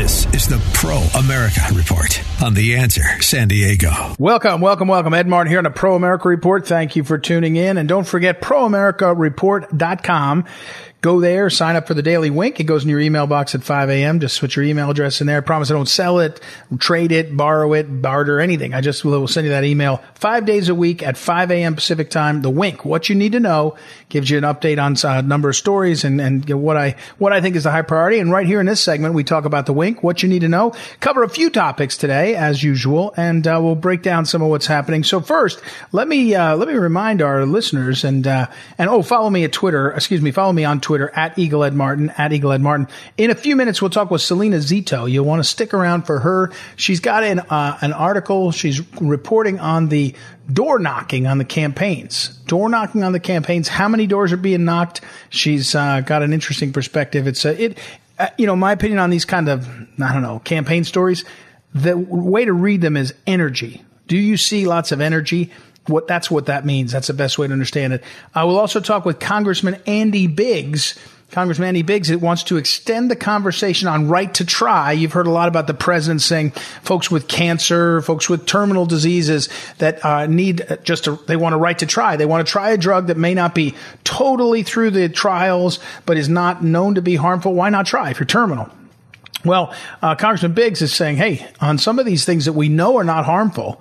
This 0.00 0.24
is 0.32 0.48
the 0.48 0.56
Pro 0.72 0.96
America 1.20 1.60
Report 1.74 2.22
on 2.42 2.54
The 2.54 2.76
Answer 2.76 3.02
San 3.20 3.48
Diego. 3.48 4.14
Welcome, 4.18 4.62
welcome, 4.62 4.88
welcome. 4.88 5.12
Ed 5.12 5.28
Martin 5.28 5.50
here 5.50 5.58
on 5.58 5.64
the 5.64 5.70
Pro 5.70 5.94
America 5.94 6.26
Report. 6.26 6.66
Thank 6.66 6.96
you 6.96 7.04
for 7.04 7.18
tuning 7.18 7.56
in. 7.56 7.76
And 7.76 7.86
don't 7.86 8.06
forget 8.06 8.40
ProAmericaReport.com. 8.40 10.46
Go 11.02 11.18
there, 11.18 11.48
sign 11.48 11.76
up 11.76 11.86
for 11.86 11.94
the 11.94 12.02
daily 12.02 12.28
wink. 12.28 12.60
It 12.60 12.64
goes 12.64 12.82
in 12.82 12.90
your 12.90 13.00
email 13.00 13.26
box 13.26 13.54
at 13.54 13.62
5 13.62 13.88
a.m. 13.88 14.20
Just 14.20 14.36
switch 14.36 14.56
your 14.56 14.66
email 14.66 14.90
address 14.90 15.22
in 15.22 15.26
there. 15.26 15.38
I 15.38 15.40
promise 15.40 15.70
I 15.70 15.74
don't 15.74 15.88
sell 15.88 16.18
it, 16.18 16.40
trade 16.78 17.10
it, 17.10 17.34
borrow 17.34 17.72
it, 17.72 18.02
barter, 18.02 18.38
anything. 18.38 18.74
I 18.74 18.82
just 18.82 19.02
will 19.02 19.26
send 19.26 19.46
you 19.46 19.52
that 19.52 19.64
email 19.64 20.02
five 20.12 20.44
days 20.44 20.68
a 20.68 20.74
week 20.74 21.02
at 21.02 21.16
5 21.16 21.52
a.m. 21.52 21.74
Pacific 21.74 22.10
time. 22.10 22.42
The 22.42 22.50
wink, 22.50 22.84
what 22.84 23.08
you 23.08 23.14
need 23.14 23.32
to 23.32 23.40
know, 23.40 23.78
gives 24.10 24.28
you 24.28 24.36
an 24.36 24.44
update 24.44 24.78
on 24.78 24.94
a 25.10 25.22
number 25.22 25.48
of 25.48 25.56
stories 25.56 26.04
and, 26.04 26.20
and 26.20 26.46
what 26.50 26.76
I, 26.76 26.96
what 27.16 27.32
I 27.32 27.40
think 27.40 27.56
is 27.56 27.64
the 27.64 27.70
high 27.70 27.80
priority. 27.80 28.18
And 28.18 28.30
right 28.30 28.46
here 28.46 28.60
in 28.60 28.66
this 28.66 28.82
segment, 28.82 29.14
we 29.14 29.24
talk 29.24 29.46
about 29.46 29.64
the 29.64 29.72
wink, 29.72 30.02
what 30.02 30.22
you 30.22 30.28
need 30.28 30.40
to 30.40 30.48
know, 30.48 30.74
cover 31.00 31.22
a 31.22 31.30
few 31.30 31.48
topics 31.48 31.96
today 31.96 32.36
as 32.36 32.62
usual, 32.62 33.14
and 33.16 33.46
uh, 33.46 33.58
we'll 33.62 33.74
break 33.74 34.02
down 34.02 34.26
some 34.26 34.42
of 34.42 34.50
what's 34.50 34.66
happening. 34.66 35.02
So 35.04 35.22
first, 35.22 35.62
let 35.92 36.06
me, 36.06 36.34
uh, 36.34 36.56
let 36.56 36.68
me 36.68 36.74
remind 36.74 37.22
our 37.22 37.46
listeners 37.46 38.04
and, 38.04 38.26
uh, 38.26 38.48
and 38.76 38.90
oh, 38.90 39.00
follow 39.00 39.30
me 39.30 39.44
at 39.44 39.52
Twitter, 39.52 39.92
excuse 39.92 40.20
me, 40.20 40.30
follow 40.30 40.52
me 40.52 40.66
on 40.66 40.82
Twitter 40.82 40.89
at 40.98 41.38
Eagle 41.38 41.64
Ed 41.64 41.74
Martin, 41.74 42.10
at 42.10 42.32
Eagle 42.32 42.52
Ed 42.52 42.60
Martin. 42.60 42.88
In 43.16 43.30
a 43.30 43.34
few 43.34 43.56
minutes, 43.56 43.80
we'll 43.80 43.90
talk 43.90 44.10
with 44.10 44.22
Salena 44.22 44.56
Zito. 44.56 45.10
You'll 45.10 45.24
want 45.24 45.40
to 45.42 45.48
stick 45.48 45.72
around 45.74 46.02
for 46.02 46.20
her. 46.20 46.52
She's 46.76 47.00
got 47.00 47.22
an, 47.22 47.40
uh, 47.40 47.78
an 47.80 47.92
article. 47.92 48.52
She's 48.52 48.80
reporting 49.00 49.58
on 49.60 49.88
the 49.88 50.14
door 50.52 50.78
knocking 50.78 51.26
on 51.26 51.38
the 51.38 51.44
campaigns. 51.44 52.28
Door 52.46 52.70
knocking 52.70 53.02
on 53.02 53.12
the 53.12 53.20
campaigns. 53.20 53.68
How 53.68 53.88
many 53.88 54.06
doors 54.06 54.32
are 54.32 54.36
being 54.36 54.64
knocked? 54.64 55.00
She's 55.28 55.74
uh, 55.74 56.00
got 56.00 56.22
an 56.22 56.32
interesting 56.32 56.72
perspective. 56.72 57.26
It's 57.26 57.44
a, 57.44 57.62
it, 57.62 57.78
uh, 58.18 58.28
you 58.36 58.46
know, 58.46 58.56
my 58.56 58.72
opinion 58.72 58.98
on 58.98 59.10
these 59.10 59.24
kind 59.24 59.48
of, 59.48 59.68
I 60.02 60.12
don't 60.12 60.22
know, 60.22 60.40
campaign 60.40 60.84
stories. 60.84 61.24
The 61.74 61.96
way 61.96 62.44
to 62.44 62.52
read 62.52 62.80
them 62.80 62.96
is 62.96 63.14
energy. 63.26 63.84
Do 64.08 64.16
you 64.16 64.36
see 64.36 64.66
lots 64.66 64.90
of 64.90 65.00
energy? 65.00 65.52
What 65.86 66.06
that's 66.06 66.30
what 66.30 66.46
that 66.46 66.64
means. 66.64 66.92
That's 66.92 67.08
the 67.08 67.14
best 67.14 67.38
way 67.38 67.46
to 67.46 67.52
understand 67.52 67.92
it. 67.92 68.04
I 68.34 68.44
will 68.44 68.58
also 68.58 68.80
talk 68.80 69.04
with 69.04 69.18
Congressman 69.18 69.80
Andy 69.86 70.26
Biggs. 70.26 70.98
Congressman 71.30 71.68
Andy 71.68 71.82
Biggs 71.82 72.10
it 72.10 72.20
wants 72.20 72.42
to 72.44 72.56
extend 72.56 73.10
the 73.10 73.16
conversation 73.16 73.86
on 73.88 74.08
right 74.08 74.32
to 74.34 74.44
try. 74.44 74.92
You've 74.92 75.12
heard 75.12 75.28
a 75.28 75.30
lot 75.30 75.48
about 75.48 75.68
the 75.68 75.74
president 75.74 76.22
saying 76.22 76.50
folks 76.82 77.10
with 77.10 77.28
cancer, 77.28 78.02
folks 78.02 78.28
with 78.28 78.46
terminal 78.46 78.84
diseases 78.84 79.48
that 79.78 80.04
uh, 80.04 80.26
need 80.26 80.66
just 80.82 81.06
a, 81.06 81.12
they 81.28 81.36
want 81.36 81.54
a 81.54 81.58
right 81.58 81.78
to 81.78 81.86
try. 81.86 82.16
They 82.16 82.26
want 82.26 82.44
to 82.44 82.50
try 82.50 82.70
a 82.70 82.76
drug 82.76 83.06
that 83.06 83.16
may 83.16 83.34
not 83.34 83.54
be 83.54 83.74
totally 84.02 84.64
through 84.64 84.90
the 84.90 85.08
trials, 85.08 85.78
but 86.04 86.16
is 86.16 86.28
not 86.28 86.64
known 86.64 86.96
to 86.96 87.02
be 87.02 87.14
harmful. 87.14 87.54
Why 87.54 87.70
not 87.70 87.86
try 87.86 88.10
if 88.10 88.18
you're 88.18 88.26
terminal? 88.26 88.68
Well, 89.44 89.72
uh, 90.02 90.16
Congressman 90.16 90.52
Biggs 90.52 90.82
is 90.82 90.92
saying, 90.92 91.16
hey, 91.16 91.46
on 91.60 91.78
some 91.78 91.98
of 91.98 92.06
these 92.06 92.24
things 92.24 92.44
that 92.44 92.52
we 92.52 92.68
know 92.68 92.96
are 92.96 93.04
not 93.04 93.24
harmful, 93.24 93.80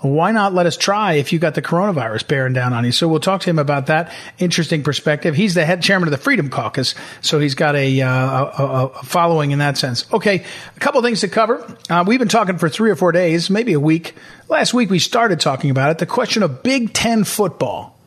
why 0.00 0.32
not 0.32 0.54
let 0.54 0.64
us 0.64 0.78
try 0.78 1.14
if 1.14 1.32
you 1.32 1.38
got 1.38 1.54
the 1.54 1.60
coronavirus 1.62 2.26
bearing 2.26 2.54
down 2.54 2.72
on 2.72 2.84
you? 2.84 2.92
So 2.92 3.06
we'll 3.06 3.20
talk 3.20 3.42
to 3.42 3.50
him 3.50 3.58
about 3.58 3.86
that 3.86 4.12
interesting 4.38 4.82
perspective. 4.82 5.34
He's 5.34 5.54
the 5.54 5.64
head 5.64 5.82
chairman 5.82 6.08
of 6.08 6.12
the 6.12 6.18
Freedom 6.18 6.48
Caucus, 6.48 6.94
so 7.20 7.38
he's 7.38 7.54
got 7.54 7.76
a, 7.76 8.00
uh, 8.00 8.10
a, 8.10 8.86
a 8.86 9.02
following 9.02 9.50
in 9.50 9.58
that 9.58 9.76
sense. 9.76 10.10
Okay, 10.12 10.44
a 10.76 10.80
couple 10.80 11.02
things 11.02 11.20
to 11.20 11.28
cover. 11.28 11.76
Uh, 11.90 12.04
we've 12.06 12.18
been 12.18 12.28
talking 12.28 12.56
for 12.56 12.70
three 12.70 12.90
or 12.90 12.96
four 12.96 13.12
days, 13.12 13.50
maybe 13.50 13.74
a 13.74 13.80
week. 13.80 14.14
Last 14.48 14.72
week 14.72 14.88
we 14.88 14.98
started 14.98 15.38
talking 15.38 15.70
about 15.70 15.90
it, 15.90 15.98
the 15.98 16.06
question 16.06 16.42
of 16.42 16.62
Big 16.62 16.94
Ten 16.94 17.24
football. 17.24 17.98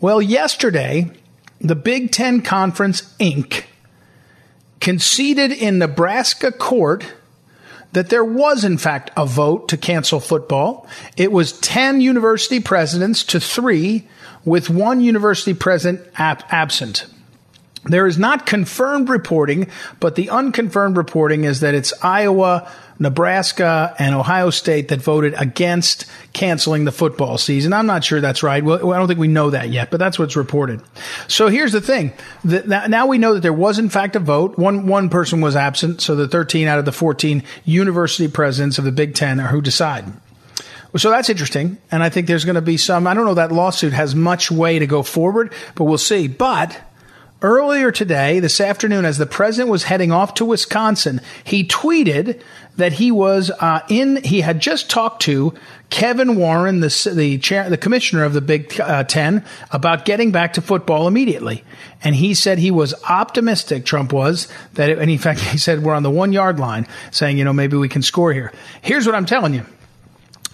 Well, 0.00 0.22
yesterday, 0.22 1.10
the 1.60 1.76
Big 1.76 2.12
Ten 2.12 2.40
Conference 2.40 3.14
Inc. 3.20 3.64
conceded 4.80 5.52
in 5.52 5.78
Nebraska 5.78 6.50
court– 6.50 7.04
that 7.96 8.10
there 8.10 8.22
was, 8.22 8.62
in 8.62 8.76
fact, 8.76 9.10
a 9.16 9.24
vote 9.24 9.68
to 9.70 9.76
cancel 9.78 10.20
football. 10.20 10.86
It 11.16 11.32
was 11.32 11.58
10 11.60 12.02
university 12.02 12.60
presidents 12.60 13.24
to 13.24 13.40
three, 13.40 14.06
with 14.44 14.68
one 14.68 15.00
university 15.00 15.54
president 15.54 16.06
ab- 16.18 16.44
absent. 16.50 17.06
There 17.86 18.06
is 18.06 18.18
not 18.18 18.46
confirmed 18.46 19.08
reporting, 19.08 19.68
but 20.00 20.14
the 20.16 20.30
unconfirmed 20.30 20.96
reporting 20.96 21.44
is 21.44 21.60
that 21.60 21.74
it's 21.74 21.92
Iowa, 22.02 22.70
Nebraska, 22.98 23.94
and 23.98 24.14
Ohio 24.14 24.50
State 24.50 24.88
that 24.88 25.00
voted 25.00 25.34
against 25.36 26.06
canceling 26.32 26.84
the 26.84 26.92
football 26.92 27.38
season. 27.38 27.72
I'm 27.72 27.86
not 27.86 28.02
sure 28.02 28.20
that's 28.20 28.42
right. 28.42 28.64
Well, 28.64 28.92
I 28.92 28.98
don't 28.98 29.06
think 29.06 29.20
we 29.20 29.28
know 29.28 29.50
that 29.50 29.70
yet, 29.70 29.90
but 29.90 29.98
that's 29.98 30.18
what's 30.18 30.36
reported. 30.36 30.80
So 31.28 31.48
here's 31.48 31.72
the 31.72 31.80
thing. 31.80 32.12
now 32.44 33.06
we 33.06 33.18
know 33.18 33.34
that 33.34 33.40
there 33.40 33.52
was 33.52 33.78
in 33.78 33.88
fact 33.88 34.16
a 34.16 34.20
vote. 34.20 34.58
One, 34.58 34.86
one 34.86 35.08
person 35.08 35.40
was 35.40 35.54
absent. 35.54 36.00
So 36.00 36.16
the 36.16 36.28
13 36.28 36.66
out 36.66 36.78
of 36.78 36.84
the 36.84 36.92
14 36.92 37.42
university 37.64 38.28
presidents 38.28 38.78
of 38.78 38.84
the 38.84 38.92
Big 38.92 39.14
Ten 39.14 39.38
are 39.38 39.48
who 39.48 39.60
decide. 39.60 40.06
So 40.96 41.10
that's 41.10 41.28
interesting. 41.28 41.78
And 41.90 42.02
I 42.02 42.08
think 42.08 42.26
there's 42.26 42.44
going 42.44 42.54
to 42.54 42.62
be 42.62 42.78
some, 42.78 43.06
I 43.06 43.14
don't 43.14 43.26
know 43.26 43.34
that 43.34 43.52
lawsuit 43.52 43.92
has 43.92 44.14
much 44.14 44.50
way 44.50 44.78
to 44.78 44.86
go 44.86 45.02
forward, 45.02 45.52
but 45.74 45.84
we'll 45.84 45.98
see. 45.98 46.26
But 46.26 46.80
Earlier 47.42 47.92
today, 47.92 48.40
this 48.40 48.62
afternoon, 48.62 49.04
as 49.04 49.18
the 49.18 49.26
president 49.26 49.70
was 49.70 49.82
heading 49.82 50.10
off 50.10 50.34
to 50.34 50.44
Wisconsin, 50.46 51.20
he 51.44 51.64
tweeted 51.64 52.40
that 52.76 52.94
he 52.94 53.10
was 53.10 53.50
uh, 53.50 53.80
in. 53.90 54.24
He 54.24 54.40
had 54.40 54.58
just 54.58 54.88
talked 54.88 55.20
to 55.22 55.52
Kevin 55.90 56.36
Warren, 56.36 56.80
the 56.80 57.12
the 57.14 57.36
chair, 57.36 57.68
the 57.68 57.76
commissioner 57.76 58.24
of 58.24 58.32
the 58.32 58.40
Big 58.40 58.80
uh, 58.80 59.04
Ten, 59.04 59.44
about 59.70 60.06
getting 60.06 60.32
back 60.32 60.54
to 60.54 60.62
football 60.62 61.06
immediately. 61.06 61.62
And 62.02 62.14
he 62.14 62.32
said 62.32 62.58
he 62.58 62.70
was 62.70 62.94
optimistic. 63.06 63.84
Trump 63.84 64.14
was 64.14 64.48
that, 64.72 64.88
it, 64.88 64.98
and 64.98 65.10
in 65.10 65.18
fact, 65.18 65.40
he 65.52 65.58
said 65.58 65.82
we're 65.82 65.94
on 65.94 66.04
the 66.04 66.10
one 66.10 66.32
yard 66.32 66.58
line, 66.58 66.86
saying 67.10 67.36
you 67.36 67.44
know 67.44 67.52
maybe 67.52 67.76
we 67.76 67.90
can 67.90 68.00
score 68.00 68.32
here. 68.32 68.50
Here's 68.80 69.04
what 69.04 69.14
I'm 69.14 69.26
telling 69.26 69.52
you. 69.52 69.66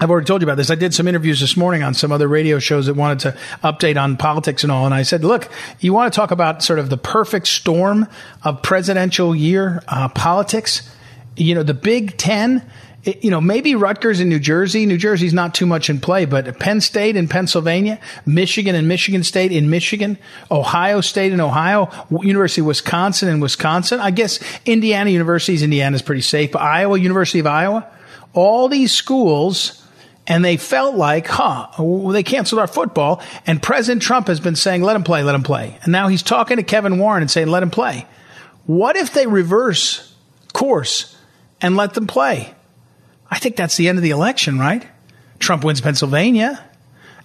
I've 0.00 0.10
already 0.10 0.26
told 0.26 0.42
you 0.42 0.46
about 0.46 0.56
this. 0.56 0.70
I 0.70 0.74
did 0.74 0.94
some 0.94 1.06
interviews 1.06 1.38
this 1.38 1.56
morning 1.56 1.82
on 1.82 1.94
some 1.94 2.10
other 2.10 2.26
radio 2.26 2.58
shows 2.58 2.86
that 2.86 2.94
wanted 2.94 3.20
to 3.20 3.38
update 3.62 4.00
on 4.00 4.16
politics 4.16 4.64
and 4.64 4.72
all. 4.72 4.84
And 4.84 4.94
I 4.94 5.02
said, 5.02 5.22
look, 5.22 5.48
you 5.80 5.92
want 5.92 6.12
to 6.12 6.16
talk 6.16 6.32
about 6.32 6.62
sort 6.62 6.78
of 6.78 6.90
the 6.90 6.96
perfect 6.96 7.46
storm 7.46 8.08
of 8.42 8.62
presidential 8.62 9.36
year 9.36 9.82
uh, 9.86 10.08
politics? 10.08 10.90
You 11.36 11.54
know, 11.54 11.62
the 11.62 11.74
Big 11.74 12.16
Ten, 12.16 12.68
it, 13.04 13.22
you 13.22 13.30
know, 13.30 13.40
maybe 13.40 13.76
Rutgers 13.76 14.18
in 14.18 14.28
New 14.28 14.40
Jersey. 14.40 14.86
New 14.86 14.98
Jersey's 14.98 15.32
not 15.32 15.54
too 15.54 15.66
much 15.66 15.88
in 15.88 16.00
play, 16.00 16.24
but 16.24 16.58
Penn 16.58 16.80
State 16.80 17.14
in 17.14 17.28
Pennsylvania, 17.28 18.00
Michigan 18.26 18.74
and 18.74 18.88
Michigan 18.88 19.22
State 19.22 19.52
in 19.52 19.70
Michigan, 19.70 20.18
Ohio 20.50 21.00
State 21.00 21.32
in 21.32 21.40
Ohio, 21.40 21.88
University 22.10 22.60
of 22.60 22.66
Wisconsin 22.66 23.28
in 23.28 23.38
Wisconsin. 23.38 24.00
I 24.00 24.10
guess 24.10 24.40
Indiana 24.66 25.10
University's 25.10 25.62
Indiana's 25.62 26.02
pretty 26.02 26.22
safe, 26.22 26.50
but 26.50 26.62
Iowa, 26.62 26.98
University 26.98 27.38
of 27.38 27.46
Iowa, 27.46 27.86
all 28.32 28.68
these 28.68 28.90
schools– 28.90 29.78
and 30.26 30.44
they 30.44 30.56
felt 30.56 30.94
like, 30.94 31.26
huh, 31.26 31.68
they 32.12 32.22
canceled 32.22 32.60
our 32.60 32.66
football. 32.66 33.20
And 33.46 33.62
President 33.62 34.02
Trump 34.02 34.28
has 34.28 34.40
been 34.40 34.56
saying, 34.56 34.82
let 34.82 34.94
him 34.94 35.02
play, 35.02 35.22
let 35.22 35.34
him 35.34 35.42
play. 35.42 35.78
And 35.82 35.90
now 35.90 36.08
he's 36.08 36.22
talking 36.22 36.58
to 36.58 36.62
Kevin 36.62 36.98
Warren 36.98 37.22
and 37.22 37.30
saying, 37.30 37.48
let 37.48 37.62
him 37.62 37.70
play. 37.70 38.06
What 38.66 38.96
if 38.96 39.12
they 39.12 39.26
reverse 39.26 40.14
course 40.52 41.16
and 41.60 41.76
let 41.76 41.94
them 41.94 42.06
play? 42.06 42.54
I 43.30 43.38
think 43.38 43.56
that's 43.56 43.76
the 43.76 43.88
end 43.88 43.98
of 43.98 44.02
the 44.02 44.10
election, 44.10 44.58
right? 44.58 44.86
Trump 45.38 45.64
wins 45.64 45.80
Pennsylvania. 45.80 46.62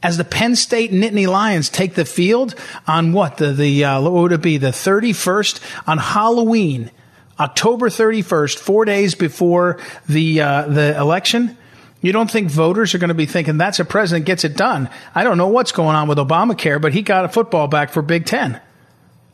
As 0.02 0.18
the 0.18 0.24
Penn 0.24 0.56
State 0.56 0.92
Nittany 0.92 1.28
Lions 1.28 1.70
take 1.70 1.96
the 1.96 2.06
field 2.06 2.56
on 2.88 3.14
what 3.14 3.38
the 3.38 3.52
the 3.52 3.84
uh, 3.84 4.02
what 4.02 4.14
would 4.14 4.32
it 4.32 4.42
be 4.44 4.58
the 4.58 4.72
thirty 4.72 5.12
first 5.12 5.60
on 5.88 5.98
Halloween, 5.98 6.92
October 7.40 7.90
thirty 7.90 8.22
first, 8.22 8.60
four 8.60 8.86
days 8.86 9.16
before 9.16 9.80
the 10.08 10.42
uh, 10.42 10.68
the 10.68 10.96
election 10.96 11.57
you 12.02 12.12
don't 12.12 12.30
think 12.30 12.50
voters 12.50 12.94
are 12.94 13.00
going 13.00 13.10
to 13.10 13.14
be 13.14 13.26
thinking 13.26 13.58
that's 13.58 13.80
a 13.80 13.86
president 13.86 14.26
gets 14.26 14.44
it 14.44 14.56
done? 14.56 14.90
I 15.16 15.24
don't 15.24 15.38
know 15.38 15.48
what's 15.48 15.72
going 15.72 15.96
on 15.96 16.08
with 16.08 16.18
Obamacare, 16.18 16.82
but 16.82 16.94
he 16.94 17.02
got 17.02 17.26
a 17.26 17.30
football 17.30 17.68
back 17.68 17.90
for 17.90 18.02
Big 18.02 18.26
Ten. 18.26 18.62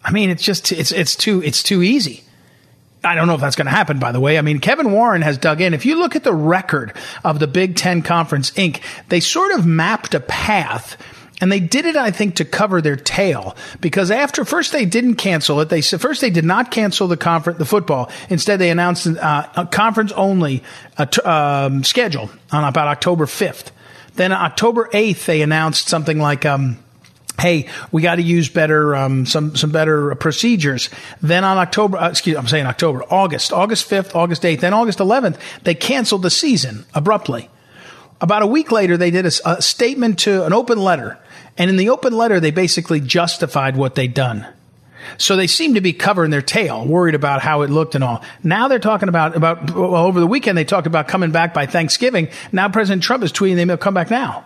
I 0.04 0.12
mean, 0.12 0.30
it's 0.30 0.44
just 0.44 0.72
it's 0.72 0.92
it's 0.92 1.16
too 1.16 1.42
it's 1.44 1.64
too 1.64 1.82
easy. 1.82 2.24
I 3.06 3.16
don't 3.16 3.28
know 3.28 3.36
if 3.36 3.42
that's 3.42 3.58
going 3.58 3.66
to 3.66 3.72
happen, 3.72 4.00
by 4.00 4.14
the 4.14 4.20
way. 4.20 4.38
I 4.38 4.42
mean, 4.42 4.60
Kevin 4.60 4.92
Warren 4.94 5.22
has 5.24 5.38
dug 5.38 5.60
in. 5.60 5.74
If 5.74 5.86
you 5.86 6.00
look 6.00 6.16
at 6.16 6.24
the 6.24 6.34
record 6.34 6.96
of 7.26 7.40
the 7.40 7.48
Big 7.48 7.76
Ten 7.76 8.02
Conference 8.02 8.52
Inc., 8.52 8.82
they 9.10 9.20
sort 9.20 9.52
of 9.52 9.66
mapped 9.66 10.14
a 10.14 10.22
path 10.22 10.96
And 11.44 11.52
they 11.52 11.60
did 11.60 11.86
it, 11.86 11.98
I 11.98 12.10
think, 12.10 12.36
to 12.36 12.46
cover 12.46 12.82
their 12.82 12.96
tail 12.96 13.58
because 13.82 14.12
after 14.12 14.46
first 14.46 14.72
they 14.72 14.86
didn't 14.86 15.16
cancel 15.16 15.60
it. 15.60 15.68
They 15.68 15.82
first 15.82 16.22
they 16.22 16.30
did 16.30 16.46
not 16.46 16.72
cancel 16.72 17.10
the 17.10 17.18
conference, 17.18 17.60
the 17.60 17.66
football. 17.66 18.10
Instead, 18.30 18.62
they 18.62 18.70
announced 18.70 19.08
uh, 19.08 19.50
a 19.54 19.66
conference 19.66 20.14
only 20.14 20.64
uh, 20.98 21.06
t- 21.06 21.22
um, 21.24 21.84
schedule 21.84 22.30
on 22.54 22.64
about 22.64 22.88
October 22.88 23.26
5th. 23.26 23.72
Then 24.16 24.32
October 24.32 24.88
8th, 24.94 25.26
they 25.26 25.42
announced 25.42 25.90
something 25.90 26.18
like, 26.18 26.46
um, 26.46 26.78
hey, 27.38 27.68
we 27.92 28.02
got 28.02 28.16
to 28.16 28.22
use 28.22 28.48
better, 28.48 28.96
um, 28.96 29.26
some, 29.26 29.58
some 29.58 29.70
better 29.70 30.16
procedures. 30.16 30.90
Then 31.22 31.44
on 31.44 31.58
October, 31.58 31.98
uh, 31.98 32.12
excuse, 32.12 32.38
I'm 32.38 32.48
saying 32.48 32.68
October, 32.68 33.04
August, 33.10 33.52
August 33.52 33.90
5th, 33.90 34.16
August 34.16 34.44
8th, 34.44 34.62
then 34.62 34.74
August 34.74 35.00
11th, 35.00 35.38
they 35.64 35.76
canceled 35.76 36.22
the 36.22 36.30
season 36.30 36.86
abruptly. 36.94 37.50
About 38.22 38.44
a 38.44 38.48
week 38.48 38.72
later, 38.72 38.96
they 38.96 39.12
did 39.12 39.26
a, 39.26 39.32
a 39.46 39.62
statement 39.62 40.20
to 40.20 40.46
an 40.46 40.54
open 40.54 40.78
letter. 40.78 41.20
And 41.58 41.70
in 41.70 41.78
the 41.78 41.90
open 41.90 42.14
letter, 42.14 42.40
they 42.40 42.52
basically 42.52 43.00
justified 43.00 43.76
what 43.76 43.96
they'd 43.96 44.14
done. 44.14 44.48
So 45.18 45.36
they 45.36 45.48
seem 45.48 45.74
to 45.74 45.82
be 45.82 45.94
covering 45.94 46.32
their 46.32 46.42
tail, 46.42 46.86
worried 46.86 47.16
about 47.16 47.42
how 47.42 47.62
it 47.62 47.70
looked 47.70 47.94
and 47.94 48.04
all. 48.04 48.24
Now 48.42 48.68
they're 48.68 48.80
talking 48.80 49.10
about, 49.10 49.36
about, 49.36 49.72
well, 49.72 49.96
over 49.96 50.20
the 50.20 50.28
weekend, 50.28 50.58
they 50.58 50.66
talked 50.66 50.88
about 50.88 51.08
coming 51.08 51.32
back 51.32 51.54
by 51.54 51.66
Thanksgiving. 51.66 52.30
Now 52.52 52.70
President 52.70 53.04
Trump 53.04 53.24
is 53.24 53.32
tweeting 53.32 53.68
they'll 53.68 53.78
come 53.78 53.94
back 53.94 54.10
now. 54.10 54.46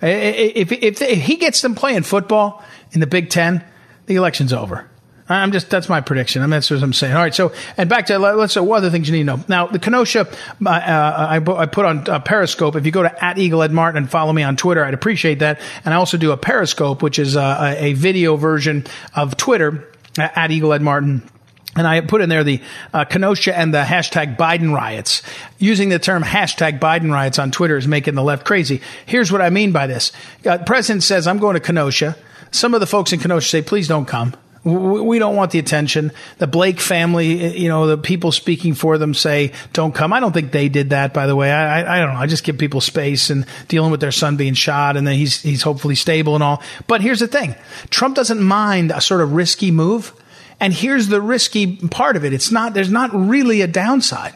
If, 0.00 0.72
if, 0.72 1.02
if 1.02 1.22
he 1.22 1.36
gets 1.36 1.60
them 1.60 1.74
playing 1.74 2.04
football 2.04 2.64
in 2.92 3.00
the 3.00 3.06
Big 3.06 3.30
Ten, 3.30 3.64
the 4.06 4.16
election's 4.16 4.52
over. 4.52 4.87
I'm 5.28 5.52
just 5.52 5.68
that's 5.68 5.88
my 5.88 6.00
prediction. 6.00 6.42
I 6.42 6.46
mean, 6.46 6.52
that's 6.52 6.70
what 6.70 6.82
I'm 6.82 6.92
saying. 6.92 7.14
All 7.14 7.22
right. 7.22 7.34
So 7.34 7.52
and 7.76 7.88
back 7.88 8.06
to 8.06 8.18
let's 8.18 8.54
say 8.54 8.60
what 8.60 8.78
other 8.78 8.90
things 8.90 9.08
you 9.08 9.12
need 9.12 9.30
to 9.30 9.36
know. 9.36 9.44
Now 9.48 9.66
the 9.66 9.78
Kenosha, 9.78 10.20
uh, 10.20 10.68
I, 10.68 11.36
I 11.36 11.66
put 11.66 11.84
on 11.84 12.08
uh, 12.08 12.20
Periscope. 12.20 12.76
If 12.76 12.86
you 12.86 12.92
go 12.92 13.02
to 13.02 13.24
at 13.24 13.38
Eagle 13.38 13.62
Ed 13.62 13.72
Martin 13.72 13.98
and 13.98 14.10
follow 14.10 14.32
me 14.32 14.42
on 14.42 14.56
Twitter, 14.56 14.84
I'd 14.84 14.94
appreciate 14.94 15.40
that. 15.40 15.60
And 15.84 15.92
I 15.92 15.96
also 15.96 16.16
do 16.16 16.32
a 16.32 16.36
Periscope, 16.36 17.02
which 17.02 17.18
is 17.18 17.36
uh, 17.36 17.74
a, 17.78 17.86
a 17.86 17.92
video 17.92 18.36
version 18.36 18.86
of 19.14 19.36
Twitter 19.36 19.88
at 20.18 20.50
Eagle 20.50 20.72
Ed 20.72 20.82
Martin. 20.82 21.28
And 21.76 21.86
I 21.86 22.00
put 22.00 22.22
in 22.22 22.28
there 22.28 22.42
the 22.42 22.60
uh, 22.92 23.04
Kenosha 23.04 23.56
and 23.56 23.72
the 23.72 23.82
hashtag 23.82 24.36
Biden 24.36 24.74
riots. 24.74 25.22
Using 25.58 25.90
the 25.90 25.98
term 26.00 26.24
hashtag 26.24 26.80
Biden 26.80 27.12
riots 27.12 27.38
on 27.38 27.52
Twitter 27.52 27.76
is 27.76 27.86
making 27.86 28.14
the 28.14 28.22
left 28.22 28.44
crazy. 28.44 28.80
Here's 29.06 29.30
what 29.30 29.40
I 29.40 29.50
mean 29.50 29.70
by 29.70 29.86
this. 29.86 30.10
Uh, 30.44 30.58
President 30.58 31.04
says, 31.04 31.26
I'm 31.28 31.38
going 31.38 31.54
to 31.54 31.60
Kenosha. 31.60 32.16
Some 32.50 32.74
of 32.74 32.80
the 32.80 32.86
folks 32.86 33.12
in 33.12 33.20
Kenosha 33.20 33.48
say, 33.48 33.62
please 33.62 33.86
don't 33.86 34.06
come. 34.06 34.34
We 34.68 35.18
don't 35.18 35.34
want 35.34 35.52
the 35.52 35.58
attention. 35.58 36.12
The 36.36 36.46
Blake 36.46 36.78
family, 36.78 37.58
you 37.58 37.68
know, 37.68 37.86
the 37.86 37.96
people 37.96 38.32
speaking 38.32 38.74
for 38.74 38.98
them 38.98 39.14
say, 39.14 39.52
don't 39.72 39.94
come. 39.94 40.12
I 40.12 40.20
don't 40.20 40.32
think 40.32 40.52
they 40.52 40.68
did 40.68 40.90
that, 40.90 41.14
by 41.14 41.26
the 41.26 41.34
way. 41.34 41.50
I, 41.50 41.96
I, 41.96 41.98
don't 42.00 42.14
know. 42.14 42.20
I 42.20 42.26
just 42.26 42.44
give 42.44 42.58
people 42.58 42.80
space 42.80 43.30
and 43.30 43.46
dealing 43.68 43.90
with 43.90 44.00
their 44.00 44.12
son 44.12 44.36
being 44.36 44.54
shot 44.54 44.96
and 44.96 45.06
then 45.06 45.14
he's, 45.14 45.40
he's 45.40 45.62
hopefully 45.62 45.94
stable 45.94 46.34
and 46.34 46.44
all. 46.44 46.62
But 46.86 47.00
here's 47.00 47.20
the 47.20 47.28
thing. 47.28 47.54
Trump 47.88 48.14
doesn't 48.14 48.42
mind 48.42 48.90
a 48.90 49.00
sort 49.00 49.22
of 49.22 49.32
risky 49.32 49.70
move. 49.70 50.12
And 50.60 50.72
here's 50.72 51.06
the 51.06 51.20
risky 51.20 51.76
part 51.76 52.16
of 52.16 52.24
it. 52.24 52.32
It's 52.32 52.50
not, 52.50 52.74
there's 52.74 52.90
not 52.90 53.10
really 53.14 53.60
a 53.62 53.66
downside. 53.66 54.34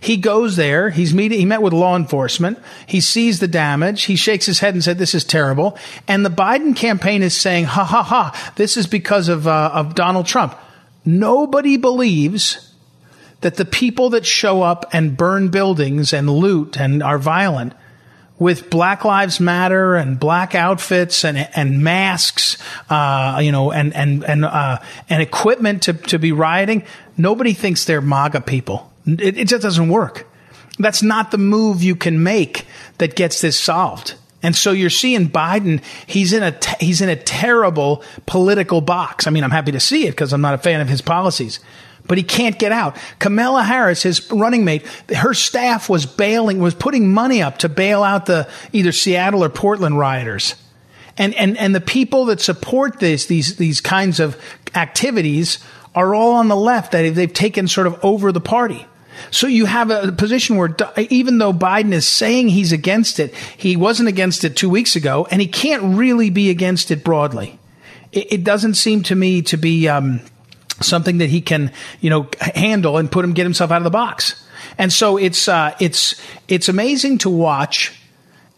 He 0.00 0.16
goes 0.16 0.56
there. 0.56 0.90
He's 0.90 1.14
meeting, 1.14 1.38
he 1.38 1.44
met 1.44 1.62
with 1.62 1.72
law 1.72 1.96
enforcement. 1.96 2.58
He 2.86 3.00
sees 3.00 3.40
the 3.40 3.48
damage. 3.48 4.04
He 4.04 4.16
shakes 4.16 4.46
his 4.46 4.58
head 4.60 4.74
and 4.74 4.84
said, 4.84 4.98
this 4.98 5.14
is 5.14 5.24
terrible. 5.24 5.78
And 6.06 6.24
the 6.24 6.30
Biden 6.30 6.76
campaign 6.76 7.22
is 7.22 7.36
saying, 7.36 7.64
ha 7.64 7.84
ha 7.84 8.02
ha, 8.02 8.52
this 8.56 8.76
is 8.76 8.86
because 8.86 9.28
of, 9.28 9.46
uh, 9.46 9.70
of 9.72 9.94
Donald 9.94 10.26
Trump. 10.26 10.54
Nobody 11.04 11.76
believes 11.76 12.72
that 13.40 13.56
the 13.56 13.64
people 13.64 14.10
that 14.10 14.24
show 14.24 14.62
up 14.62 14.86
and 14.92 15.16
burn 15.16 15.48
buildings 15.48 16.12
and 16.12 16.30
loot 16.30 16.78
and 16.78 17.02
are 17.02 17.18
violent 17.18 17.74
with 18.38 18.70
Black 18.70 19.04
Lives 19.04 19.38
Matter 19.38 19.94
and 19.94 20.18
black 20.18 20.54
outfits 20.54 21.24
and 21.24 21.38
and 21.54 21.84
masks, 21.84 22.56
uh, 22.90 23.40
you 23.42 23.52
know, 23.52 23.70
and 23.70 23.94
and 23.94 24.24
and 24.24 24.44
uh, 24.44 24.78
and 25.08 25.22
equipment 25.22 25.82
to 25.84 25.92
to 25.92 26.18
be 26.18 26.32
rioting. 26.32 26.84
Nobody 27.16 27.52
thinks 27.52 27.84
they're 27.84 28.00
MAGA 28.00 28.40
people. 28.40 28.90
It, 29.06 29.38
it 29.38 29.48
just 29.48 29.62
doesn't 29.62 29.88
work. 29.88 30.26
That's 30.78 31.02
not 31.02 31.30
the 31.30 31.38
move 31.38 31.82
you 31.82 31.94
can 31.94 32.22
make 32.22 32.66
that 32.98 33.14
gets 33.14 33.40
this 33.40 33.58
solved. 33.58 34.14
And 34.42 34.54
so 34.54 34.72
you're 34.72 34.90
seeing 34.90 35.28
Biden, 35.28 35.82
he's 36.06 36.32
in 36.32 36.42
a, 36.42 36.52
te- 36.52 36.84
he's 36.84 37.00
in 37.00 37.08
a 37.08 37.16
terrible 37.16 38.02
political 38.26 38.80
box. 38.80 39.26
I 39.26 39.30
mean, 39.30 39.42
I'm 39.42 39.50
happy 39.50 39.72
to 39.72 39.80
see 39.80 40.06
it 40.06 40.10
because 40.10 40.32
I'm 40.32 40.42
not 40.42 40.54
a 40.54 40.58
fan 40.58 40.80
of 40.80 40.88
his 40.88 41.00
policies 41.00 41.60
but 42.06 42.18
he 42.18 42.24
can't 42.24 42.58
get 42.58 42.72
out. 42.72 42.96
Kamala 43.18 43.62
Harris, 43.62 44.02
his 44.02 44.30
running 44.30 44.64
mate, 44.64 44.86
her 45.14 45.34
staff 45.34 45.88
was 45.88 46.06
bailing, 46.06 46.58
was 46.58 46.74
putting 46.74 47.12
money 47.12 47.42
up 47.42 47.58
to 47.58 47.68
bail 47.68 48.02
out 48.02 48.26
the 48.26 48.48
either 48.72 48.92
Seattle 48.92 49.42
or 49.42 49.48
Portland 49.48 49.98
rioters. 49.98 50.54
And, 51.16 51.34
and, 51.34 51.56
and 51.56 51.74
the 51.74 51.80
people 51.80 52.26
that 52.26 52.40
support 52.40 52.98
this, 52.98 53.26
these, 53.26 53.56
these 53.56 53.80
kinds 53.80 54.20
of 54.20 54.36
activities 54.74 55.60
are 55.94 56.14
all 56.14 56.32
on 56.32 56.48
the 56.48 56.56
left 56.56 56.92
that 56.92 57.14
they've 57.14 57.32
taken 57.32 57.68
sort 57.68 57.86
of 57.86 58.04
over 58.04 58.32
the 58.32 58.40
party. 58.40 58.86
So 59.30 59.46
you 59.46 59.66
have 59.66 59.90
a 59.90 60.12
position 60.12 60.56
where 60.56 60.74
even 60.96 61.38
though 61.38 61.52
Biden 61.52 61.92
is 61.92 62.06
saying 62.06 62.48
he's 62.48 62.72
against 62.72 63.18
it, 63.20 63.34
he 63.34 63.76
wasn't 63.76 64.08
against 64.08 64.44
it 64.44 64.56
two 64.56 64.70
weeks 64.70 64.96
ago, 64.96 65.26
and 65.30 65.40
he 65.40 65.48
can't 65.48 65.96
really 65.96 66.30
be 66.30 66.50
against 66.50 66.90
it 66.90 67.04
broadly. 67.04 67.58
It, 68.12 68.32
it 68.32 68.44
doesn't 68.44 68.74
seem 68.74 69.02
to 69.04 69.14
me 69.14 69.42
to 69.42 69.56
be 69.56 69.88
um, 69.88 70.20
something 70.80 71.18
that 71.18 71.30
he 71.30 71.40
can, 71.40 71.72
you 72.00 72.10
know, 72.10 72.28
handle 72.54 72.96
and 72.96 73.10
put 73.10 73.24
him 73.24 73.32
get 73.32 73.44
himself 73.44 73.70
out 73.70 73.78
of 73.78 73.84
the 73.84 73.90
box. 73.90 74.44
And 74.78 74.92
so 74.92 75.16
it's 75.16 75.48
uh, 75.48 75.74
it's 75.80 76.20
it's 76.48 76.68
amazing 76.68 77.18
to 77.18 77.30
watch. 77.30 78.00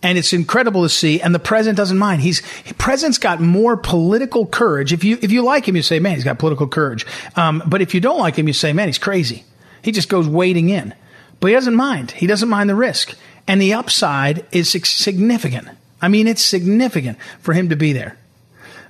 And 0.02 0.18
it's 0.18 0.32
incredible 0.32 0.82
to 0.82 0.88
see, 0.88 1.20
and 1.20 1.34
the 1.34 1.40
president 1.40 1.78
doesn't 1.78 1.98
mind. 1.98 2.20
He's 2.20 2.42
president's 2.78 3.18
got 3.18 3.40
more 3.40 3.76
political 3.76 4.46
courage. 4.46 4.92
If 4.92 5.02
you 5.02 5.18
if 5.20 5.32
you 5.32 5.42
like 5.42 5.66
him, 5.66 5.74
you 5.74 5.82
say, 5.82 5.98
"Man, 5.98 6.14
he's 6.14 6.22
got 6.22 6.38
political 6.38 6.68
courage." 6.68 7.06
Um, 7.34 7.62
but 7.66 7.80
if 7.80 7.92
you 7.94 8.00
don't 8.00 8.18
like 8.18 8.36
him, 8.36 8.46
you 8.46 8.52
say, 8.52 8.72
"Man, 8.72 8.88
he's 8.88 8.98
crazy." 8.98 9.44
He 9.86 9.92
just 9.92 10.08
goes 10.08 10.26
wading 10.26 10.68
in, 10.68 10.94
but 11.38 11.46
he 11.46 11.54
doesn't 11.54 11.76
mind. 11.76 12.10
He 12.10 12.26
doesn't 12.26 12.48
mind 12.48 12.68
the 12.68 12.74
risk, 12.74 13.16
and 13.46 13.62
the 13.62 13.74
upside 13.74 14.44
is 14.50 14.68
significant. 14.68 15.68
I 16.02 16.08
mean, 16.08 16.26
it's 16.26 16.42
significant 16.42 17.18
for 17.38 17.52
him 17.52 17.68
to 17.68 17.76
be 17.76 17.92
there. 17.92 18.18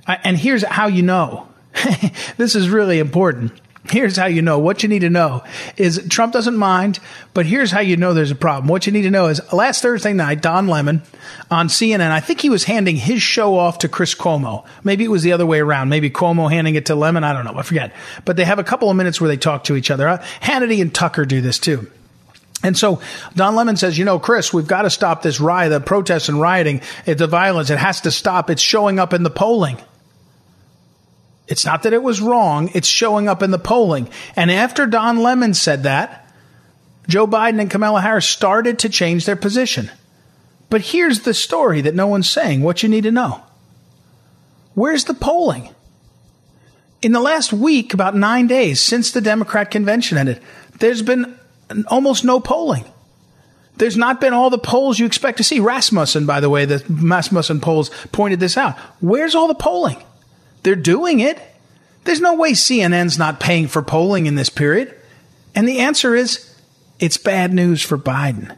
And 0.07 0.35
here's 0.35 0.63
how 0.63 0.87
you 0.87 1.03
know 1.03 1.49
this 2.37 2.55
is 2.55 2.67
really 2.67 2.97
important. 2.97 3.51
Here's 3.89 4.17
how 4.17 4.25
you 4.25 4.41
know. 4.41 4.59
What 4.59 4.83
you 4.83 4.89
need 4.89 4.99
to 4.99 5.09
know 5.09 5.43
is 5.75 6.05
Trump 6.09 6.33
doesn't 6.33 6.57
mind, 6.57 6.99
but 7.33 7.45
here's 7.45 7.71
how 7.71 7.79
you 7.79 7.97
know 7.97 8.13
there's 8.13 8.31
a 8.31 8.35
problem. 8.35 8.67
What 8.67 8.85
you 8.85 8.91
need 8.93 9.03
to 9.03 9.11
know 9.11 9.27
is 9.27 9.41
last 9.53 9.81
Thursday 9.81 10.13
night, 10.13 10.41
Don 10.41 10.67
Lemon 10.67 11.01
on 11.49 11.67
CNN, 11.67 12.11
I 12.11 12.19
think 12.19 12.41
he 12.41 12.49
was 12.49 12.65
handing 12.65 12.95
his 12.95 13.21
show 13.21 13.57
off 13.57 13.79
to 13.79 13.89
Chris 13.89 14.15
Cuomo. 14.15 14.65
Maybe 14.83 15.03
it 15.03 15.11
was 15.11 15.23
the 15.23 15.33
other 15.33 15.45
way 15.45 15.59
around. 15.59 15.89
Maybe 15.89 16.09
Cuomo 16.09 16.49
handing 16.51 16.75
it 16.75 16.87
to 16.87 16.95
Lemon. 16.95 17.23
I 17.23 17.33
don't 17.33 17.45
know. 17.45 17.57
I 17.57 17.63
forget. 17.63 17.93
But 18.25 18.35
they 18.35 18.45
have 18.45 18.59
a 18.59 18.63
couple 18.63 18.89
of 18.89 18.97
minutes 18.97 19.21
where 19.21 19.27
they 19.27 19.37
talk 19.37 19.65
to 19.65 19.75
each 19.75 19.91
other. 19.91 20.07
Uh, 20.07 20.17
Hannity 20.41 20.81
and 20.81 20.93
Tucker 20.93 21.25
do 21.25 21.41
this 21.41 21.59
too. 21.59 21.89
And 22.63 22.77
so 22.77 23.01
Don 23.35 23.55
Lemon 23.55 23.77
says, 23.77 23.97
you 23.97 24.05
know, 24.05 24.19
Chris, 24.19 24.51
we've 24.51 24.67
got 24.67 24.81
to 24.81 24.89
stop 24.89 25.21
this 25.21 25.39
riot, 25.39 25.71
the 25.71 25.79
protests 25.79 26.27
and 26.27 26.41
rioting, 26.41 26.81
the 27.05 27.27
violence. 27.27 27.69
It 27.69 27.77
has 27.77 28.01
to 28.01 28.11
stop. 28.11 28.49
It's 28.49 28.61
showing 28.61 28.99
up 28.99 29.13
in 29.13 29.23
the 29.23 29.29
polling. 29.29 29.77
It's 31.47 31.65
not 31.65 31.83
that 31.83 31.93
it 31.93 32.03
was 32.03 32.21
wrong, 32.21 32.69
it's 32.73 32.87
showing 32.87 33.29
up 33.29 33.41
in 33.41 33.51
the 33.51 33.59
polling. 33.59 34.09
And 34.35 34.51
after 34.51 34.85
Don 34.85 35.17
Lemon 35.23 35.53
said 35.53 35.83
that, 35.83 36.29
Joe 37.07 37.25
Biden 37.25 37.61
and 37.61 37.71
Kamala 37.71 38.01
Harris 38.01 38.27
started 38.27 38.79
to 38.79 38.89
change 38.89 39.25
their 39.25 39.37
position. 39.37 39.89
But 40.69 40.81
here's 40.81 41.21
the 41.21 41.33
story 41.33 41.81
that 41.81 41.95
no 41.95 42.07
one's 42.07 42.29
saying, 42.29 42.61
what 42.61 42.83
you 42.83 42.89
need 42.89 43.03
to 43.03 43.11
know. 43.11 43.41
Where's 44.73 45.05
the 45.05 45.13
polling? 45.13 45.73
In 47.01 47.13
the 47.13 47.21
last 47.21 47.53
week, 47.53 47.93
about 47.93 48.15
nine 48.15 48.47
days 48.47 48.81
since 48.81 49.11
the 49.11 49.21
Democrat 49.21 49.71
convention 49.71 50.17
ended, 50.17 50.41
there's 50.79 51.01
been 51.01 51.39
almost 51.87 52.25
no 52.25 52.39
polling. 52.39 52.83
There's 53.77 53.95
not 53.95 54.19
been 54.19 54.33
all 54.33 54.49
the 54.49 54.57
polls 54.57 54.99
you 54.99 55.05
expect 55.05 55.37
to 55.37 55.43
see. 55.43 55.59
Rasmussen, 55.59 56.25
by 56.25 56.39
the 56.39 56.49
way, 56.49 56.65
the 56.65 56.83
Rasmussen 56.89 57.61
polls 57.61 57.91
pointed 58.11 58.39
this 58.39 58.57
out. 58.57 58.77
Where's 58.99 59.35
all 59.35 59.47
the 59.47 59.55
polling? 59.55 60.03
They're 60.67 60.75
doing 60.75 61.21
it. 61.21 61.39
There's 62.03 62.19
no 62.19 62.33
way 62.33 62.51
CNN's 62.51 63.17
not 63.17 63.39
paying 63.39 63.69
for 63.69 63.81
polling 63.81 64.25
in 64.25 64.35
this 64.35 64.49
period. 64.49 64.93
And 65.55 65.65
the 65.65 65.79
answer 65.79 66.13
is 66.13 66.53
it's 66.99 67.15
bad 67.15 67.53
news 67.53 67.81
for 67.81 67.97
Biden. 67.97 68.53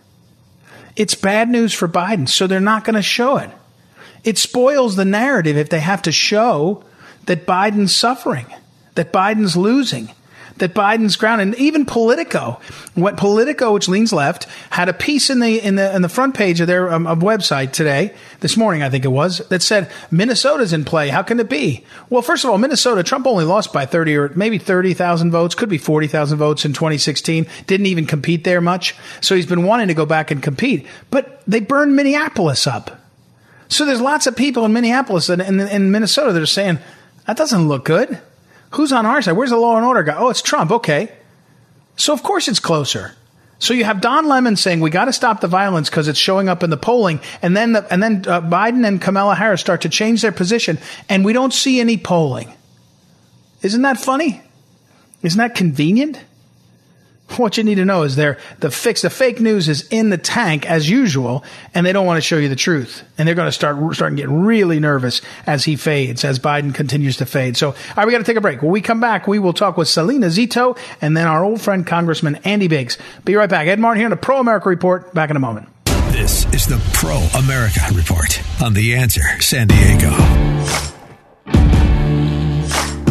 It's 0.96 1.14
bad 1.14 1.50
news 1.50 1.72
for 1.72 1.88
Biden, 1.88 2.28
so 2.28 2.48
they're 2.48 2.60
not 2.60 2.84
going 2.84 2.96
to 2.96 3.04
show 3.04 3.38
it. 3.38 3.52
It 4.24 4.40
spoils 4.40 4.96
the 4.96 5.06
narrative 5.06 5.56
if 5.56 5.70
they 5.70 5.82
have 5.82 6.02
to 6.02 6.12
show 6.12 6.84
that 7.28 7.46
Biden's 7.46 7.96
suffering, 7.96 8.48
that 8.96 9.14
Biden's 9.14 9.56
losing, 9.56 10.10
that 10.60 10.74
Biden's 10.74 11.16
ground, 11.16 11.42
and 11.42 11.56
even 11.56 11.86
Politico, 11.86 12.60
what 12.96 13.18
Politico, 13.18 13.74
which 13.74 13.88
leans 13.88 14.14
left, 14.14 14.46
had 14.70 14.90
a 14.90 14.94
piece 14.94 15.30
in 15.30 15.40
the 15.40 15.60
in 15.60 15.76
the 15.76 15.96
in 15.96 16.02
the 16.02 16.10
front 16.10 16.36
page 16.36 16.62
of 16.62 16.68
their 16.68 16.92
um, 16.92 17.08
of 17.08 17.20
website 17.20 17.72
today, 17.72 18.14
this 18.40 18.56
morning 18.56 18.84
I 18.84 18.90
think 18.90 19.06
it 19.06 19.10
was, 19.10 19.40
that 19.50 19.62
said 19.62 19.92
Minnesota's 20.12 20.74
in 20.74 20.86
play. 20.86 21.10
How 21.10 21.24
can 21.24 21.40
it 21.40 21.50
be? 21.50 21.84
Well, 22.10 22.22
first 22.22 22.44
of 22.44 22.52
all, 22.52 22.58
Minnesota, 22.58 23.04
Trump 23.04 23.26
only 23.28 23.46
lost 23.46 23.74
by 23.74 23.86
thirty 23.86 24.16
or 24.16 24.30
maybe 24.36 24.58
thirty 24.58 24.94
thousand 24.94 25.32
votes, 25.32 25.56
could 25.56 25.70
be 25.70 25.78
forty 25.78 26.08
thousand 26.08 26.38
votes 26.38 26.66
in 26.66 26.74
2016. 26.74 27.48
Didn't 27.68 27.86
even 27.88 28.06
compete 28.06 28.44
there 28.44 28.62
much, 28.62 28.96
so 29.22 29.36
he's 29.36 29.46
been 29.46 29.64
wanting 29.64 29.88
to 29.88 29.94
go 29.94 30.06
back 30.06 30.32
and 30.32 30.42
compete. 30.42 30.86
But 31.10 31.42
they 31.48 31.60
burned 31.60 31.96
Minneapolis 31.96 32.68
up. 32.68 33.00
So 33.70 33.86
there's 33.86 34.02
lots 34.02 34.26
of 34.26 34.36
people 34.36 34.66
in 34.66 34.74
Minneapolis 34.74 35.30
and 35.30 35.42
in 35.42 35.92
Minnesota 35.92 36.34
that 36.34 36.42
are 36.42 36.48
saying, 36.48 36.80
that 37.28 37.38
doesn't 37.38 37.68
look 37.68 37.86
good. 37.86 38.20
Who's 38.72 38.92
on 38.92 39.06
our 39.06 39.22
side? 39.22 39.34
Where's 39.34 39.50
the 39.50 39.58
law 39.58 39.78
and 39.78 39.86
order 39.86 40.04
guy? 40.04 40.16
Oh, 40.18 40.30
it's 40.30 40.42
Trump. 40.42 40.72
Okay. 40.72 41.12
So 41.96 42.14
of 42.14 42.24
course 42.24 42.48
it's 42.48 42.60
closer. 42.60 43.16
So 43.60 43.74
you 43.74 43.84
have 43.84 44.00
Don 44.00 44.28
Lemon 44.28 44.56
saying 44.56 44.80
we 44.80 44.90
got 44.90 45.06
to 45.06 45.14
stop 45.14 45.42
the 45.42 45.48
violence 45.48 45.90
because 45.90 46.08
it's 46.08 46.18
showing 46.18 46.48
up 46.48 46.64
in 46.64 46.70
the 46.70 46.78
polling, 46.78 47.20
and 47.42 47.58
then 47.58 47.74
the, 47.74 47.86
and 47.92 48.02
then 48.02 48.24
uh, 48.26 48.42
Biden 48.42 48.88
and 48.88 49.02
Kamala 49.02 49.36
Harris 49.36 49.60
start 49.60 49.82
to 49.82 49.90
change 49.90 50.22
their 50.22 50.32
position, 50.32 50.78
and 51.10 51.26
we 51.26 51.34
don't 51.34 51.54
see 51.54 51.82
any 51.82 51.98
polling. 51.98 52.54
Isn't 53.62 53.82
that 53.82 54.00
funny? 54.00 54.42
Isn't 55.24 55.40
that 55.40 55.56
convenient? 55.56 56.24
What 57.38 57.58
you 57.58 57.64
need 57.64 57.76
to 57.76 57.86
know 57.86 58.04
is 58.04 58.16
there 58.16 58.38
the 58.60 58.72
fix 58.72 59.02
the 59.02 59.10
fake 59.10 59.40
news 59.40 59.70
is 59.70 59.88
in 59.90 60.10
the 60.10 60.18
tank 60.18 60.70
as 60.70 60.90
usual, 60.90 61.44
and 61.74 61.86
they 61.86 61.94
don't 61.94 62.06
want 62.06 62.18
to 62.18 62.22
show 62.22 62.38
you 62.38 62.50
the 62.50 62.56
truth, 62.56 63.04
and 63.18 63.28
they're 63.28 63.36
going 63.36 63.48
to 63.48 63.52
start 63.52 63.78
starting 63.96 64.18
to 64.18 64.24
get 64.24 64.30
really 64.30 64.80
nervous 64.80 65.22
as 65.46 65.64
he 65.64 65.76
fades, 65.76 66.26
as 66.26 66.40
Biden 66.40 66.74
continues 66.74 67.18
to 67.18 67.26
fade. 67.26 67.56
So, 67.56 67.70
all 67.70 67.76
right, 67.98 68.06
we 68.06 68.12
got 68.12 68.20
to 68.20 68.24
take 68.24 68.38
a 68.38 68.42
break. 68.42 68.62
When 68.62 68.72
we 68.72 68.82
come 68.82 69.00
back, 69.00 69.28
we 69.28 69.40
will 69.40 69.54
talk 69.54 69.78
with 69.78 69.88
Salena 69.88 70.28
Zito 70.28 70.78
and 71.02 71.16
then 71.16 71.28
our 71.28 71.44
old 71.44 71.62
friend 71.62 71.86
Congressman 71.86 72.36
Andy 72.38 72.68
Biggs. 72.68 72.98
Be 73.26 73.36
right 73.36 73.50
back. 73.50 73.68
Ed 73.68 73.80
Martin 73.80 74.00
here 74.00 74.08
on 74.08 74.12
the 74.12 74.18
Pro 74.18 74.40
America 74.40 74.70
Report. 74.70 75.14
Back 75.14 75.30
in 75.30 75.36
a 75.36 75.40
moment. 75.40 75.70
This 76.12 76.46
is 76.54 76.66
the 76.66 76.82
Pro 76.94 77.18
America 77.40 77.82
Report 77.94 78.42
on 78.62 78.74
the 78.74 78.96
Answer 78.96 79.22
San 79.42 79.68
Diego. 79.68 80.10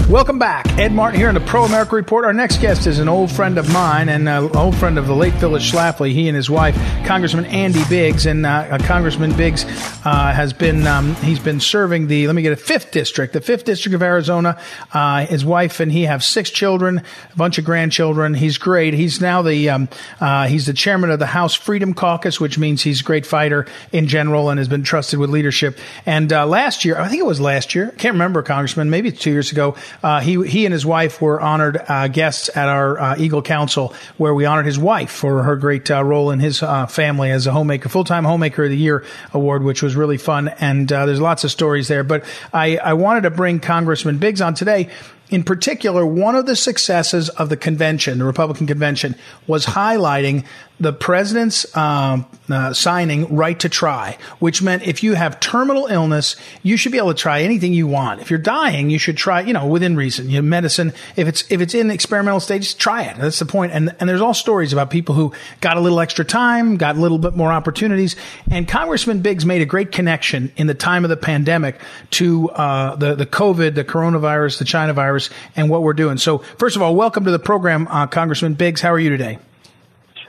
Welcome 0.09 0.39
back. 0.39 0.67
Ed 0.79 0.93
Martin 0.93 1.21
here 1.21 1.29
in 1.29 1.35
the 1.35 1.41
Pro 1.43 1.65
America 1.65 1.95
Report. 1.95 2.25
Our 2.25 2.33
next 2.33 2.63
guest 2.63 2.87
is 2.87 2.99
an 2.99 3.11
old 3.11 3.31
friend 3.31 3.59
of 3.59 3.71
mine 3.71 4.09
and 4.09 4.27
an 4.27 4.57
old 4.57 4.75
friend 4.75 4.97
of 4.97 5.07
the 5.07 5.15
late 5.15 5.35
Phyllis 5.35 5.71
Schlafly. 5.71 6.13
He 6.13 6.29
and 6.29 6.35
his 6.35 6.49
wife, 6.49 6.75
Congressman 7.05 7.45
Andy 7.45 7.85
Biggs, 7.91 8.25
and 8.25 8.47
uh, 8.47 8.79
Congressman 8.79 9.37
Biggs 9.37 9.67
uh, 10.07 10.33
has 10.33 10.55
been 10.55 10.87
um, 10.87 11.15
he's 11.17 11.39
been 11.39 11.61
serving 11.61 12.07
the 12.07 12.27
let 12.27 12.35
me 12.35 12.41
get 12.41 12.55
a 12.55 12.57
fifth 12.57 12.91
district, 12.91 13.35
the 13.35 13.43
fifth 13.43 13.65
district 13.65 13.95
of 13.95 14.03
Arizona. 14.03 14.59
Uh, 14.95 15.27
his 15.27 15.45
wife 15.45 15.79
and 15.79 15.93
he 15.93 16.05
have 16.05 16.25
six 16.25 16.49
children, 16.49 17.03
a 17.31 17.37
bunch 17.37 17.59
of 17.59 17.67
grandchildren. 17.67 18.33
He's 18.33 18.57
great. 18.57 18.95
He's 18.95 19.21
now 19.21 19.43
the 19.43 19.69
um, 19.69 19.91
uh, 20.21 20.47
he's 20.47 20.65
the 20.65 20.73
chairman 20.73 21.11
of 21.11 21.19
the 21.19 21.27
House 21.27 21.53
Freedom 21.53 21.93
Caucus, 21.93 22.41
which 22.41 22.59
means 22.59 22.83
he's 22.83 23.03
a 23.03 23.05
great 23.05 23.27
fighter 23.27 23.67
in 23.93 24.07
general 24.07 24.49
and 24.49 24.57
has 24.57 24.69
been 24.69 24.85
trusted 24.85 25.19
with 25.19 25.29
leadership. 25.29 25.77
And 26.07 26.33
uh, 26.33 26.47
last 26.47 26.87
year, 26.87 26.99
I 26.99 27.09
think 27.09 27.21
it 27.21 27.27
was 27.27 27.43
last 27.43 27.75
year, 27.75 27.89
I 27.89 27.97
can't 27.97 28.15
remember, 28.15 28.43
Congressman, 28.43 28.89
maybe 28.89 29.13
two 29.13 29.33
years 29.33 29.53
ago. 29.53 29.77
Uh, 30.03 30.21
he 30.21 30.47
he 30.47 30.65
and 30.65 30.73
his 30.73 30.87
wife 30.87 31.21
were 31.21 31.41
honored 31.41 31.83
uh, 31.89 32.09
guests 32.09 32.49
at 32.57 32.69
our 32.69 32.99
uh, 32.99 33.17
Eagle 33.19 33.43
Council, 33.43 33.95
where 34.17 34.35
we 34.35 34.45
honored 34.45 34.67
his 34.67 34.79
wife 34.79 35.11
for 35.11 35.43
her 35.43 35.57
great 35.57 35.91
uh, 35.91 36.03
role 36.03 36.31
in 36.31 36.39
his 36.41 36.63
uh, 36.63 36.87
family 36.87 37.31
as 37.31 37.47
a 37.47 37.53
homemaker, 37.53 37.89
full 37.89 38.05
time 38.05 38.25
homemaker 38.25 38.65
of 38.65 38.71
the 38.71 38.77
year 38.77 39.05
award, 39.33 39.63
which 39.63 39.83
was 39.83 39.97
really 39.97 40.19
fun. 40.19 40.49
And 40.49 40.93
uh, 40.93 41.07
there's 41.07 41.21
lots 41.21 41.45
of 41.45 41.51
stories 41.51 41.89
there. 41.89 42.05
But 42.05 42.25
I, 42.53 42.77
I 42.79 42.95
wanted 42.95 43.23
to 43.23 43.31
bring 43.31 43.61
Congressman 43.61 44.19
Biggs 44.19 44.41
on 44.41 44.55
today 44.55 44.89
in 45.31 45.45
particular, 45.45 46.07
one 46.07 46.35
of 46.35 46.47
the 46.47 46.57
successes 46.57 47.29
of 47.29 47.51
the 47.51 47.57
convention, 47.57 48.19
the 48.19 48.25
Republican 48.25 48.67
convention, 48.67 49.15
was 49.47 49.67
highlighting 49.67 50.45
the 50.81 50.93
president's 50.93 51.77
um, 51.77 52.27
uh, 52.49 52.73
signing 52.73 53.35
right 53.35 53.59
to 53.61 53.69
try, 53.69 54.17
which 54.39 54.63
meant 54.63 54.87
if 54.87 55.03
you 55.03 55.15
have 55.15 55.41
terminal 55.41 55.87
illness, 55.87 56.37
you 56.63 56.77
should 56.77 56.93
be 56.93 56.99
able 56.99 57.13
to 57.13 57.21
try 57.21 57.43
anything 57.43 57.73
you 57.73 57.87
want. 57.87 58.21
If 58.21 58.31
you're 58.31 58.39
dying, 58.39 58.89
you 58.89 58.99
should 58.99 59.17
try, 59.17 59.41
you 59.41 59.53
know, 59.53 59.67
within 59.67 59.97
reason. 59.97 60.31
You 60.31 60.41
know, 60.41 60.49
medicine, 60.49 60.93
if 61.17 61.27
it's 61.27 61.51
if 61.51 61.61
it's 61.61 61.75
in 61.75 61.91
experimental 61.91 62.41
stages, 62.41 62.75
try 62.75 63.03
it. 63.05 63.17
That's 63.19 63.39
the 63.39 63.47
point. 63.47 63.73
And 63.73 63.95
and 63.99 64.09
there's 64.09 64.21
all 64.21 64.35
stories 64.35 64.73
about 64.73 64.91
people 64.91 65.15
who 65.15 65.33
got 65.61 65.77
a 65.77 65.81
little 65.81 66.01
extra 66.01 66.25
time, 66.25 66.77
got 66.77 66.97
a 66.97 67.01
little 67.01 67.19
bit 67.19 67.35
more 67.35 67.53
opportunities. 67.53 68.15
And 68.51 68.69
Congressman 68.69 69.21
Biggs 69.21 69.45
made 69.45 69.63
a 69.63 69.67
great 69.67 69.91
connection 69.91 70.53
in 70.57 70.69
the 70.69 70.75
time 70.75 71.05
of 71.05 71.11
the 71.11 71.17
pandemic 71.17 71.81
to 72.13 72.51
uh, 72.51 72.95
the 72.97 73.17
the 73.17 73.27
COVID, 73.27 73.75
the 73.75 73.85
coronavirus, 73.85 74.59
the 74.59 74.65
China 74.65 74.93
virus, 74.93 75.29
and 75.57 75.69
what 75.69 75.83
we're 75.83 75.93
doing. 75.93 76.19
So 76.19 76.39
first 76.39 76.77
of 76.77 76.83
all, 76.83 76.95
welcome 76.95 77.25
to 77.25 77.31
the 77.33 77.39
program, 77.39 77.89
uh, 77.89 78.07
Congressman 78.07 78.55
Biggs. 78.55 78.81
How 78.81 78.93
are 78.93 78.99
you 78.99 79.11
today? 79.11 79.39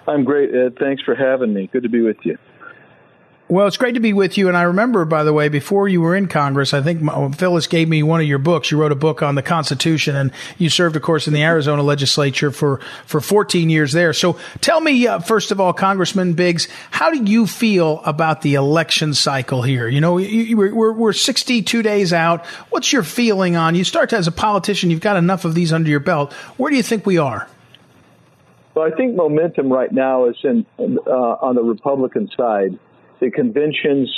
I'm 0.09 0.23
great, 0.23 0.53
Ed. 0.53 0.75
Thanks 0.79 1.03
for 1.03 1.13
having 1.13 1.53
me. 1.53 1.69
Good 1.71 1.83
to 1.83 1.89
be 1.89 2.01
with 2.01 2.17
you. 2.23 2.37
Well, 3.47 3.65
it's 3.65 3.77
great 3.77 3.95
to 3.95 3.99
be 3.99 4.13
with 4.13 4.37
you. 4.37 4.47
And 4.47 4.55
I 4.55 4.63
remember, 4.63 5.05
by 5.05 5.23
the 5.23 5.33
way, 5.33 5.49
before 5.49 5.87
you 5.87 6.01
were 6.01 6.15
in 6.15 6.27
Congress, 6.27 6.71
I 6.71 6.83
think 6.83 7.01
Phyllis 7.35 7.65
gave 7.65 7.89
me 7.89 8.03
one 8.03 8.21
of 8.21 8.27
your 8.27 8.37
books. 8.37 8.69
You 8.69 8.79
wrote 8.79 8.91
a 8.91 8.95
book 8.95 9.23
on 9.23 9.33
the 9.33 9.41
Constitution, 9.41 10.15
and 10.15 10.31
you 10.59 10.69
served, 10.69 10.95
of 10.95 11.01
course, 11.01 11.27
in 11.27 11.33
the 11.33 11.41
Arizona 11.41 11.81
legislature 11.81 12.51
for, 12.51 12.79
for 13.07 13.19
14 13.19 13.71
years 13.71 13.91
there. 13.91 14.13
So 14.13 14.37
tell 14.61 14.79
me, 14.79 15.07
uh, 15.07 15.19
first 15.19 15.49
of 15.49 15.59
all, 15.59 15.73
Congressman 15.73 16.33
Biggs, 16.33 16.67
how 16.91 17.09
do 17.09 17.23
you 17.23 17.47
feel 17.47 18.01
about 18.05 18.43
the 18.43 18.53
election 18.53 19.15
cycle 19.15 19.63
here? 19.63 19.87
You 19.87 20.01
know, 20.01 20.19
you, 20.19 20.55
we're, 20.55 20.93
we're 20.93 21.13
62 21.13 21.81
days 21.81 22.13
out. 22.13 22.45
What's 22.69 22.93
your 22.93 23.03
feeling 23.03 23.55
on, 23.55 23.73
you 23.73 23.83
start 23.83 24.13
as 24.13 24.27
a 24.27 24.31
politician, 24.31 24.91
you've 24.91 25.01
got 25.01 25.17
enough 25.17 25.43
of 25.45 25.55
these 25.55 25.73
under 25.73 25.89
your 25.89 25.99
belt. 25.99 26.33
Where 26.57 26.69
do 26.69 26.77
you 26.77 26.83
think 26.83 27.05
we 27.05 27.17
are? 27.17 27.47
Well, 28.75 28.85
I 28.85 28.95
think 28.95 29.15
momentum 29.15 29.71
right 29.71 29.91
now 29.91 30.29
is 30.29 30.35
in 30.43 30.65
uh, 30.79 31.11
on 31.11 31.55
the 31.55 31.63
Republican 31.63 32.29
side. 32.37 32.77
The 33.19 33.31
conventions 33.31 34.09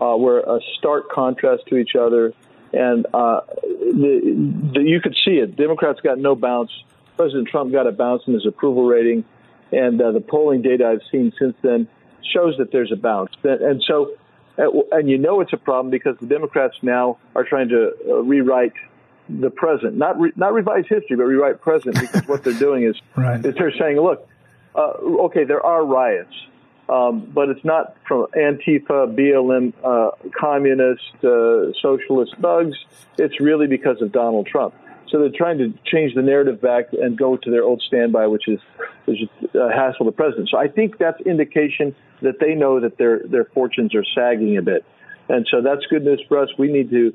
uh, 0.00 0.16
were 0.16 0.40
a 0.40 0.60
stark 0.78 1.10
contrast 1.10 1.64
to 1.68 1.76
each 1.76 1.96
other, 1.98 2.32
and 2.72 3.06
uh, 3.12 3.40
the, 3.62 4.70
the, 4.74 4.80
you 4.80 5.00
could 5.00 5.16
see 5.24 5.32
it. 5.32 5.56
Democrats 5.56 6.00
got 6.00 6.18
no 6.18 6.34
bounce. 6.34 6.70
President 7.16 7.48
Trump 7.48 7.72
got 7.72 7.86
a 7.86 7.92
bounce 7.92 8.22
in 8.26 8.34
his 8.34 8.46
approval 8.46 8.86
rating, 8.86 9.24
and 9.72 10.00
uh, 10.00 10.12
the 10.12 10.20
polling 10.20 10.62
data 10.62 10.86
I've 10.86 11.06
seen 11.10 11.32
since 11.38 11.54
then 11.62 11.88
shows 12.32 12.56
that 12.58 12.72
there's 12.72 12.92
a 12.92 12.96
bounce. 12.96 13.32
And 13.42 13.82
so, 13.86 14.12
and 14.56 15.08
you 15.08 15.18
know 15.18 15.40
it's 15.40 15.52
a 15.52 15.58
problem 15.58 15.90
because 15.90 16.16
the 16.20 16.26
Democrats 16.26 16.76
now 16.82 17.18
are 17.34 17.44
trying 17.44 17.68
to 17.68 17.92
uh, 18.08 18.14
rewrite 18.22 18.74
the 19.28 19.50
present, 19.50 19.96
not 19.96 20.18
re, 20.18 20.32
not 20.36 20.52
revise 20.52 20.84
history, 20.88 21.16
but 21.16 21.24
rewrite 21.24 21.60
present 21.60 21.98
because 22.00 22.26
what 22.26 22.44
they're 22.44 22.52
doing 22.54 22.84
is 22.84 22.96
right. 23.16 23.44
is 23.44 23.54
they're 23.56 23.76
saying, 23.78 23.98
look, 23.98 24.28
uh, 24.74 24.92
okay, 25.26 25.44
there 25.44 25.64
are 25.64 25.84
riots, 25.84 26.34
um, 26.88 27.30
but 27.34 27.48
it's 27.48 27.64
not 27.64 27.96
from 28.06 28.26
Antifa, 28.36 29.14
BLM, 29.16 29.72
uh, 29.82 30.10
communist, 30.38 31.02
uh, 31.24 31.72
socialist 31.80 32.34
thugs. 32.40 32.76
It's 33.18 33.40
really 33.40 33.66
because 33.66 34.00
of 34.00 34.12
Donald 34.12 34.46
Trump. 34.46 34.74
So 35.08 35.20
they're 35.20 35.30
trying 35.30 35.58
to 35.58 35.72
change 35.84 36.14
the 36.14 36.22
narrative 36.22 36.60
back 36.60 36.86
and 36.92 37.16
go 37.16 37.36
to 37.36 37.50
their 37.50 37.62
old 37.62 37.82
standby, 37.86 38.26
which 38.26 38.48
is, 38.48 38.58
is 39.06 39.18
uh, 39.54 39.68
hassle 39.68 40.04
the 40.04 40.12
president. 40.12 40.48
So 40.50 40.58
I 40.58 40.68
think 40.68 40.98
that's 40.98 41.20
indication 41.20 41.94
that 42.22 42.40
they 42.40 42.54
know 42.54 42.80
that 42.80 42.98
their 42.98 43.20
their 43.20 43.44
fortunes 43.44 43.94
are 43.94 44.04
sagging 44.14 44.56
a 44.56 44.62
bit, 44.62 44.84
and 45.28 45.46
so 45.50 45.60
that's 45.62 45.84
good 45.86 46.04
news 46.04 46.22
for 46.28 46.38
us. 46.38 46.48
We 46.58 46.72
need 46.72 46.90
to 46.90 47.14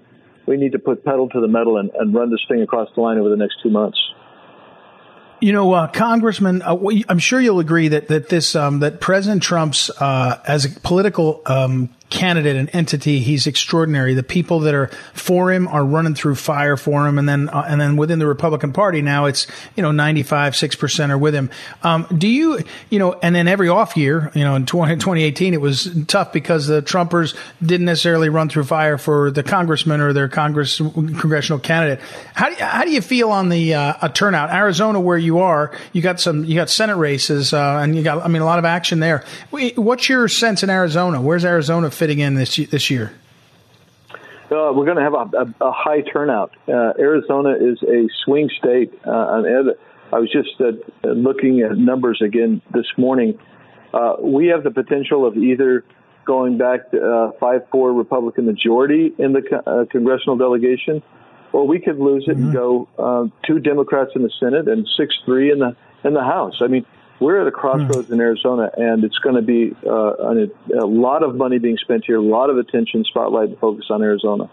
we 0.51 0.57
need 0.57 0.73
to 0.73 0.79
put 0.79 1.05
pedal 1.05 1.29
to 1.29 1.39
the 1.39 1.47
metal 1.47 1.77
and, 1.77 1.89
and 1.95 2.13
run 2.13 2.29
this 2.29 2.41
thing 2.49 2.61
across 2.61 2.89
the 2.93 3.01
line 3.01 3.17
over 3.17 3.29
the 3.29 3.37
next 3.37 3.55
two 3.63 3.69
months. 3.69 3.97
You 5.39 5.53
know, 5.53 5.71
uh, 5.71 5.87
Congressman, 5.87 6.61
uh, 6.61 6.77
I'm 7.07 7.19
sure 7.19 7.39
you'll 7.39 7.61
agree 7.61 7.87
that 7.87 8.09
that 8.09 8.27
this 8.27 8.53
um, 8.53 8.81
that 8.81 8.99
President 8.99 9.41
Trump's 9.41 9.89
uh, 9.89 10.41
as 10.45 10.65
a 10.65 10.79
political 10.81 11.41
um, 11.45 11.89
candidate 12.11 12.57
and 12.57 12.69
entity, 12.73 13.19
he's 13.19 13.47
extraordinary. 13.47 14.13
The 14.13 14.21
people 14.21 14.59
that 14.59 14.75
are 14.75 14.87
for 15.13 15.51
him 15.51 15.67
are 15.67 15.83
running 15.83 16.13
through 16.13 16.35
fire 16.35 16.77
for 16.77 17.07
him, 17.07 17.17
and 17.17 17.27
then 17.27 17.49
uh, 17.49 17.65
and 17.67 17.81
then 17.81 17.95
within 17.95 18.19
the 18.19 18.27
Republican 18.27 18.73
Party 18.73 19.01
now 19.01 19.25
it's 19.25 19.47
you 19.75 19.81
know 19.81 19.91
95 19.91 20.55
six 20.55 20.75
percent 20.75 21.11
are 21.11 21.17
with 21.17 21.33
him. 21.33 21.49
Um, 21.81 22.05
do 22.15 22.27
you 22.27 22.59
you 22.89 22.99
know? 22.99 23.13
And 23.23 23.33
then 23.33 23.47
every 23.47 23.69
off 23.69 23.97
year, 23.97 24.31
you 24.35 24.43
know, 24.43 24.55
in 24.55 24.65
20, 24.65 24.95
2018 24.95 25.53
it 25.53 25.61
was 25.61 25.89
tough 26.07 26.33
because 26.33 26.67
the 26.67 26.81
Trumpers 26.81 27.35
didn't 27.65 27.85
necessarily 27.85 28.29
run 28.29 28.49
through 28.49 28.65
fire 28.65 28.97
for 28.97 29.31
the 29.31 29.41
congressman 29.41 30.01
or 30.01 30.13
their 30.13 30.27
Congress 30.27 30.77
congressional 30.77 31.59
candidate. 31.59 32.03
How 32.33 32.49
do 32.49 32.55
you, 32.55 32.63
how 32.63 32.83
do 32.83 32.91
you 32.91 33.01
feel 33.01 33.31
on 33.31 33.49
the 33.49 33.73
uh, 33.73 34.07
turnout? 34.09 34.51
Arizona, 34.51 34.99
where 34.99 35.17
you 35.17 35.39
are, 35.39 35.71
you 35.93 36.01
got 36.01 36.19
some 36.19 36.43
you 36.43 36.55
got 36.55 36.69
Senate 36.69 36.97
races, 36.97 37.53
uh, 37.53 37.79
and 37.81 37.95
you 37.95 38.03
got 38.03 38.23
I 38.23 38.27
mean 38.27 38.41
a 38.41 38.45
lot 38.45 38.59
of 38.59 38.65
action 38.65 38.99
there. 38.99 39.23
What's 39.49 40.09
your 40.09 40.27
sense 40.27 40.61
in 40.61 40.69
Arizona? 40.69 41.21
Where's 41.21 41.45
Arizona? 41.45 41.89
Fitting 42.01 42.17
in 42.17 42.33
this 42.33 42.55
this 42.55 42.89
year? 42.89 43.13
Uh, 44.49 44.73
we're 44.73 44.85
going 44.85 44.97
to 44.97 45.03
have 45.03 45.13
a, 45.13 45.37
a, 45.37 45.67
a 45.69 45.71
high 45.71 46.01
turnout. 46.01 46.51
Uh, 46.67 46.93
Arizona 46.97 47.51
is 47.51 47.77
a 47.83 48.09
swing 48.25 48.49
state. 48.57 48.91
Uh, 49.05 49.71
I 50.11 50.19
was 50.19 50.29
just 50.31 50.59
uh, 50.59 50.71
looking 51.07 51.61
at 51.61 51.77
numbers 51.77 52.19
again 52.25 52.59
this 52.73 52.87
morning. 52.97 53.37
Uh, 53.93 54.15
we 54.19 54.47
have 54.47 54.63
the 54.63 54.71
potential 54.71 55.27
of 55.27 55.37
either 55.37 55.85
going 56.25 56.57
back 56.57 56.89
to 56.89 56.97
uh, 56.99 57.31
five 57.39 57.61
four 57.71 57.93
Republican 57.93 58.47
majority 58.47 59.13
in 59.19 59.33
the 59.33 59.43
co- 59.43 59.85
congressional 59.91 60.37
delegation, 60.37 61.03
or 61.53 61.67
we 61.67 61.79
could 61.79 61.99
lose 61.99 62.25
it 62.27 62.31
mm-hmm. 62.31 62.45
and 62.45 62.53
go 62.53 63.31
two 63.45 63.59
Democrats 63.59 64.11
in 64.15 64.23
the 64.23 64.31
Senate 64.39 64.67
and 64.67 64.87
six 64.97 65.13
three 65.23 65.51
in 65.51 65.59
the 65.59 65.75
in 66.03 66.15
the 66.15 66.23
House. 66.23 66.55
I 66.61 66.67
mean, 66.67 66.83
we're 67.21 67.39
at 67.39 67.47
a 67.47 67.51
crossroads 67.51 68.09
mm. 68.09 68.13
in 68.13 68.19
Arizona, 68.19 68.71
and 68.75 69.03
it's 69.03 69.19
going 69.19 69.35
to 69.35 69.43
be 69.43 69.73
uh, 69.85 69.91
a, 69.91 70.47
a, 70.79 70.87
lot 70.87 71.23
of 71.23 71.35
money 71.35 71.59
being 71.59 71.77
spent 71.77 72.03
here, 72.05 72.17
a 72.17 72.21
lot 72.21 72.49
of 72.49 72.57
attention, 72.57 73.05
spotlight, 73.05 73.49
and 73.49 73.59
focus 73.59 73.85
on 73.91 74.01
Arizona. 74.01 74.49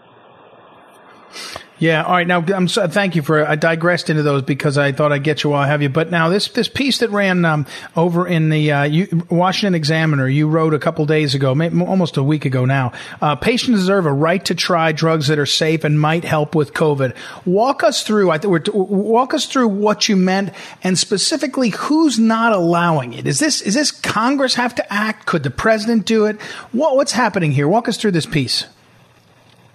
Yeah. 1.79 2.03
All 2.03 2.11
right. 2.11 2.27
Now, 2.27 2.43
I'm 2.53 2.67
so, 2.67 2.87
thank 2.87 3.15
you 3.15 3.21
for. 3.21 3.47
I 3.47 3.55
digressed 3.55 4.09
into 4.09 4.21
those 4.21 4.41
because 4.41 4.77
I 4.77 4.91
thought 4.91 5.13
I'd 5.13 5.23
get 5.23 5.43
you 5.43 5.51
while 5.51 5.61
I 5.61 5.67
have 5.67 5.81
you. 5.81 5.87
But 5.87 6.11
now 6.11 6.27
this 6.27 6.49
this 6.49 6.67
piece 6.67 6.99
that 6.99 7.09
ran 7.09 7.45
um, 7.45 7.65
over 7.95 8.27
in 8.27 8.49
the 8.49 8.71
uh, 8.71 8.83
you, 8.83 9.25
Washington 9.29 9.75
Examiner, 9.75 10.27
you 10.27 10.49
wrote 10.49 10.73
a 10.73 10.79
couple 10.79 11.05
days 11.05 11.35
ago, 11.35 11.49
almost 11.51 12.17
a 12.17 12.23
week 12.23 12.43
ago 12.43 12.65
now. 12.65 12.91
Uh, 13.21 13.35
patients 13.37 13.79
deserve 13.79 14.05
a 14.05 14.11
right 14.11 14.43
to 14.45 14.55
try 14.55 14.91
drugs 14.91 15.27
that 15.27 15.39
are 15.39 15.45
safe 15.45 15.85
and 15.85 15.99
might 15.99 16.25
help 16.25 16.53
with 16.53 16.73
COVID. 16.73 17.15
Walk 17.45 17.83
us 17.83 18.03
through. 18.03 18.29
I 18.29 18.39
think 18.39 18.67
walk 18.73 19.33
us 19.33 19.45
through 19.45 19.69
what 19.69 20.09
you 20.09 20.17
meant 20.17 20.53
and 20.83 20.99
specifically 20.99 21.69
who's 21.69 22.19
not 22.19 22.51
allowing 22.51 23.13
it. 23.13 23.25
Is 23.25 23.39
this 23.39 23.61
is 23.61 23.73
this 23.73 23.91
Congress 23.91 24.55
have 24.55 24.75
to 24.75 24.93
act? 24.93 25.25
Could 25.25 25.43
the 25.43 25.49
president 25.49 26.05
do 26.05 26.25
it? 26.25 26.41
What, 26.73 26.97
what's 26.97 27.13
happening 27.13 27.53
here? 27.53 27.69
Walk 27.69 27.87
us 27.87 27.95
through 27.95 28.11
this 28.11 28.25
piece. 28.25 28.65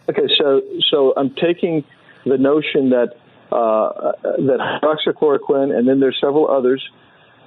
Okay, 0.08 0.28
so 0.37 0.61
so 0.90 1.14
I'm 1.16 1.34
taking 1.34 1.82
the 2.24 2.38
notion 2.38 2.90
that 2.90 3.14
uh, 3.52 4.12
that 4.22 4.58
hydroxychloroquine 4.82 5.76
and 5.76 5.86
then 5.86 6.00
there's 6.00 6.18
several 6.20 6.48
others 6.48 6.82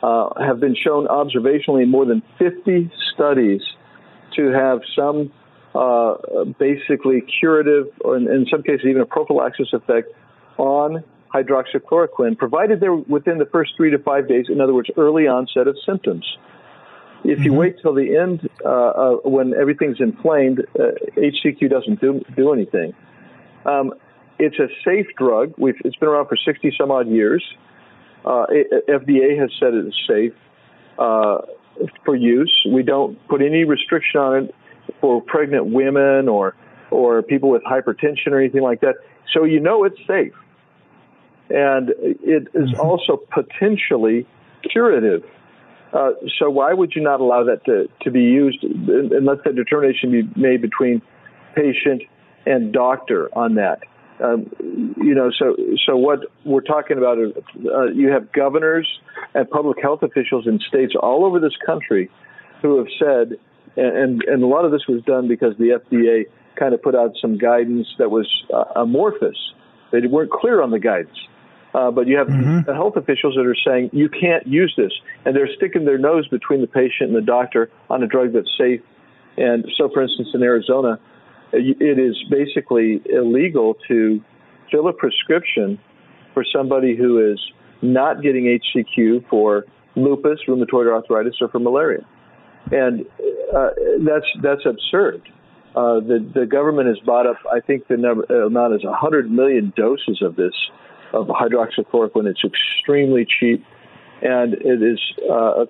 uh, 0.02 0.30
have 0.40 0.60
been 0.60 0.76
shown 0.76 1.08
observationally 1.08 1.84
in 1.84 1.90
more 1.90 2.06
than 2.06 2.22
50 2.38 2.92
studies 3.14 3.62
to 4.36 4.52
have 4.52 4.82
some 4.96 5.32
uh, 5.76 6.46
basically 6.60 7.22
curative 7.40 7.88
or 8.02 8.16
in, 8.16 8.28
in, 8.28 8.46
some 8.50 8.64
cases 8.64 8.86
even 8.86 9.02
a 9.02 9.06
prophylaxis 9.06 9.70
effect 9.74 10.10
on 10.58 11.04
hydroxychloroquine, 11.34 12.38
provided 12.38 12.80
they're 12.80 12.96
within 12.96 13.38
the 13.38 13.46
first 13.46 13.74
three 13.76 13.92
to 13.92 14.00
five 14.00 14.28
days. 14.28 14.46
In 14.50 14.62
other 14.62 14.74
words, 14.74 14.90
early 14.98 15.28
onset 15.28 15.68
of 15.68 15.76
symptoms. 15.86 16.26
If 17.24 17.40
you 17.40 17.52
mm-hmm. 17.52 17.60
wait 17.60 17.76
till 17.82 17.94
the 17.94 18.16
end, 18.16 18.48
uh, 18.64 18.70
uh, 18.70 19.16
when 19.24 19.54
everything's 19.54 20.00
inflamed, 20.00 20.66
HCQ 20.76 21.66
uh, 21.66 21.68
doesn't 21.68 22.00
do, 22.00 22.24
do 22.36 22.54
anything. 22.54 22.94
Um, 23.66 23.94
it's 24.40 24.60
a 24.60 24.68
safe 24.86 25.08
drug. 25.18 25.54
We've, 25.58 25.76
it's 25.84 25.96
been 25.96 26.10
around 26.10 26.28
for 26.28 26.38
60 26.38 26.74
some 26.78 26.92
odd 26.92 27.08
years. 27.08 27.44
Uh, 28.26 28.46
FDA 28.90 29.40
has 29.40 29.50
said 29.60 29.74
it 29.74 29.88
is 29.88 29.96
safe 30.08 30.34
uh, 31.00 31.40
for 32.04 32.16
use. 32.16 32.54
We 32.72 32.84
don't 32.84 33.18
put 33.28 33.42
any 33.42 33.64
restriction 33.64 34.20
on 34.20 34.44
it 34.44 34.56
for 35.02 35.22
pregnant 35.22 35.68
women 35.68 36.28
or 36.28 36.56
or 36.90 37.22
people 37.22 37.50
with 37.50 37.62
hypertension 37.64 38.28
or 38.28 38.40
anything 38.40 38.62
like 38.62 38.80
that. 38.82 38.96
So 39.34 39.44
you 39.44 39.60
know 39.60 39.84
it's 39.84 40.00
safe, 40.08 40.34
and 41.50 41.90
it 41.90 42.48
is 42.54 42.72
mm-hmm. 42.72 42.80
also 42.80 43.18
potentially 43.32 44.26
curative. 44.72 45.24
Uh, 45.94 46.12
so 46.40 46.50
why 46.50 46.74
would 46.74 46.94
you 46.96 47.02
not 47.02 47.22
allow 47.22 47.44
that 47.46 47.64
to, 47.66 47.88
to 48.02 48.12
be 48.12 48.22
used 48.22 48.62
unless 48.64 49.38
the 49.46 49.54
determination 49.54 50.12
be 50.12 50.40
made 50.40 50.62
between 50.62 51.02
patient 51.56 52.04
and 52.46 52.74
doctor 52.74 53.30
on 53.38 53.56
that? 53.56 53.80
Um, 54.24 54.50
you 54.98 55.14
know, 55.14 55.30
so 55.38 55.56
so 55.86 55.96
what 55.96 56.20
we're 56.44 56.62
talking 56.62 56.98
about 56.98 57.20
is 57.20 57.32
uh, 57.66 57.86
you 57.86 58.10
have 58.10 58.32
governors 58.32 58.88
and 59.34 59.50
public 59.50 59.78
health 59.82 60.02
officials 60.02 60.48
in 60.48 60.60
states 60.68 60.94
all 61.00 61.24
over 61.24 61.40
this 61.40 61.56
country 61.66 62.10
who 62.62 62.78
have 62.78 62.88
said, 62.98 63.38
and 63.76 64.24
and 64.24 64.44
a 64.44 64.48
lot 64.48 64.66
of 64.66 64.72
this 64.72 64.88
was 64.88 65.04
done 65.04 65.28
because 65.28 65.56
the 65.58 65.80
FDA 65.80 66.24
kind 66.58 66.74
of 66.74 66.82
put 66.82 66.96
out 66.96 67.12
some 67.22 67.38
guidance 67.38 67.88
that 68.00 68.10
was 68.10 68.28
uh, 68.52 68.82
amorphous. 68.82 69.38
They 69.92 70.00
weren't 70.08 70.32
clear 70.32 70.62
on 70.62 70.72
the 70.72 70.80
guidance. 70.80 71.18
Uh, 71.74 71.92
but 71.92 72.08
you 72.08 72.18
have 72.18 72.28
mm-hmm. 72.28 72.72
health 72.74 72.96
officials 72.96 73.36
that 73.36 73.46
are 73.46 73.56
saying 73.66 73.92
you 73.94 74.10
can't 74.10 74.48
use 74.48 74.74
this, 74.78 74.92
and 75.26 75.36
they're 75.36 75.50
sticking 75.58 75.86
their 75.86 76.00
nose 76.00 76.28
between 76.30 76.62
the 76.62 76.68
patient 76.68 77.10
and 77.10 77.16
the 77.16 77.22
doctor 77.22 77.70
on 77.90 78.02
a 78.02 78.08
drug 78.08 78.34
that's 78.34 78.50
safe. 78.58 78.82
And 79.38 79.66
so, 79.78 79.90
for 79.94 80.02
instance, 80.02 80.30
in 80.34 80.42
Arizona, 80.42 81.00
it 81.54 82.00
is 82.00 82.16
basically 82.30 83.02
illegal 83.10 83.76
to 83.88 84.22
fill 84.72 84.88
a 84.88 84.94
prescription 84.94 85.80
for 86.34 86.44
somebody 86.54 86.96
who 86.96 87.32
is 87.32 87.40
not 87.82 88.22
getting 88.22 88.60
HCQ 88.76 89.28
for 89.30 89.66
lupus, 89.96 90.40
rheumatoid 90.48 90.92
arthritis, 90.92 91.36
or 91.42 91.50
for 91.50 91.60
malaria, 91.60 92.06
and 92.72 93.06
uh, 93.56 93.70
that's 94.06 94.26
that's 94.42 94.66
absurd. 94.66 95.22
Uh, 95.76 96.00
the 96.00 96.32
the 96.34 96.46
government 96.46 96.88
has 96.88 96.98
bought 97.06 97.28
up, 97.28 97.38
I 97.52 97.60
think 97.60 97.88
the 97.88 97.98
number, 97.98 98.26
uh, 98.30 98.48
amount 98.48 98.76
is 98.76 98.84
100 98.84 99.30
million 99.32 99.74
doses 99.76 100.22
of 100.22 100.36
this 100.36 100.54
of 101.14 101.28
hydroxychloroquine. 101.28 102.28
It's 102.28 102.44
extremely 102.44 103.26
cheap, 103.40 103.64
and 104.22 104.54
it 104.54 104.82
is 104.82 105.00
uh, 105.30 105.64
uh, 105.64 105.66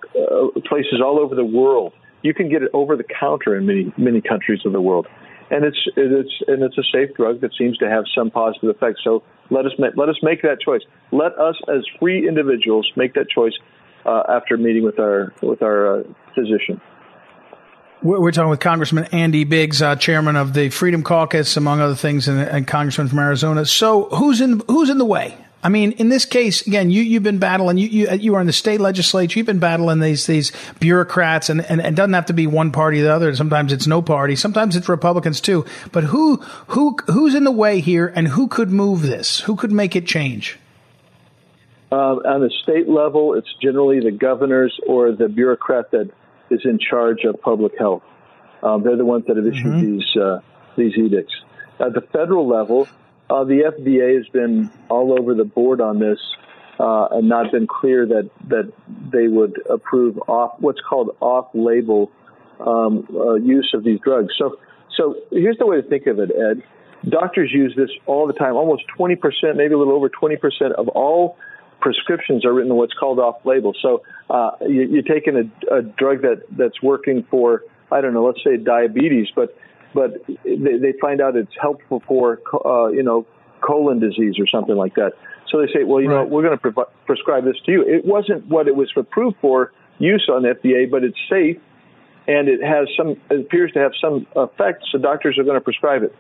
places 0.68 1.02
all 1.04 1.20
over 1.20 1.36
the 1.36 1.46
world. 1.46 1.94
You 2.24 2.34
can 2.34 2.50
get 2.50 2.64
it 2.64 2.72
over 2.74 2.96
the 2.96 3.06
counter 3.20 3.56
in 3.56 3.66
many 3.66 3.94
many 3.98 4.22
countries 4.22 4.62
of 4.66 4.72
the 4.72 4.82
world 4.82 5.08
and 5.50 5.64
it's 5.64 5.78
it's 5.96 6.34
and 6.48 6.64
it's 6.64 6.78
a 6.78 6.84
safe 6.92 7.16
drug 7.16 7.42
that 7.42 7.52
seems 7.58 7.78
to 7.78 7.90
have 7.90 8.06
some 8.16 8.32
positive 8.32 8.70
effects. 8.70 9.02
So 9.04 9.24
let 9.50 9.66
us 9.66 9.72
make, 9.80 9.96
let 9.96 10.10
us 10.10 10.18
make 10.22 10.42
that 10.42 10.60
choice. 10.60 10.82
Let 11.12 11.38
us, 11.40 11.56
as 11.70 11.84
free 12.00 12.28
individuals, 12.28 12.90
make 12.96 13.14
that 13.14 13.30
choice 13.30 13.54
uh, 14.06 14.24
after 14.30 14.58
meeting 14.58 14.84
with 14.84 15.00
our 15.00 15.34
with 15.42 15.62
our 15.62 16.00
uh, 16.00 16.04
physician. 16.36 16.82
We're 18.04 18.32
talking 18.32 18.52
with 18.52 18.60
Congressman 18.60 19.06
Andy 19.06 19.44
Biggs, 19.44 19.82
uh, 19.82 19.96
chairman 19.96 20.36
of 20.36 20.54
the 20.54 20.70
Freedom 20.70 21.02
Caucus, 21.02 21.58
among 21.58 21.82
other 21.82 21.96
things, 21.96 22.28
and, 22.28 22.40
and 22.40 22.68
congressman 22.68 23.08
from 23.08 23.18
Arizona. 23.18 23.66
So, 23.66 24.04
who's 24.10 24.40
in 24.40 24.62
who's 24.68 24.90
in 24.90 25.00
the 25.00 25.06
way? 25.06 25.36
I 25.64 25.70
mean, 25.70 25.94
in 25.94 26.10
this 26.10 26.26
case, 26.26 26.66
again, 26.68 26.92
you, 26.92 27.02
you've 27.02 27.24
been 27.24 27.40
battling, 27.40 27.78
you, 27.78 27.88
you, 27.88 28.12
you 28.12 28.36
are 28.36 28.42
in 28.42 28.48
the 28.48 28.54
state 28.54 28.80
legislature, 28.80 29.40
you've 29.40 29.48
been 29.48 29.60
battling 29.60 30.00
these, 30.00 30.28
these 30.28 30.52
bureaucrats 30.80 31.50
and, 31.50 31.62
and, 31.62 31.82
and 31.82 31.94
it 31.94 31.96
doesn't 31.96 32.14
have 32.14 32.28
to 32.28 32.34
be 32.34 32.46
one 32.46 32.72
party 32.72 33.00
or 33.00 33.04
the 33.04 33.14
other. 33.14 33.36
Sometimes 33.36 33.74
it's 33.74 33.88
no 33.88 34.02
party. 34.02 34.36
Sometimes 34.36 34.76
it's 34.76 34.88
Republicans 34.88 35.42
too. 35.42 35.66
But 35.92 36.06
who, 36.06 36.38
who, 36.68 36.96
who's 37.08 37.34
in 37.34 37.44
the 37.44 37.52
way 37.52 37.80
here 37.80 38.08
and 38.16 38.28
who 38.28 38.48
could 38.48 38.70
move 38.70 39.02
this? 39.02 39.40
Who 39.42 39.56
could 39.56 39.72
make 39.72 39.96
it 39.96 40.06
change? 40.06 40.60
Um, 41.92 42.20
on 42.26 42.42
the 42.42 42.52
state 42.64 42.88
level, 42.88 43.34
it's 43.34 43.54
generally 43.62 44.00
the 44.00 44.12
governors 44.12 44.78
or 44.86 45.12
the 45.14 45.28
bureaucrat 45.28 45.92
that 45.92 46.12
is 46.52 46.62
in 46.66 46.80
charge 46.80 47.24
of 47.24 47.42
public 47.42 47.74
health. 47.80 48.04
Um, 48.62 48.84
they're 48.84 48.98
the 48.98 49.06
ones 49.06 49.26
that 49.28 49.38
have 49.38 49.48
issued 49.48 49.66
mm-hmm. 49.66 49.98
these, 49.98 50.18
uh, 50.18 50.40
these 50.78 50.98
edicts. 50.98 51.34
At 51.80 51.94
the 51.94 52.02
federal 52.02 52.48
level, 52.48 52.88
uh, 53.30 53.44
the 53.44 53.72
FDA 53.72 54.18
has 54.18 54.28
been 54.30 54.72
all 54.90 55.18
over 55.18 55.34
the 55.34 55.44
board 55.44 55.82
on 55.82 56.00
this 56.00 56.20
uh, 56.80 57.08
and 57.12 57.28
not 57.28 57.52
been 57.52 57.68
clear 57.68 58.06
that 58.06 58.30
that 58.48 58.72
they 59.12 59.28
would 59.28 59.62
approve 59.70 60.18
off 60.28 60.56
what's 60.60 60.80
called 60.88 61.16
off-label 61.20 62.12
um, 62.60 63.08
uh, 63.14 63.36
use 63.36 63.72
of 63.74 63.84
these 63.84 64.00
drugs. 64.00 64.34
So, 64.38 64.58
so 64.96 65.16
here's 65.32 65.58
the 65.58 65.66
way 65.66 65.82
to 65.82 65.88
think 65.88 66.08
of 66.08 66.20
it, 66.20 66.32
Ed. 66.32 66.64
Doctors 67.10 67.52
use 67.54 67.74
this 67.76 67.90
all 68.06 68.26
the 68.26 68.34
time. 68.34 68.56
Almost 68.56 68.84
20%, 68.98 69.20
maybe 69.56 69.74
a 69.74 69.78
little 69.78 69.94
over 69.94 70.10
20% 70.10 70.72
of 70.72 70.88
all 70.90 71.38
prescriptions 71.80 72.44
are 72.44 72.54
written 72.54 72.74
what's 72.74 72.94
called 72.94 73.20
off-label. 73.20 73.74
So 73.82 74.02
uh, 74.30 74.52
you, 74.62 75.00
are 75.00 75.02
taking 75.04 75.36
a, 75.38 75.76
a 75.76 75.82
drug 75.84 76.24
that 76.24 76.44
that's 76.52 76.82
working 76.82 77.26
for 77.30 77.64
I 77.92 78.02
don't 78.02 78.14
know, 78.14 78.26
let's 78.26 78.44
say 78.44 78.58
diabetes, 78.58 79.28
but 79.36 79.58
but 79.98 80.24
they, 80.44 80.78
they 80.78 80.94
find 81.02 81.22
out 81.22 81.36
it's 81.36 81.58
helpful 81.60 82.04
for 82.08 82.40
uh, 82.66 82.88
you 82.90 83.02
know 83.02 83.26
colon 83.62 84.00
disease 84.00 84.36
or 84.40 84.46
something 84.48 84.76
like 84.76 84.94
that. 84.96 85.14
So 85.50 85.60
they 85.60 85.68
say, 85.74 85.84
well, 85.84 86.02
you 86.02 86.10
right. 86.10 86.24
know, 86.24 86.28
we're 86.28 86.44
going 86.44 86.58
to 86.58 86.72
pre- 86.72 86.84
prescribe 87.08 87.46
this 87.46 87.56
to 87.66 87.72
you. 87.72 87.82
It 87.82 88.06
wasn't 88.06 88.46
what 88.48 88.68
it 88.68 88.76
was 88.76 88.92
approved 88.96 89.38
for 89.42 89.72
use 89.98 90.30
on 90.32 90.44
FDA, 90.44 90.90
but 90.92 91.04
it's 91.04 91.18
safe 91.28 91.58
and 92.28 92.50
it 92.50 92.62
has 92.62 92.88
some 92.98 93.16
it 93.32 93.40
appears 93.40 93.72
to 93.74 93.80
have 93.80 93.94
some 94.00 94.28
effect. 94.36 94.84
So 94.92 94.98
doctors 95.00 95.38
are 95.40 95.44
going 95.44 95.56
to 95.56 95.62
prescribe 95.62 96.04
it. 96.04 96.14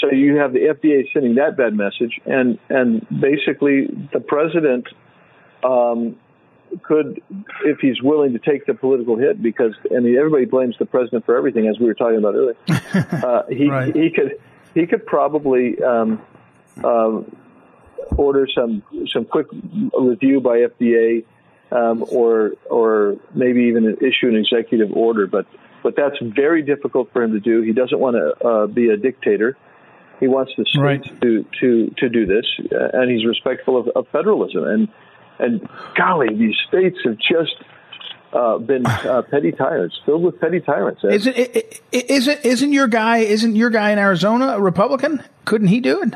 So 0.00 0.10
you 0.10 0.36
have 0.36 0.52
the 0.52 0.60
FDA 0.60 1.04
sending 1.12 1.34
that 1.36 1.56
bad 1.56 1.74
message, 1.74 2.20
and 2.26 2.58
and 2.68 3.06
basically 3.08 3.86
the 4.12 4.20
president 4.20 4.86
um, 5.62 6.16
could, 6.82 7.22
if 7.64 7.78
he's 7.80 8.02
willing 8.02 8.32
to 8.32 8.38
take 8.38 8.66
the 8.66 8.74
political 8.74 9.16
hit, 9.16 9.42
because 9.42 9.74
I 9.94 10.00
mean 10.00 10.16
everybody 10.16 10.44
blames 10.44 10.76
the 10.78 10.86
president 10.86 11.26
for 11.26 11.36
everything, 11.36 11.66
as 11.68 11.78
we 11.78 11.86
were 11.86 11.94
talking 11.94 12.18
about 12.18 12.34
earlier. 12.34 12.56
uh, 12.68 13.42
he 13.48 13.68
right. 13.68 13.94
he 13.94 14.10
could 14.10 14.40
he 14.74 14.86
could 14.86 15.06
probably 15.06 15.82
um, 15.82 16.22
um, 16.84 17.36
order 18.16 18.46
some 18.54 18.82
some 19.12 19.24
quick 19.24 19.46
review 19.98 20.40
by 20.40 20.58
FDA, 20.58 21.24
um, 21.70 22.04
or 22.10 22.52
or 22.70 23.16
maybe 23.34 23.64
even 23.64 23.96
issue 24.00 24.28
an 24.28 24.36
executive 24.36 24.92
order. 24.92 25.26
But 25.26 25.46
but 25.82 25.94
that's 25.96 26.16
very 26.20 26.62
difficult 26.62 27.12
for 27.12 27.22
him 27.22 27.32
to 27.32 27.40
do. 27.40 27.62
He 27.62 27.72
doesn't 27.72 27.98
want 27.98 28.16
to 28.16 28.46
uh, 28.46 28.66
be 28.66 28.88
a 28.90 28.96
dictator. 28.96 29.56
He 30.20 30.26
wants 30.26 30.52
the 30.56 30.64
states 30.64 30.78
right. 31.10 31.20
to 31.22 31.44
to 31.60 31.94
to 31.98 32.08
do 32.08 32.26
this, 32.26 32.46
uh, 32.72 32.88
and 32.92 33.10
he's 33.10 33.26
respectful 33.26 33.78
of, 33.78 33.88
of 33.94 34.08
federalism 34.08 34.64
and 34.64 34.88
and 35.38 35.68
golly, 35.96 36.34
these 36.34 36.56
states 36.68 36.98
have 37.04 37.16
just 37.18 37.54
uh, 38.32 38.58
been 38.58 38.86
uh, 38.86 39.22
petty 39.30 39.52
tyrants, 39.52 39.98
filled 40.04 40.22
with 40.22 40.40
petty 40.40 40.60
tyrants. 40.60 41.02
Isn't 41.04 41.36
it, 41.36 41.80
isn't 41.92 42.44
isn't 42.44 42.72
your 42.72 42.88
guy 42.88 43.18
isn't 43.18 43.56
your 43.56 43.70
guy 43.70 43.90
in 43.90 43.98
Arizona 43.98 44.54
a 44.56 44.60
Republican? 44.60 45.22
Couldn't 45.44 45.68
he 45.68 45.80
do 45.80 46.02
it? 46.02 46.14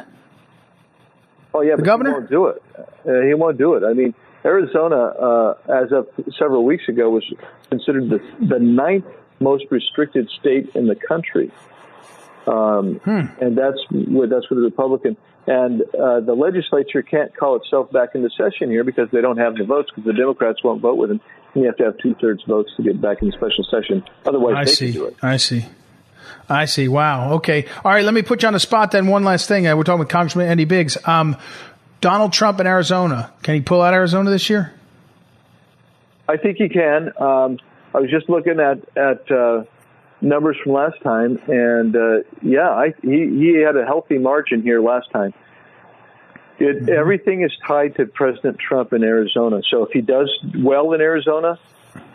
Oh 1.55 1.61
yeah, 1.61 1.77
the 1.77 1.83
governor 1.83 2.11
he 2.11 2.15
won't 2.15 2.31
do 2.31 2.47
it. 2.47 2.63
Uh, 2.79 3.27
he 3.27 3.35
won't 3.35 3.59
do 3.59 3.75
it. 3.75 3.85
I 3.85 3.93
mean, 3.93 4.15
Arizona, 4.45 4.97
uh, 4.97 5.55
as 5.69 5.93
of 5.93 6.09
several 6.39 6.65
weeks 6.65 6.89
ago, 6.89 7.11
was 7.11 7.25
considered 7.71 8.09
the 8.09 8.21
the 8.45 8.59
ninth 8.59 9.07
most 9.41 9.65
restricted 9.71 10.31
state 10.41 10.71
in 10.75 10.87
the 10.87 10.95
country. 10.95 11.51
Um, 12.47 13.01
hmm. 13.05 13.27
And 13.41 13.57
that's 13.57 13.79
where 13.91 14.27
that's 14.27 14.51
where 14.51 14.61
the 14.61 14.67
Republican 14.67 15.17
And 15.47 15.83
uh, 15.83 16.21
the 16.21 16.35
legislature 16.35 17.03
can't 17.03 17.35
call 17.37 17.57
itself 17.57 17.91
back 17.91 18.11
into 18.15 18.31
session 18.31 18.71
here 18.71 18.85
because 18.85 19.09
they 19.11 19.21
don't 19.21 19.39
have 19.39 19.57
the 19.57 19.65
votes 19.65 19.91
because 19.91 20.05
the 20.05 20.13
Democrats 20.13 20.63
won't 20.63 20.81
vote 20.81 20.97
with 20.97 21.09
them. 21.09 21.21
And 21.55 21.65
you 21.65 21.69
have 21.69 21.77
to 21.79 21.85
have 21.85 21.99
two 21.99 22.15
thirds 22.21 22.43
votes 22.45 22.71
to 22.77 22.83
get 22.83 23.01
back 23.01 23.23
in 23.23 23.33
special 23.33 23.65
session. 23.71 24.05
Otherwise, 24.25 24.55
I 24.57 24.65
they 24.65 24.71
see. 24.71 24.93
can 24.93 25.01
do 25.01 25.07
it. 25.07 25.17
I 25.21 25.37
see. 25.37 25.67
I 26.49 26.65
see. 26.67 26.89
Wow. 26.89 27.35
Okay. 27.35 27.67
All 27.85 27.93
right. 27.93 28.05
Let 28.05 28.15
me 28.15 28.23
put 28.23 28.43
you 28.43 28.47
on 28.47 28.55
the 28.55 28.61
spot 28.61 28.93
then. 28.93 29.07
One 29.09 29.25
last 29.25 29.49
thing. 29.49 29.67
Uh, 29.67 29.77
we're 29.77 29.83
talking 29.83 30.01
with 30.01 30.09
Congressman 30.09 30.49
Andy 30.49 30.65
Biggs. 30.65 30.97
Um, 31.07 31.37
Donald 32.01 32.33
Trump 32.33 32.61
in 32.61 32.67
Arizona. 32.67 33.33
Can 33.43 33.55
he 33.55 33.61
pull 33.61 33.81
out 33.81 33.95
Arizona 33.95 34.31
this 34.31 34.49
year? 34.49 34.73
I 36.29 36.37
think 36.37 36.57
he 36.59 36.69
can. 36.69 37.13
Um, 37.21 37.59
I 37.95 38.01
was 38.01 38.11
just 38.11 38.29
looking 38.29 38.61
at 38.61 38.79
at 38.97 39.31
uh, 39.31 39.65
numbers 40.23 40.57
from 40.63 40.73
last 40.73 41.01
time, 41.03 41.39
and 41.49 41.95
uh, 41.95 42.19
yeah, 42.41 42.71
I, 42.71 42.95
he 43.03 43.29
he 43.29 43.63
had 43.65 43.77
a 43.77 43.85
healthy 43.85 44.19
margin 44.19 44.63
here 44.63 44.81
last 44.81 45.11
time. 45.11 45.35
It, 46.59 46.89
everything 46.89 47.43
is 47.43 47.53
tied 47.67 47.97
to 47.97 48.07
President 48.07 48.59
Trump 48.59 48.93
in 48.93 49.03
Arizona. 49.03 49.63
So 49.69 49.85
if 49.85 49.91
he 49.93 50.01
does 50.01 50.31
well 50.59 50.93
in 50.93 51.01
Arizona, 51.01 51.59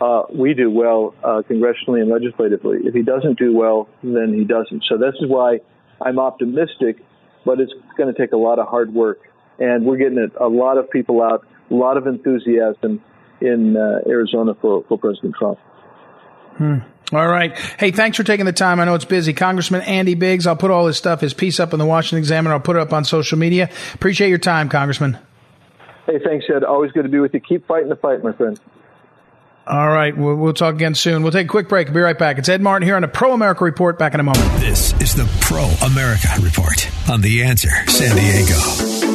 uh, 0.00 0.22
we 0.32 0.54
do 0.54 0.70
well 0.70 1.14
uh, 1.22 1.42
congressionally 1.48 2.00
and 2.00 2.08
legislatively. 2.08 2.78
If 2.84 2.94
he 2.94 3.02
doesn't 3.02 3.38
do 3.38 3.54
well, 3.54 3.88
then 4.02 4.32
he 4.32 4.44
doesn't. 4.44 4.84
So 4.88 4.96
this 4.96 5.14
is 5.20 5.28
why 5.28 5.60
I'm 6.00 6.18
optimistic, 6.18 7.04
but 7.44 7.60
it's 7.60 7.72
going 7.96 8.12
to 8.12 8.18
take 8.18 8.32
a 8.32 8.36
lot 8.38 8.58
of 8.58 8.68
hard 8.68 8.94
work, 8.94 9.20
and 9.58 9.84
we're 9.84 9.98
getting 9.98 10.18
a, 10.18 10.46
a 10.46 10.48
lot 10.48 10.78
of 10.78 10.90
people 10.90 11.22
out, 11.22 11.46
a 11.70 11.74
lot 11.74 11.96
of 11.98 12.06
enthusiasm 12.06 13.02
in 13.40 13.76
uh, 13.76 14.08
Arizona 14.08 14.54
for, 14.60 14.84
for 14.88 14.98
President 14.98 15.34
Trump. 15.38 15.58
All 17.12 17.26
right. 17.26 17.56
Hey, 17.78 17.90
thanks 17.90 18.16
for 18.16 18.24
taking 18.24 18.44
the 18.44 18.52
time. 18.52 18.80
I 18.80 18.84
know 18.84 18.94
it's 18.94 19.04
busy. 19.04 19.32
Congressman 19.32 19.80
Andy 19.82 20.14
Biggs, 20.14 20.46
I'll 20.46 20.56
put 20.56 20.70
all 20.70 20.86
his 20.86 20.96
stuff, 20.96 21.20
his 21.22 21.32
piece 21.32 21.58
up 21.58 21.72
in 21.72 21.78
the 21.78 21.86
Washington 21.86 22.18
Examiner. 22.18 22.54
I'll 22.54 22.60
put 22.60 22.76
it 22.76 22.82
up 22.82 22.92
on 22.92 23.04
social 23.04 23.38
media. 23.38 23.70
Appreciate 23.94 24.28
your 24.28 24.38
time, 24.38 24.68
Congressman. 24.68 25.16
Hey, 26.06 26.18
thanks, 26.24 26.46
Ed. 26.54 26.64
Always 26.64 26.92
good 26.92 27.04
to 27.04 27.08
be 27.08 27.18
with 27.18 27.32
you. 27.34 27.40
Keep 27.40 27.66
fighting 27.66 27.88
the 27.88 27.96
fight, 27.96 28.22
my 28.22 28.32
friend. 28.32 28.58
All 29.66 29.88
right. 29.88 30.16
We'll, 30.16 30.36
we'll 30.36 30.54
talk 30.54 30.74
again 30.74 30.94
soon. 30.94 31.22
We'll 31.22 31.32
take 31.32 31.46
a 31.46 31.50
quick 31.50 31.68
break. 31.68 31.88
We'll 31.88 31.94
be 31.94 32.00
right 32.00 32.18
back. 32.18 32.38
It's 32.38 32.48
Ed 32.48 32.62
Martin 32.62 32.86
here 32.86 32.96
on 32.96 33.02
the 33.02 33.08
Pro 33.08 33.32
America 33.32 33.64
Report. 33.64 33.98
Back 33.98 34.14
in 34.14 34.20
a 34.20 34.22
moment. 34.22 34.44
This 34.60 34.94
is 35.00 35.14
the 35.14 35.28
Pro 35.42 35.64
America 35.86 36.28
Report 36.40 36.88
on 37.10 37.20
The 37.20 37.42
Answer 37.42 37.70
San 37.86 38.16
Diego. 38.16 39.07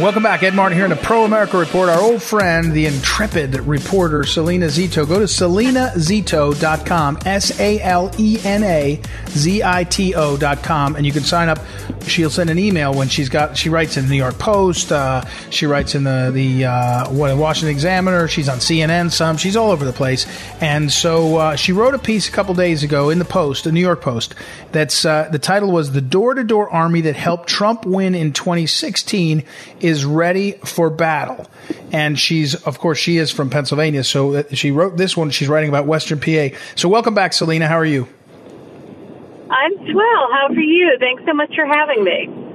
Welcome 0.00 0.22
back. 0.22 0.44
Ed 0.44 0.54
Martin 0.54 0.78
here 0.78 0.84
in 0.84 0.90
the 0.90 0.96
Pro 0.96 1.24
America 1.24 1.58
Report. 1.58 1.88
Our 1.88 2.00
old 2.00 2.22
friend, 2.22 2.72
the 2.72 2.86
intrepid 2.86 3.56
reporter, 3.56 4.20
Salena 4.20 4.66
Zito. 4.66 5.04
Go 5.04 5.18
to 5.18 5.24
salenazito.com, 5.24 7.18
S 7.26 7.58
A 7.58 7.80
L 7.80 8.08
E 8.16 8.38
N 8.44 8.62
A 8.62 9.00
Z 9.30 9.60
I 9.64 9.82
T 9.82 10.14
O.com, 10.14 10.94
and 10.94 11.04
you 11.04 11.10
can 11.10 11.24
sign 11.24 11.48
up. 11.48 11.58
She'll 12.06 12.30
send 12.30 12.50
an 12.50 12.58
email 12.58 12.94
when 12.94 13.08
she's 13.08 13.28
got, 13.28 13.56
she 13.56 13.68
writes 13.68 13.96
in 13.96 14.04
the 14.04 14.10
New 14.10 14.16
York 14.16 14.38
Post, 14.38 14.92
uh, 14.92 15.24
she 15.50 15.66
writes 15.66 15.94
in 15.94 16.04
the, 16.04 16.30
the 16.32 16.64
uh, 16.64 17.10
Washington 17.10 17.70
Examiner, 17.70 18.28
she's 18.28 18.48
on 18.48 18.58
CNN 18.58 19.10
some, 19.10 19.36
she's 19.36 19.56
all 19.56 19.70
over 19.70 19.84
the 19.84 19.92
place. 19.92 20.26
And 20.60 20.90
so 20.90 21.36
uh, 21.36 21.56
she 21.56 21.72
wrote 21.72 21.94
a 21.94 21.98
piece 21.98 22.28
a 22.28 22.32
couple 22.32 22.54
days 22.54 22.82
ago 22.82 23.10
in 23.10 23.18
the 23.18 23.24
Post, 23.24 23.64
the 23.64 23.72
New 23.72 23.80
York 23.80 24.00
Post, 24.00 24.34
that's, 24.72 25.04
uh, 25.04 25.28
the 25.30 25.38
title 25.38 25.70
was 25.70 25.92
The 25.92 26.00
Door 26.00 26.34
to 26.34 26.44
Door 26.44 26.70
Army 26.70 27.00
That 27.02 27.16
Helped 27.16 27.48
Trump 27.48 27.84
Win 27.84 28.14
in 28.14 28.32
2016 28.32 29.44
is 29.80 30.04
ready 30.04 30.52
for 30.64 30.90
battle. 30.90 31.48
And 31.92 32.18
she's, 32.18 32.54
of 32.54 32.78
course, 32.78 32.98
she 32.98 33.16
is 33.16 33.30
from 33.30 33.50
Pennsylvania. 33.50 34.04
So 34.04 34.42
she 34.52 34.70
wrote 34.70 34.96
this 34.96 35.16
one. 35.16 35.30
She's 35.30 35.48
writing 35.48 35.68
about 35.68 35.86
Western 35.86 36.20
PA. 36.20 36.56
So 36.76 36.88
welcome 36.88 37.14
back, 37.14 37.32
Salena. 37.32 37.66
How 37.66 37.76
are 37.76 37.84
you? 37.84 38.08
I'm 39.50 39.72
swell. 39.90 40.28
How 40.32 40.48
are 40.50 40.60
you? 40.60 40.96
Thanks 41.00 41.22
so 41.26 41.34
much 41.34 41.54
for 41.54 41.66
having 41.66 42.04
me. 42.04 42.47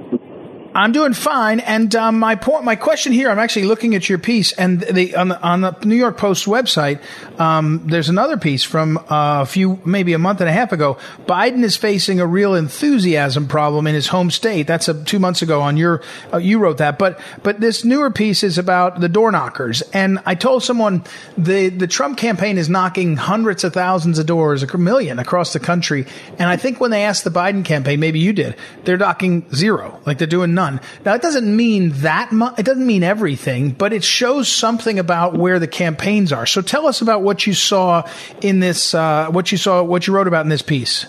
I'm 0.76 0.90
doing 0.90 1.12
fine, 1.12 1.60
and 1.60 1.94
um, 1.94 2.18
my 2.18 2.34
point, 2.34 2.64
my 2.64 2.74
question 2.74 3.12
here, 3.12 3.30
I'm 3.30 3.38
actually 3.38 3.66
looking 3.66 3.94
at 3.94 4.08
your 4.08 4.18
piece, 4.18 4.50
and 4.50 4.80
the 4.80 5.14
on 5.14 5.28
the, 5.28 5.40
on 5.40 5.60
the 5.60 5.76
New 5.84 5.94
York 5.94 6.16
Post 6.16 6.46
website, 6.46 7.00
um, 7.38 7.82
there's 7.86 8.08
another 8.08 8.36
piece 8.36 8.64
from 8.64 8.98
uh, 8.98 9.42
a 9.42 9.46
few, 9.46 9.80
maybe 9.84 10.14
a 10.14 10.18
month 10.18 10.40
and 10.40 10.48
a 10.48 10.52
half 10.52 10.72
ago. 10.72 10.98
Biden 11.26 11.62
is 11.62 11.76
facing 11.76 12.18
a 12.18 12.26
real 12.26 12.56
enthusiasm 12.56 13.46
problem 13.46 13.86
in 13.86 13.94
his 13.94 14.08
home 14.08 14.32
state. 14.32 14.66
That's 14.66 14.88
a, 14.88 15.04
two 15.04 15.20
months 15.20 15.42
ago. 15.42 15.60
On 15.60 15.76
your, 15.76 16.02
uh, 16.32 16.38
you 16.38 16.58
wrote 16.58 16.78
that, 16.78 16.98
but 16.98 17.20
but 17.44 17.60
this 17.60 17.84
newer 17.84 18.10
piece 18.10 18.42
is 18.42 18.58
about 18.58 18.98
the 18.98 19.08
door 19.08 19.30
knockers, 19.30 19.80
and 19.92 20.18
I 20.26 20.34
told 20.34 20.64
someone 20.64 21.04
the 21.38 21.68
the 21.68 21.86
Trump 21.86 22.18
campaign 22.18 22.58
is 22.58 22.68
knocking 22.68 23.16
hundreds 23.16 23.62
of 23.62 23.72
thousands 23.72 24.18
of 24.18 24.26
doors, 24.26 24.64
a 24.64 24.78
million 24.78 25.20
across 25.20 25.52
the 25.52 25.60
country, 25.60 26.04
and 26.36 26.48
I 26.48 26.56
think 26.56 26.80
when 26.80 26.90
they 26.90 27.04
asked 27.04 27.22
the 27.22 27.30
Biden 27.30 27.64
campaign, 27.64 28.00
maybe 28.00 28.18
you 28.18 28.32
did, 28.32 28.56
they're 28.82 28.96
knocking 28.96 29.48
zero, 29.54 30.00
like 30.04 30.18
they're 30.18 30.26
doing 30.26 30.52
none. 30.64 30.80
Now, 31.04 31.14
it 31.14 31.22
doesn't 31.22 31.56
mean 31.56 31.90
that 32.02 32.32
much. 32.32 32.58
It 32.58 32.64
doesn't 32.64 32.86
mean 32.86 33.02
everything, 33.02 33.70
but 33.72 33.92
it 33.92 34.04
shows 34.04 34.48
something 34.48 34.98
about 34.98 35.34
where 35.34 35.58
the 35.58 35.68
campaigns 35.68 36.32
are. 36.32 36.46
So 36.46 36.62
tell 36.62 36.86
us 36.86 37.00
about 37.00 37.22
what 37.22 37.46
you 37.46 37.54
saw 37.54 38.08
in 38.40 38.60
this, 38.60 38.94
uh, 38.94 39.28
what 39.30 39.52
you 39.52 39.58
saw, 39.58 39.82
what 39.82 40.06
you 40.06 40.14
wrote 40.14 40.28
about 40.28 40.44
in 40.44 40.48
this 40.48 40.62
piece. 40.62 41.06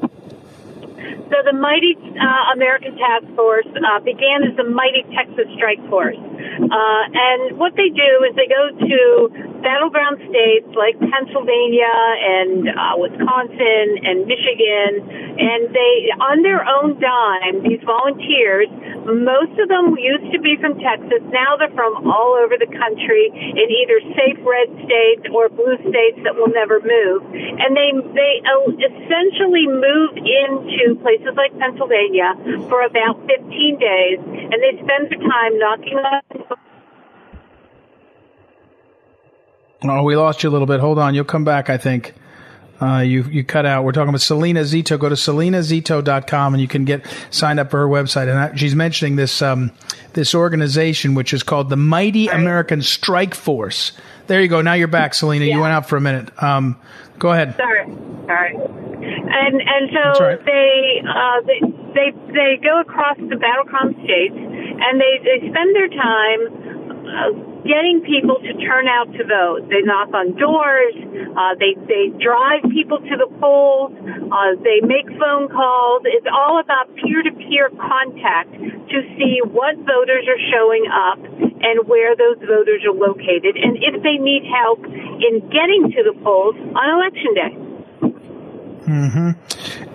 So 0.00 1.42
the 1.44 1.56
mighty 1.58 1.96
uh, 1.98 2.54
American 2.54 2.96
Task 2.96 3.26
Force 3.34 3.66
uh, 3.66 4.00
began 4.00 4.44
as 4.48 4.56
the 4.56 4.64
mighty 4.64 5.02
Texas 5.14 5.46
Strike 5.56 5.82
Force. 5.88 6.16
Uh, 6.18 7.02
and 7.12 7.58
what 7.58 7.74
they 7.76 7.88
do 7.88 8.10
is 8.28 8.36
they 8.36 8.46
go 8.46 8.70
to 8.86 9.53
battleground 9.64 10.20
states 10.28 10.68
like 10.76 10.94
Pennsylvania 11.00 11.88
and 11.88 12.68
uh, 12.68 13.00
Wisconsin 13.00 13.86
and 14.04 14.28
Michigan, 14.28 15.00
and 15.40 15.72
they, 15.72 15.92
on 16.20 16.44
their 16.44 16.62
own 16.62 17.00
dime, 17.00 17.64
these 17.64 17.80
volunteers, 17.82 18.68
most 19.08 19.56
of 19.56 19.66
them 19.72 19.96
used 19.96 20.28
to 20.36 20.38
be 20.38 20.60
from 20.60 20.76
Texas. 20.78 21.24
Now 21.32 21.56
they're 21.56 21.72
from 21.72 22.04
all 22.04 22.36
over 22.36 22.60
the 22.60 22.68
country 22.68 23.32
in 23.32 23.66
either 23.72 23.98
safe 24.12 24.38
red 24.44 24.68
states 24.84 25.24
or 25.32 25.48
blue 25.48 25.80
states 25.88 26.20
that 26.28 26.36
will 26.36 26.52
never 26.52 26.84
move. 26.84 27.24
And 27.32 27.72
they 27.72 27.90
they 28.12 28.34
essentially 28.44 29.66
move 29.66 30.20
into 30.20 31.00
places 31.00 31.32
like 31.36 31.56
Pennsylvania 31.56 32.36
for 32.68 32.84
about 32.84 33.20
15 33.24 33.80
days, 33.80 34.20
and 34.20 34.58
they 34.60 34.76
spend 34.84 35.08
their 35.08 35.24
time 35.24 35.56
knocking 35.58 35.98
on 35.98 36.63
Oh, 39.82 40.02
we 40.02 40.16
lost 40.16 40.42
you 40.42 40.48
a 40.48 40.52
little 40.52 40.66
bit. 40.66 40.80
Hold 40.80 40.98
on. 40.98 41.14
You'll 41.14 41.24
come 41.24 41.44
back, 41.44 41.68
I 41.68 41.76
think. 41.76 42.14
Uh, 42.80 43.00
you 43.00 43.22
you 43.24 43.44
cut 43.44 43.64
out. 43.64 43.84
We're 43.84 43.92
talking 43.92 44.08
about 44.08 44.20
Salena 44.20 44.60
Zito. 44.60 44.98
Go 44.98 45.08
to 45.08 45.14
salenazito.com 45.14 46.54
and 46.54 46.60
you 46.60 46.66
can 46.66 46.84
get 46.84 47.06
signed 47.30 47.60
up 47.60 47.70
for 47.70 47.78
her 47.78 47.88
website. 47.88 48.28
And 48.28 48.38
I, 48.38 48.54
she's 48.56 48.74
mentioning 48.74 49.16
this 49.16 49.42
um, 49.42 49.70
this 50.14 50.34
organization 50.34 51.14
which 51.14 51.32
is 51.32 51.42
called 51.42 51.70
the 51.70 51.76
Mighty 51.76 52.28
right. 52.28 52.38
American 52.38 52.82
Strike 52.82 53.34
Force. 53.34 53.92
There 54.26 54.40
you 54.40 54.48
go. 54.48 54.60
Now 54.60 54.72
you're 54.72 54.88
back, 54.88 55.14
Salena. 55.14 55.44
Yeah. 55.44 55.54
You 55.54 55.60
went 55.60 55.72
out 55.72 55.88
for 55.88 55.96
a 55.96 56.00
minute. 56.00 56.30
Um, 56.42 56.76
go 57.18 57.30
ahead. 57.30 57.54
Sorry, 57.56 57.86
sorry. 58.26 58.54
And 58.56 59.60
and 59.60 59.90
so 59.92 60.24
right. 60.24 60.44
they, 60.44 61.02
uh, 61.08 61.40
they 61.46 61.60
they 61.94 62.32
they 62.32 62.60
go 62.62 62.80
across 62.80 63.16
the 63.18 63.36
battleground 63.36 63.94
states 64.02 64.34
and 64.34 65.00
they 65.00 65.18
they 65.22 65.48
spend 65.48 65.76
their 65.76 65.88
time. 65.88 66.40
Uh, 67.06 67.53
getting 67.64 68.04
people 68.04 68.36
to 68.36 68.52
turn 68.60 68.86
out 68.88 69.10
to 69.12 69.24
vote. 69.24 69.68
They 69.68 69.82
knock 69.82 70.12
on 70.12 70.36
doors. 70.36 70.94
Uh, 71.34 71.56
they 71.58 71.74
they 71.88 72.12
drive 72.20 72.68
people 72.70 73.00
to 73.00 73.14
the 73.16 73.28
polls. 73.40 73.92
Uh, 73.96 74.56
they 74.60 74.84
make 74.84 75.08
phone 75.18 75.48
calls. 75.48 76.02
It's 76.04 76.28
all 76.30 76.60
about 76.60 76.92
peer-to-peer 76.94 77.70
contact 77.80 78.52
to 78.52 78.98
see 79.16 79.40
what 79.42 79.76
voters 79.80 80.28
are 80.28 80.42
showing 80.52 80.84
up 80.92 81.18
and 81.64 81.88
where 81.88 82.14
those 82.14 82.38
voters 82.38 82.84
are 82.84 82.92
located, 82.92 83.56
and 83.56 83.76
if 83.80 84.02
they 84.02 84.20
need 84.20 84.44
help 84.44 84.84
in 84.84 85.40
getting 85.48 85.90
to 85.96 86.02
the 86.04 86.14
polls 86.22 86.54
on 86.56 86.86
election 86.92 87.34
day. 87.34 87.52
hmm 88.84 89.30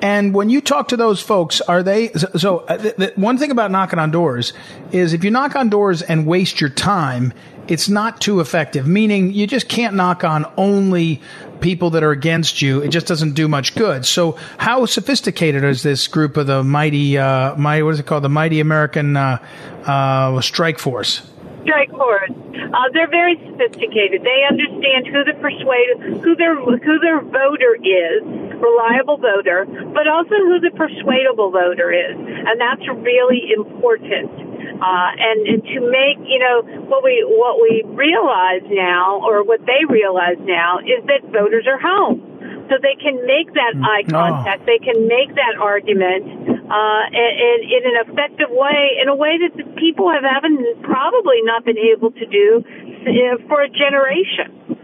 And 0.01 0.33
when 0.33 0.49
you 0.49 0.61
talk 0.61 0.87
to 0.89 0.97
those 0.97 1.21
folks, 1.21 1.61
are 1.61 1.83
they 1.83 2.09
so? 2.13 2.59
Uh, 2.59 2.77
the, 2.77 2.95
the, 2.97 3.13
one 3.15 3.37
thing 3.37 3.51
about 3.51 3.69
knocking 3.69 3.99
on 3.99 4.09
doors 4.09 4.53
is 4.91 5.13
if 5.13 5.23
you 5.23 5.29
knock 5.29 5.55
on 5.55 5.69
doors 5.69 6.01
and 6.01 6.25
waste 6.25 6.59
your 6.59 6.71
time, 6.71 7.33
it's 7.69 7.87
not 7.87 8.19
too 8.19 8.39
effective. 8.39 8.87
Meaning, 8.87 9.33
you 9.33 9.47
just 9.47 9.69
can't 9.69 9.95
knock 9.95 10.23
on 10.23 10.45
only 10.57 11.21
people 11.61 11.91
that 11.91 12.03
are 12.03 12.11
against 12.11 12.61
you. 12.61 12.81
It 12.81 12.89
just 12.89 13.07
doesn't 13.07 13.33
do 13.33 13.47
much 13.47 13.75
good. 13.75 14.05
So, 14.05 14.37
how 14.57 14.85
sophisticated 14.85 15.63
is 15.63 15.83
this 15.83 16.07
group 16.07 16.37
of 16.37 16.47
the 16.47 16.63
mighty, 16.63 17.17
uh, 17.17 17.55
mighty 17.55 17.83
what 17.83 17.93
is 17.93 17.99
it 17.99 18.05
called, 18.05 18.23
the 18.23 18.29
mighty 18.29 18.59
American 18.59 19.15
uh, 19.15 19.37
uh, 19.85 20.41
Strike 20.41 20.79
Force? 20.79 21.21
Strike 21.63 21.91
Force. 21.91 22.31
Uh, 22.31 22.89
they're 22.93 23.09
very 23.09 23.35
sophisticated. 23.45 24.23
They 24.23 24.41
understand 24.49 25.07
who 25.07 25.23
the 25.23 25.37
persuade, 25.39 26.23
who 26.23 26.35
their 26.35 26.55
who 26.55 26.99
their 26.99 27.21
voter 27.21 27.75
is, 27.81 28.23
reliable 28.57 29.17
voter, 29.17 29.65
but 29.93 30.07
also 30.07 30.35
who 30.35 30.59
the 30.59 30.71
persuadable 30.75 31.51
voter 31.51 31.91
is, 31.91 32.15
and 32.15 32.59
that's 32.59 32.87
really 32.87 33.51
important. 33.55 34.48
Uh, 34.79 35.11
and, 35.19 35.45
and 35.45 35.63
to 35.63 35.79
make, 35.91 36.17
you 36.23 36.39
know, 36.39 36.63
what 36.87 37.03
we, 37.03 37.19
what 37.27 37.59
we 37.59 37.83
realize 37.85 38.63
now, 38.71 39.19
or 39.27 39.43
what 39.43 39.59
they 39.65 39.83
realize 39.89 40.39
now, 40.39 40.79
is 40.79 41.03
that 41.05 41.19
voters 41.31 41.67
are 41.67 41.77
home. 41.77 42.23
so 42.69 42.77
they 42.77 42.95
can 43.01 43.17
make 43.25 43.51
that 43.57 43.73
mm. 43.75 43.83
eye 43.83 44.05
contact. 44.05 44.61
Oh. 44.63 44.69
They 44.69 44.79
can 44.79 45.09
make 45.09 45.33
that 45.35 45.57
argument 45.57 46.23
uh, 46.69 47.03
in, 47.09 47.57
in 47.65 47.81
an 47.83 47.97
effective 48.05 48.53
way, 48.53 49.01
in 49.01 49.09
a 49.09 49.15
way 49.17 49.41
that 49.41 49.57
the 49.57 49.65
people 49.75 50.13
have 50.13 50.23
haven't 50.23 50.85
probably 50.85 51.41
not 51.41 51.65
been 51.65 51.81
able 51.81 52.11
to 52.13 52.25
do 52.29 52.63
uh, 52.63 53.41
for 53.49 53.65
a 53.65 53.69
generation. 53.69 54.77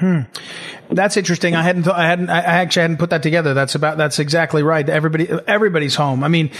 Hmm. 0.00 0.20
That's 0.92 1.16
interesting. 1.16 1.54
I 1.54 1.62
hadn't, 1.62 1.86
I 1.86 2.06
hadn't, 2.06 2.30
I 2.30 2.40
actually 2.40 2.82
hadn't 2.82 2.96
put 2.96 3.10
that 3.10 3.22
together. 3.22 3.54
That's 3.54 3.74
about, 3.74 3.96
that's 3.96 4.18
exactly 4.18 4.62
right. 4.62 4.88
Everybody, 4.88 5.28
everybody's 5.46 5.94
home. 5.94 6.24
I 6.24 6.28
mean, 6.28 6.50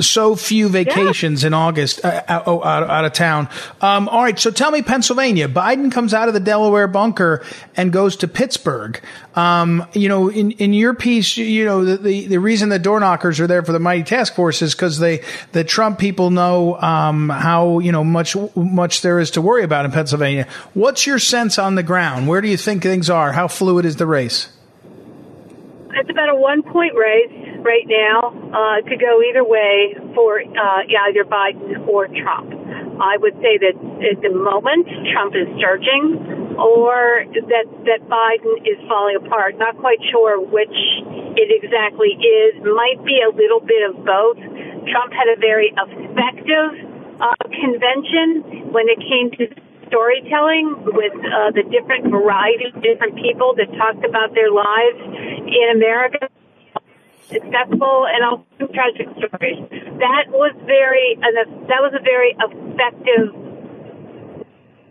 so 0.00 0.36
few 0.36 0.68
vacations 0.68 1.42
yeah. 1.42 1.48
in 1.48 1.54
August 1.54 2.02
uh, 2.04 2.22
out, 2.26 2.44
oh, 2.46 2.62
out, 2.62 2.88
out, 2.88 3.04
of 3.04 3.12
town. 3.12 3.48
Um, 3.80 4.08
all 4.08 4.22
right. 4.22 4.38
So 4.38 4.50
tell 4.50 4.70
me, 4.70 4.80
Pennsylvania. 4.80 5.48
Biden 5.48 5.92
comes 5.92 6.14
out 6.14 6.28
of 6.28 6.34
the 6.34 6.40
Delaware 6.40 6.86
bunker 6.86 7.44
and 7.76 7.92
goes 7.92 8.16
to 8.18 8.28
Pittsburgh. 8.28 9.00
Um, 9.34 9.86
you 9.92 10.08
know, 10.08 10.28
in, 10.30 10.52
in 10.52 10.72
your 10.72 10.94
piece, 10.94 11.36
you 11.36 11.64
know, 11.64 11.84
the, 11.84 11.96
the, 11.96 12.26
the, 12.28 12.38
reason 12.38 12.68
the 12.68 12.78
door 12.78 13.00
knockers 13.00 13.40
are 13.40 13.48
there 13.48 13.64
for 13.64 13.72
the 13.72 13.80
mighty 13.80 14.04
task 14.04 14.34
force 14.34 14.62
is 14.62 14.74
because 14.74 15.00
they, 15.00 15.22
the 15.50 15.64
Trump 15.64 15.98
people 15.98 16.30
know, 16.30 16.80
um, 16.80 17.28
how, 17.28 17.80
you 17.80 17.90
know, 17.90 18.04
much, 18.04 18.36
much 18.54 19.02
there 19.02 19.18
is 19.18 19.32
to 19.32 19.42
worry 19.42 19.64
about 19.64 19.84
in 19.84 19.90
Pennsylvania. 19.90 20.46
What's 20.72 21.04
your 21.04 21.18
sense 21.18 21.58
on 21.58 21.74
the 21.74 21.82
ground? 21.82 22.28
Where 22.28 22.40
do 22.40 22.46
you 22.46 22.56
think 22.56 22.83
things 22.84 23.08
are? 23.08 23.32
How 23.32 23.48
fluid 23.48 23.88
is 23.88 23.96
the 23.96 24.04
race? 24.04 24.52
It's 25.96 26.10
about 26.12 26.28
a 26.28 26.36
one 26.36 26.60
point 26.62 26.92
race 26.92 27.32
right 27.64 27.88
now. 27.88 28.28
Uh, 28.28 28.78
it 28.78 28.84
could 28.84 29.00
go 29.00 29.24
either 29.24 29.40
way 29.40 29.96
for 30.12 30.44
uh, 30.44 30.84
either 31.08 31.24
Biden 31.24 31.80
or 31.88 32.12
Trump. 32.12 32.52
I 33.00 33.16
would 33.16 33.32
say 33.40 33.56
that 33.56 33.74
at 34.04 34.20
the 34.20 34.30
moment 34.36 34.84
Trump 35.16 35.32
is 35.32 35.48
surging, 35.56 36.60
or 36.60 37.24
that 37.24 37.66
that 37.88 38.00
Biden 38.04 38.54
is 38.68 38.76
falling 38.84 39.16
apart. 39.16 39.56
Not 39.56 39.80
quite 39.80 39.98
sure 40.12 40.36
which 40.36 40.76
it 41.40 41.48
exactly 41.56 42.12
is. 42.20 42.60
Might 42.68 43.00
be 43.00 43.24
a 43.24 43.32
little 43.32 43.64
bit 43.64 43.80
of 43.88 43.96
both. 44.04 44.36
Trump 44.92 45.10
had 45.16 45.32
a 45.32 45.40
very 45.40 45.72
effective 45.72 46.68
uh, 47.16 47.32
convention 47.48 48.68
when 48.76 48.92
it 48.92 49.00
came 49.00 49.32
to 49.40 49.63
storytelling 49.94 50.90
with 50.90 51.14
uh, 51.22 51.54
the 51.54 51.62
different 51.70 52.10
variety 52.10 52.66
of 52.66 52.82
different 52.82 53.14
people 53.14 53.54
that 53.54 53.70
talked 53.78 54.02
about 54.02 54.34
their 54.34 54.50
lives 54.50 54.98
in 55.46 55.66
America 55.78 56.26
successful 57.30 58.04
and 58.10 58.20
also 58.26 58.66
tragic 58.74 59.06
stories. 59.16 59.62
That 60.02 60.34
was 60.34 60.52
very, 60.66 61.16
that 61.22 61.80
was 61.80 61.94
a 61.94 62.02
very 62.02 62.34
effective 62.34 63.32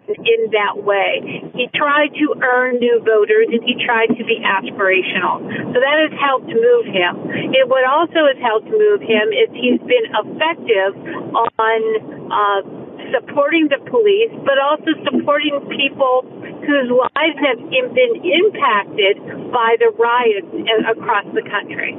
in 0.07 0.51
that 0.51 0.75
way. 0.83 1.43
He 1.55 1.67
tried 1.73 2.11
to 2.19 2.35
earn 2.43 2.79
new 2.79 2.99
voters 3.03 3.47
and 3.51 3.63
he 3.63 3.75
tried 3.85 4.11
to 4.11 4.23
be 4.23 4.43
aspirational. 4.43 5.39
So 5.71 5.77
that 5.79 5.97
has 6.03 6.13
helped 6.19 6.47
move 6.47 6.85
him. 6.91 7.13
It, 7.55 7.67
what 7.69 7.87
also 7.87 8.27
has 8.27 8.39
helped 8.43 8.67
move 8.67 8.99
him 8.99 9.31
is 9.31 9.47
he's 9.55 9.79
been 9.79 10.07
effective 10.11 10.91
on 11.31 11.79
uh, 12.27 12.82
supporting 13.11 13.67
the 13.67 13.81
police, 13.89 14.31
but 14.45 14.57
also 14.59 14.93
supporting 15.03 15.59
people 15.73 16.23
whose 16.63 16.87
lives 16.91 17.37
have 17.43 17.59
been 17.69 18.13
impacted 18.23 19.17
by 19.51 19.75
the 19.79 19.91
riots 19.99 20.47
across 20.87 21.25
the 21.33 21.43
country. 21.49 21.97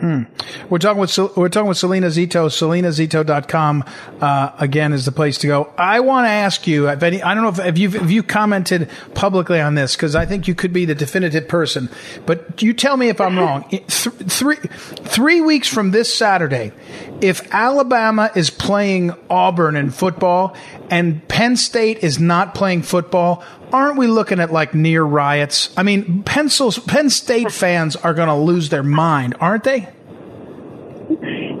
Hmm. 0.00 0.22
We're 0.70 0.78
talking 0.78 0.98
with 0.98 1.16
we're 1.36 1.50
talking 1.50 1.68
with 1.68 1.76
Salena 1.76 2.06
Zito. 2.06 2.48
SalenaZito.com 2.48 3.84
uh, 4.20 4.52
again 4.58 4.94
is 4.94 5.04
the 5.04 5.12
place 5.12 5.36
to 5.38 5.46
go. 5.46 5.72
I 5.76 6.00
want 6.00 6.24
to 6.24 6.30
ask 6.30 6.66
you. 6.66 6.88
If 6.88 7.02
any, 7.02 7.22
I 7.22 7.34
don't 7.34 7.42
know 7.42 7.50
if, 7.50 7.58
if 7.58 7.78
you've 7.78 7.94
if 7.96 8.10
you 8.10 8.22
commented 8.22 8.88
publicly 9.12 9.60
on 9.60 9.74
this 9.74 9.94
because 9.94 10.14
I 10.14 10.24
think 10.24 10.48
you 10.48 10.54
could 10.54 10.72
be 10.72 10.86
the 10.86 10.94
definitive 10.94 11.48
person. 11.48 11.90
But 12.24 12.62
you 12.62 12.72
tell 12.72 12.96
me 12.96 13.10
if 13.10 13.20
I'm 13.20 13.38
wrong. 13.38 13.68
Th- 13.68 13.84
three 13.84 14.56
three 14.56 15.42
weeks 15.42 15.68
from 15.68 15.90
this 15.90 16.12
Saturday, 16.12 16.72
if 17.20 17.52
Alabama 17.52 18.30
is 18.34 18.48
playing 18.48 19.12
Auburn 19.28 19.76
in 19.76 19.90
football 19.90 20.56
and 20.90 21.26
Penn 21.28 21.56
State 21.56 21.98
is 21.98 22.18
not 22.18 22.54
playing 22.54 22.82
football, 22.82 23.44
aren't 23.72 23.96
we 23.96 24.06
looking 24.06 24.40
at 24.40 24.52
like 24.52 24.74
near 24.74 25.02
riots? 25.02 25.70
I 25.76 25.82
mean, 25.82 26.22
Pencils, 26.24 26.78
Penn 26.78 27.10
State 27.10 27.52
fans 27.52 27.96
are 27.96 28.14
going 28.14 28.28
to 28.28 28.34
lose 28.34 28.68
their 28.68 28.82
mind, 28.82 29.36
aren't 29.40 29.64
they? 29.64 29.88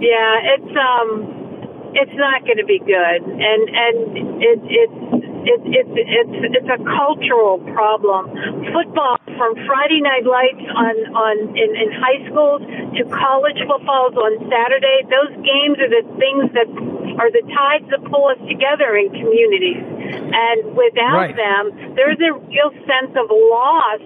Yeah, 0.00 0.56
it's 0.56 0.76
um, 0.76 1.40
it's 1.94 2.14
not 2.14 2.42
going 2.44 2.58
to 2.58 2.66
be 2.66 2.78
good, 2.78 3.20
and 3.22 3.62
and 3.68 3.96
it, 4.42 4.58
it's 4.64 5.20
it's 5.44 5.66
it's 5.66 5.94
it's 5.96 6.36
it's 6.56 6.70
a 6.70 6.80
cultural 6.84 7.58
problem. 7.72 8.30
Football 8.72 9.16
from 9.36 9.56
Friday 9.66 10.00
night 10.00 10.24
lights 10.24 10.64
on 10.72 10.94
on 11.16 11.36
in, 11.56 11.70
in 11.76 11.88
high 11.96 12.20
schools 12.28 12.62
to 12.96 13.02
college 13.08 13.60
footballs 13.66 14.14
on 14.16 14.32
Saturday. 14.48 15.04
Those 15.08 15.34
games 15.40 15.76
are 15.80 15.92
the 15.92 16.04
things 16.20 16.44
that 16.56 16.68
are 17.18 17.30
the 17.30 17.42
ties 17.48 17.82
that 17.90 18.04
pull 18.10 18.28
us 18.28 18.38
together 18.46 18.96
in 18.96 19.10
communities. 19.10 19.82
And 19.82 20.76
without 20.76 21.32
right. 21.32 21.36
them, 21.36 21.94
there's 21.96 22.20
a 22.20 22.32
real 22.36 22.70
sense 22.86 23.14
of 23.16 23.30
loss 23.30 24.02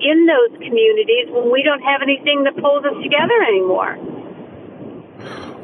in 0.00 0.26
those 0.26 0.58
communities 0.62 1.26
when 1.30 1.50
we 1.50 1.62
don't 1.62 1.82
have 1.82 2.02
anything 2.02 2.44
that 2.44 2.54
pulls 2.56 2.84
us 2.84 2.94
together 3.02 3.38
anymore. 3.42 3.98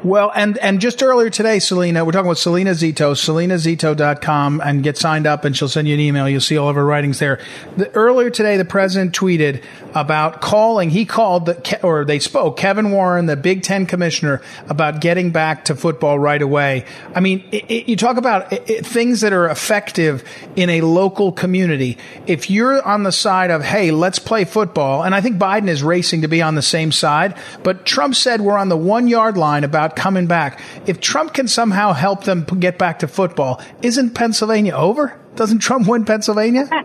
Well, 0.05 0.31
and, 0.35 0.59
and 0.59 0.79
just 0.79 1.01
earlier 1.01 1.31
today, 1.31 1.57
Salena, 1.57 2.05
we're 2.05 2.11
talking 2.11 2.29
with 2.29 2.37
Salena 2.37 2.75
Zito, 2.75 3.15
salenazito.com, 3.15 4.61
and 4.63 4.83
get 4.83 4.99
signed 4.99 5.25
up 5.25 5.45
and 5.45 5.57
she'll 5.57 5.67
send 5.67 5.87
you 5.87 5.95
an 5.95 5.99
email. 5.99 6.29
You'll 6.29 6.41
see 6.41 6.59
all 6.59 6.69
of 6.69 6.75
her 6.75 6.85
writings 6.85 7.17
there. 7.17 7.39
The, 7.75 7.91
earlier 7.95 8.29
today, 8.29 8.57
the 8.57 8.65
president 8.65 9.15
tweeted 9.15 9.63
about 9.95 10.41
calling, 10.41 10.91
he 10.91 11.05
called, 11.05 11.47
the, 11.47 11.79
or 11.81 12.05
they 12.05 12.19
spoke, 12.19 12.55
Kevin 12.55 12.91
Warren, 12.91 13.25
the 13.25 13.35
Big 13.35 13.63
Ten 13.63 13.87
commissioner, 13.87 14.43
about 14.69 15.01
getting 15.01 15.31
back 15.31 15.65
to 15.65 15.75
football 15.75 16.19
right 16.19 16.41
away. 16.41 16.85
I 17.15 17.19
mean, 17.19 17.43
it, 17.51 17.65
it, 17.71 17.89
you 17.89 17.95
talk 17.95 18.17
about 18.17 18.53
it, 18.53 18.85
things 18.85 19.21
that 19.21 19.33
are 19.33 19.49
effective 19.49 20.23
in 20.55 20.69
a 20.69 20.81
local 20.81 21.31
community. 21.31 21.97
If 22.27 22.51
you're 22.51 22.79
on 22.83 23.01
the 23.01 23.11
side 23.11 23.49
of, 23.49 23.63
hey, 23.63 23.89
let's 23.89 24.19
play 24.19 24.45
football, 24.45 25.03
and 25.03 25.15
I 25.15 25.21
think 25.21 25.37
Biden 25.37 25.67
is 25.67 25.81
racing 25.81 26.21
to 26.21 26.27
be 26.27 26.43
on 26.43 26.53
the 26.53 26.61
same 26.61 26.91
side, 26.91 27.35
but 27.63 27.87
Trump 27.87 28.13
said 28.13 28.41
we're 28.41 28.59
on 28.59 28.69
the 28.69 28.77
one 28.77 29.07
yard 29.07 29.35
line 29.35 29.63
about 29.63 29.94
coming 29.95 30.27
back. 30.27 30.61
If 30.85 30.99
Trump 30.99 31.33
can 31.33 31.47
somehow 31.47 31.93
help 31.93 32.23
them 32.23 32.45
get 32.45 32.77
back 32.77 32.99
to 32.99 33.07
football, 33.07 33.61
isn't 33.81 34.11
Pennsylvania 34.11 34.73
over? 34.73 35.19
Doesn't 35.35 35.59
Trump 35.59 35.87
win 35.87 36.05
Pennsylvania? 36.05 36.67
well, 36.71 36.81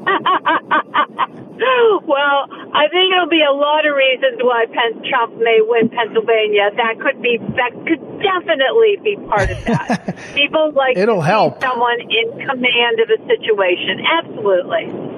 I 2.75 2.89
think 2.91 3.13
it'll 3.13 3.29
be 3.31 3.45
a 3.47 3.53
lot 3.55 3.87
of 3.87 3.95
reasons 3.95 4.43
why 4.43 4.67
Penn, 4.67 5.03
Trump 5.09 5.39
may 5.39 5.61
win 5.63 5.89
Pennsylvania. 5.89 6.71
That 6.75 6.99
could 7.01 7.23
be 7.23 7.39
that 7.39 7.73
could 7.87 8.01
definitely 8.23 8.97
be 9.03 9.17
part 9.29 9.51
of 9.51 9.65
that. 9.67 10.17
People 10.35 10.73
like 10.73 10.97
it'll 10.97 11.21
help 11.21 11.63
someone 11.63 12.01
in 12.01 12.41
command 12.47 12.99
of 13.01 13.11
a 13.11 13.19
situation. 13.27 14.01
Absolutely. 14.03 15.10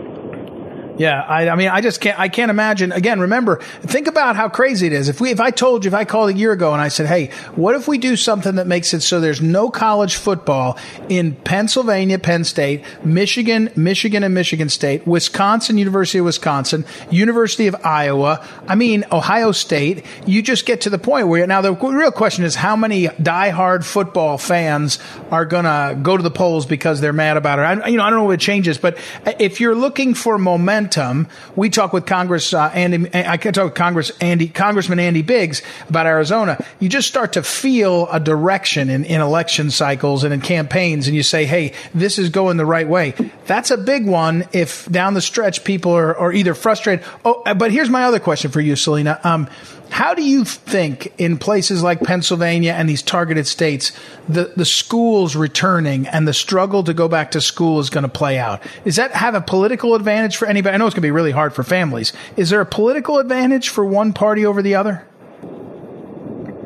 Yeah, 0.99 1.23
I, 1.23 1.49
I, 1.49 1.57
mean, 1.57 1.69
I 1.69 1.81
just 1.81 2.01
can't. 2.01 2.19
I 2.19 2.29
can't 2.29 2.51
imagine. 2.51 2.93
Again, 2.93 3.21
remember, 3.21 3.57
think 3.81 4.09
about 4.09 4.37
how 4.37 4.49
crazy 4.49 4.87
it 4.87 4.93
is. 4.93 5.09
If 5.09 5.21
we, 5.21 5.31
if 5.31 5.41
I 5.41 5.51
told 5.51 5.85
you, 5.85 5.89
if 5.89 5.95
I 5.95 6.05
called 6.05 6.31
a 6.31 6.35
year 6.35 6.53
ago 6.53 6.73
and 6.73 6.83
I 6.83 6.89
said, 6.89 7.07
"Hey, 7.07 7.31
what 7.55 7.75
if 7.75 7.89
we 7.89 7.99
do 7.99 8.15
something 8.15 8.57
that 8.57 8.67
makes 8.67 8.93
it 8.93 9.01
so 9.01 9.21
there's 9.21 9.41
no 9.41 9.71
college 9.71 10.17
football 10.17 10.79
in 11.09 11.35
Pennsylvania, 11.35 12.19
Penn 12.19 12.45
State, 12.45 12.85
Michigan, 13.05 13.71
Michigan, 13.75 14.23
and 14.23 14.35
Michigan 14.35 14.69
State, 14.69 15.07
Wisconsin, 15.07 15.79
University 15.79 16.19
of 16.19 16.27
Wisconsin, 16.27 16.85
University 17.11 17.69
of 17.69 17.77
Iowa. 17.85 18.47
I 18.69 18.75
mean, 18.75 19.05
Ohio 19.11 19.53
State. 19.53 20.05
You 20.27 20.43
just 20.43 20.67
get 20.67 20.83
to 20.83 20.91
the 20.91 20.99
point 20.99 21.29
where 21.29 21.47
now 21.47 21.63
the 21.63 21.73
real 21.73 22.13
question 22.13 22.45
is 22.45 22.55
how 22.55 22.77
many 22.77 23.07
diehard 23.07 23.85
football 23.85 24.37
fans 24.37 24.99
are 25.31 25.47
gonna 25.47 25.99
go 26.03 26.17
to 26.17 26.23
the 26.23 26.31
polls 26.31 26.67
because 26.67 27.01
they're 27.01 27.13
mad 27.15 27.39
about 27.39 27.59
it. 27.59 27.63
I, 27.63 27.89
you 27.89 27.97
know, 27.97 28.05
I 28.05 28.11
don't 28.11 28.19
know 28.19 28.25
what 28.27 28.41
changes, 28.41 28.77
but 28.77 28.99
if 29.41 29.61
you're 29.61 29.75
looking 29.75 30.15
for 30.15 30.37
momentum 30.37 30.82
momentum. 30.83 31.29
We 31.57 31.71
talk 31.71 31.93
with 31.93 32.07
Congress, 32.07 32.53
uh, 32.53 32.71
Andy, 32.75 33.09
I 33.15 33.37
can 33.37 33.53
talk 33.53 33.65
with 33.65 33.75
Congress, 33.75 34.11
Andy, 34.21 34.49
Congressman 34.49 34.99
Andy 34.99 35.23
Biggs 35.23 35.63
about 35.89 36.07
Arizona. 36.07 36.63
You 36.81 36.89
just 36.89 37.09
start 37.09 37.35
to 37.35 37.43
feel 37.43 38.09
a 38.11 38.19
direction 38.19 38.91
in, 38.91 39.05
in 39.05 39.21
election 39.21 39.71
cycles 39.71 40.25
and 40.25 40.35
in 40.35 40.41
campaigns, 40.41 41.07
and 41.07 41.17
you 41.17 41.23
say, 41.23 41.45
"Hey, 41.45 41.73
this 41.95 42.19
is 42.19 42.31
going 42.31 42.57
the 42.57 42.67
right 42.67 42.89
way." 42.89 43.15
That's 43.47 43.71
a 43.71 43.79
big 43.79 44.07
one. 44.07 44.47
If 44.53 44.87
down 44.91 45.15
the 45.15 45.21
stretch 45.21 45.65
people 45.65 45.93
are, 45.93 46.17
are 46.17 46.33
either 46.33 46.55
frustrated. 46.55 47.05
Oh, 47.25 47.43
but 47.55 47.71
here's 47.73 47.91
my 47.91 48.05
other 48.05 48.21
question 48.21 48.51
for 48.51 48.61
you, 48.61 48.77
Salena. 48.77 49.21
Um, 49.25 49.49
how 49.93 50.15
do 50.15 50.23
you 50.23 50.43
think 50.47 51.13
in 51.19 51.37
places 51.37 51.83
like 51.83 52.01
Pennsylvania 52.01 52.73
and 52.73 52.89
these 52.89 53.03
targeted 53.03 53.47
states, 53.47 53.93
the, 54.27 54.51
the 54.57 54.65
schools 54.65 55.37
returning 55.37 56.09
and 56.09 56.27
the 56.27 56.33
struggle 56.33 56.83
to 56.85 56.95
go 56.95 57.09
back 57.09 57.33
to 57.33 57.43
school 57.43 57.79
is 57.79 57.91
going 57.91 58.03
to 58.03 58.09
play 58.09 58.39
out? 58.39 58.63
Does 58.85 58.97
that 58.97 59.13
have 59.13 59.35
a 59.35 59.43
political 59.43 59.95
advantage 59.95 60.39
for 60.39 60.49
anybody? 60.49 60.75
I 60.75 60.79
know 60.79 60.87
it's 60.87 60.95
going 60.95 61.03
to 61.03 61.07
be 61.07 61.11
really 61.11 61.31
hard 61.31 61.55
for 61.55 61.63
families. 61.63 62.15
Is 62.39 62.49
there 62.49 62.63
a 62.63 62.67
political 62.67 63.19
advantage 63.19 63.69
for 63.69 63.85
one 63.85 64.15
party 64.15 64.47
over 64.47 64.63
the 64.63 64.77
other? 64.77 65.07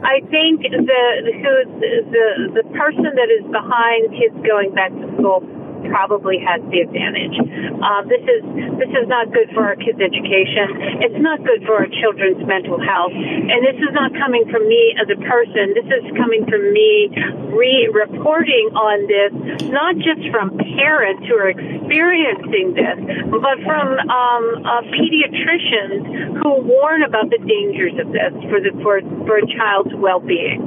I 0.04 0.20
think 0.30 0.62
the 0.62 0.78
who 0.78 1.80
the 1.82 2.62
the 2.62 2.78
person 2.78 3.10
that 3.10 3.28
is 3.28 3.44
behind 3.50 4.14
kids 4.14 4.36
going 4.46 4.72
back 4.72 4.92
to 4.92 5.14
school 5.18 5.42
probably 5.88 6.38
has 6.42 6.60
the 6.70 6.80
advantage. 6.82 7.36
Uh, 7.36 8.02
this 8.08 8.24
is 8.24 8.42
this 8.78 8.92
is 8.92 9.06
not 9.08 9.32
good 9.32 9.50
for 9.52 9.64
our 9.64 9.76
kids' 9.76 10.00
education. 10.00 11.00
It's 11.04 11.20
not 11.20 11.42
good 11.44 11.64
for 11.64 11.80
our 11.80 11.90
children's 12.00 12.42
mental 12.44 12.78
health, 12.80 13.12
and 13.12 13.58
this 13.64 13.78
is 13.78 13.92
not 13.92 14.12
coming 14.16 14.44
from 14.50 14.68
me 14.68 14.94
as 14.98 15.08
a 15.08 15.18
person. 15.20 15.74
This 15.76 15.88
is 15.88 16.04
coming 16.16 16.44
from 16.48 16.72
me 16.72 17.10
re- 17.52 17.88
reporting 17.92 18.72
on 18.74 19.06
this, 19.06 19.32
not 19.70 19.96
just 20.00 20.24
from 20.30 20.56
parents 20.78 21.24
who 21.28 21.36
are 21.36 21.52
experiencing 21.52 22.74
this, 22.74 22.98
but 23.30 23.56
from 23.64 23.86
um, 23.96 24.44
uh, 24.64 24.82
pediatricians 24.92 26.42
who 26.42 26.64
warn 26.64 27.02
about 27.02 27.30
the 27.30 27.38
dangers 27.38 27.94
of 28.00 28.12
this 28.12 28.32
for 28.50 28.60
the 28.60 28.72
for 28.82 29.00
for 29.24 29.38
a 29.38 29.46
child's 29.46 29.94
well-being. 29.94 30.60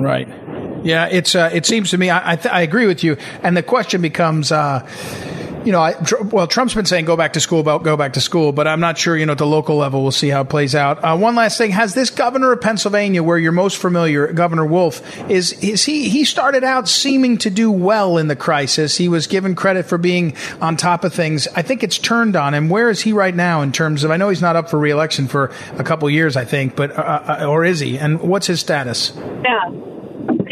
Right. 0.00 0.28
Yeah, 0.82 1.06
it's 1.06 1.34
uh, 1.34 1.50
it 1.52 1.66
seems 1.66 1.90
to 1.90 1.98
me 1.98 2.10
I 2.10 2.32
I, 2.32 2.36
th- 2.36 2.52
I, 2.52 2.62
agree 2.62 2.86
with 2.86 3.04
you, 3.04 3.16
and 3.42 3.56
the 3.56 3.62
question 3.62 4.02
becomes. 4.02 4.52
Uh, 4.52 4.88
you 5.64 5.72
know, 5.72 5.80
I, 5.80 5.94
well, 6.22 6.46
Trump's 6.46 6.74
been 6.74 6.86
saying 6.86 7.04
go 7.04 7.16
back 7.16 7.34
to 7.34 7.40
school, 7.40 7.60
about 7.60 7.82
go 7.82 7.96
back 7.96 8.14
to 8.14 8.20
school, 8.20 8.52
but 8.52 8.66
I'm 8.66 8.80
not 8.80 8.98
sure. 8.98 9.16
You 9.16 9.26
know, 9.26 9.32
at 9.32 9.38
the 9.38 9.46
local 9.46 9.76
level, 9.76 10.02
we'll 10.02 10.10
see 10.10 10.28
how 10.28 10.42
it 10.42 10.48
plays 10.48 10.74
out. 10.74 11.04
Uh, 11.04 11.16
one 11.16 11.34
last 11.34 11.58
thing: 11.58 11.70
has 11.70 11.94
this 11.94 12.10
governor 12.10 12.52
of 12.52 12.60
Pennsylvania, 12.60 13.22
where 13.22 13.38
you're 13.38 13.52
most 13.52 13.76
familiar, 13.78 14.32
Governor 14.32 14.64
Wolf, 14.64 15.02
is 15.30 15.52
is 15.62 15.84
he 15.84 16.08
he 16.08 16.24
started 16.24 16.64
out 16.64 16.88
seeming 16.88 17.38
to 17.38 17.50
do 17.50 17.70
well 17.70 18.16
in 18.16 18.28
the 18.28 18.36
crisis. 18.36 18.96
He 18.96 19.08
was 19.08 19.26
given 19.26 19.54
credit 19.54 19.86
for 19.86 19.98
being 19.98 20.34
on 20.60 20.76
top 20.76 21.04
of 21.04 21.12
things. 21.12 21.46
I 21.54 21.62
think 21.62 21.82
it's 21.82 21.98
turned 21.98 22.36
on 22.36 22.54
him. 22.54 22.68
Where 22.68 22.88
is 22.88 23.00
he 23.00 23.12
right 23.12 23.34
now 23.34 23.62
in 23.62 23.72
terms 23.72 24.04
of? 24.04 24.10
I 24.10 24.16
know 24.16 24.28
he's 24.28 24.42
not 24.42 24.56
up 24.56 24.70
for 24.70 24.78
reelection 24.78 25.28
for 25.28 25.52
a 25.76 25.84
couple 25.84 26.08
years, 26.08 26.36
I 26.36 26.44
think, 26.44 26.74
but 26.74 26.92
uh, 26.92 27.38
uh 27.42 27.46
or 27.46 27.64
is 27.64 27.80
he? 27.80 27.98
And 27.98 28.20
what's 28.20 28.46
his 28.46 28.60
status? 28.60 29.12
Yeah. 29.44 29.89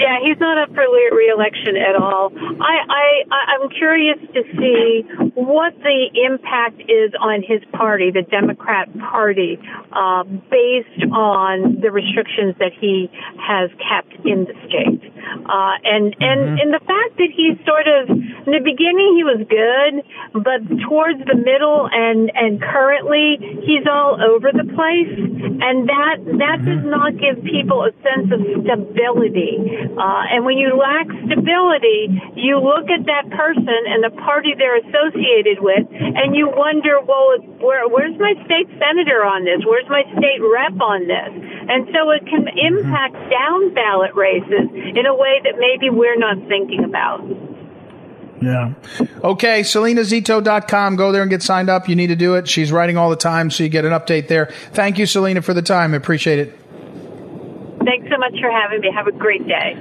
Yeah, 0.08 0.24
he's 0.24 0.40
not 0.40 0.56
up 0.56 0.72
for 0.72 0.88
re-election 0.88 1.76
at 1.76 1.94
all. 1.94 2.32
I, 2.32 3.20
I, 3.28 3.60
I'm 3.60 3.68
curious 3.68 4.16
to 4.32 4.42
see 4.56 5.04
what 5.34 5.76
the 5.84 6.08
impact 6.24 6.80
is 6.80 7.12
on 7.20 7.44
his 7.44 7.60
party, 7.76 8.10
the 8.10 8.22
Democrat 8.22 8.88
Party, 8.98 9.60
uh, 9.92 10.24
based 10.24 11.04
on 11.12 11.82
the 11.82 11.90
restrictions 11.92 12.56
that 12.58 12.72
he 12.72 13.10
has 13.36 13.68
kept 13.84 14.16
in 14.24 14.48
the 14.48 14.56
state. 14.64 15.12
Uh, 15.44 15.76
and 15.84 16.16
and 16.20 16.40
mm-hmm. 16.40 16.60
and 16.60 16.68
the 16.72 16.80
fact 16.88 17.20
that 17.20 17.28
he's 17.28 17.60
sort 17.68 17.84
of 17.84 18.08
in 18.08 18.52
the 18.52 18.64
beginning 18.64 19.12
he 19.12 19.24
was 19.28 19.44
good, 19.44 19.92
but 20.32 20.64
towards 20.88 21.20
the 21.28 21.36
middle 21.36 21.84
and 21.84 22.32
and 22.32 22.62
currently 22.62 23.36
he's 23.60 23.84
all 23.84 24.16
over 24.16 24.48
the 24.56 24.64
place, 24.72 25.12
and 25.20 25.84
that 25.88 26.16
that 26.40 26.64
does 26.64 26.80
mm-hmm. 26.80 26.96
not 26.96 27.12
give 27.20 27.44
people 27.44 27.84
a 27.84 27.92
sense 28.00 28.32
of 28.32 28.40
stability. 28.40 29.60
Uh, 29.98 30.30
and 30.30 30.46
when 30.46 30.56
you 30.56 30.78
lack 30.78 31.10
stability, 31.26 32.06
you 32.38 32.62
look 32.62 32.86
at 32.86 33.02
that 33.10 33.26
person 33.34 33.80
and 33.90 34.06
the 34.06 34.14
party 34.22 34.54
they're 34.54 34.78
associated 34.78 35.58
with, 35.58 35.90
and 35.90 36.36
you 36.38 36.46
wonder, 36.46 37.02
well, 37.02 37.34
where, 37.58 37.88
where's 37.88 38.14
my 38.18 38.34
state 38.46 38.70
senator 38.78 39.26
on 39.26 39.42
this? 39.42 39.58
Where's 39.66 39.88
my 39.90 40.06
state 40.14 40.38
rep 40.38 40.78
on 40.78 41.10
this? 41.10 41.32
And 41.68 41.90
so 41.90 42.10
it 42.14 42.22
can 42.30 42.46
impact 42.46 43.18
down 43.28 43.74
ballot 43.74 44.14
races 44.14 44.70
in 44.70 45.04
a 45.06 45.14
way 45.14 45.42
that 45.42 45.58
maybe 45.58 45.90
we're 45.90 46.18
not 46.18 46.38
thinking 46.46 46.84
about. 46.84 47.26
Yeah. 48.40 48.74
Okay, 49.24 49.62
SalenaZito.com. 49.62 50.96
Go 50.96 51.10
there 51.12 51.22
and 51.22 51.30
get 51.30 51.42
signed 51.42 51.68
up. 51.68 51.88
You 51.88 51.96
need 51.96 52.06
to 52.06 52.16
do 52.16 52.34
it. 52.36 52.48
She's 52.48 52.70
writing 52.70 52.96
all 52.96 53.10
the 53.10 53.16
time, 53.16 53.50
so 53.50 53.64
you 53.64 53.68
get 53.68 53.84
an 53.84 53.92
update 53.92 54.28
there. 54.28 54.46
Thank 54.72 54.98
you, 54.98 55.06
Salena, 55.06 55.42
for 55.42 55.54
the 55.54 55.62
time. 55.62 55.92
I 55.92 55.96
appreciate 55.96 56.38
it. 56.38 56.67
Thanks 57.88 58.10
so 58.10 58.18
much 58.18 58.38
for 58.38 58.50
having 58.50 58.82
me. 58.82 58.92
Have 58.94 59.06
a 59.06 59.12
great 59.12 59.48
day. 59.48 59.74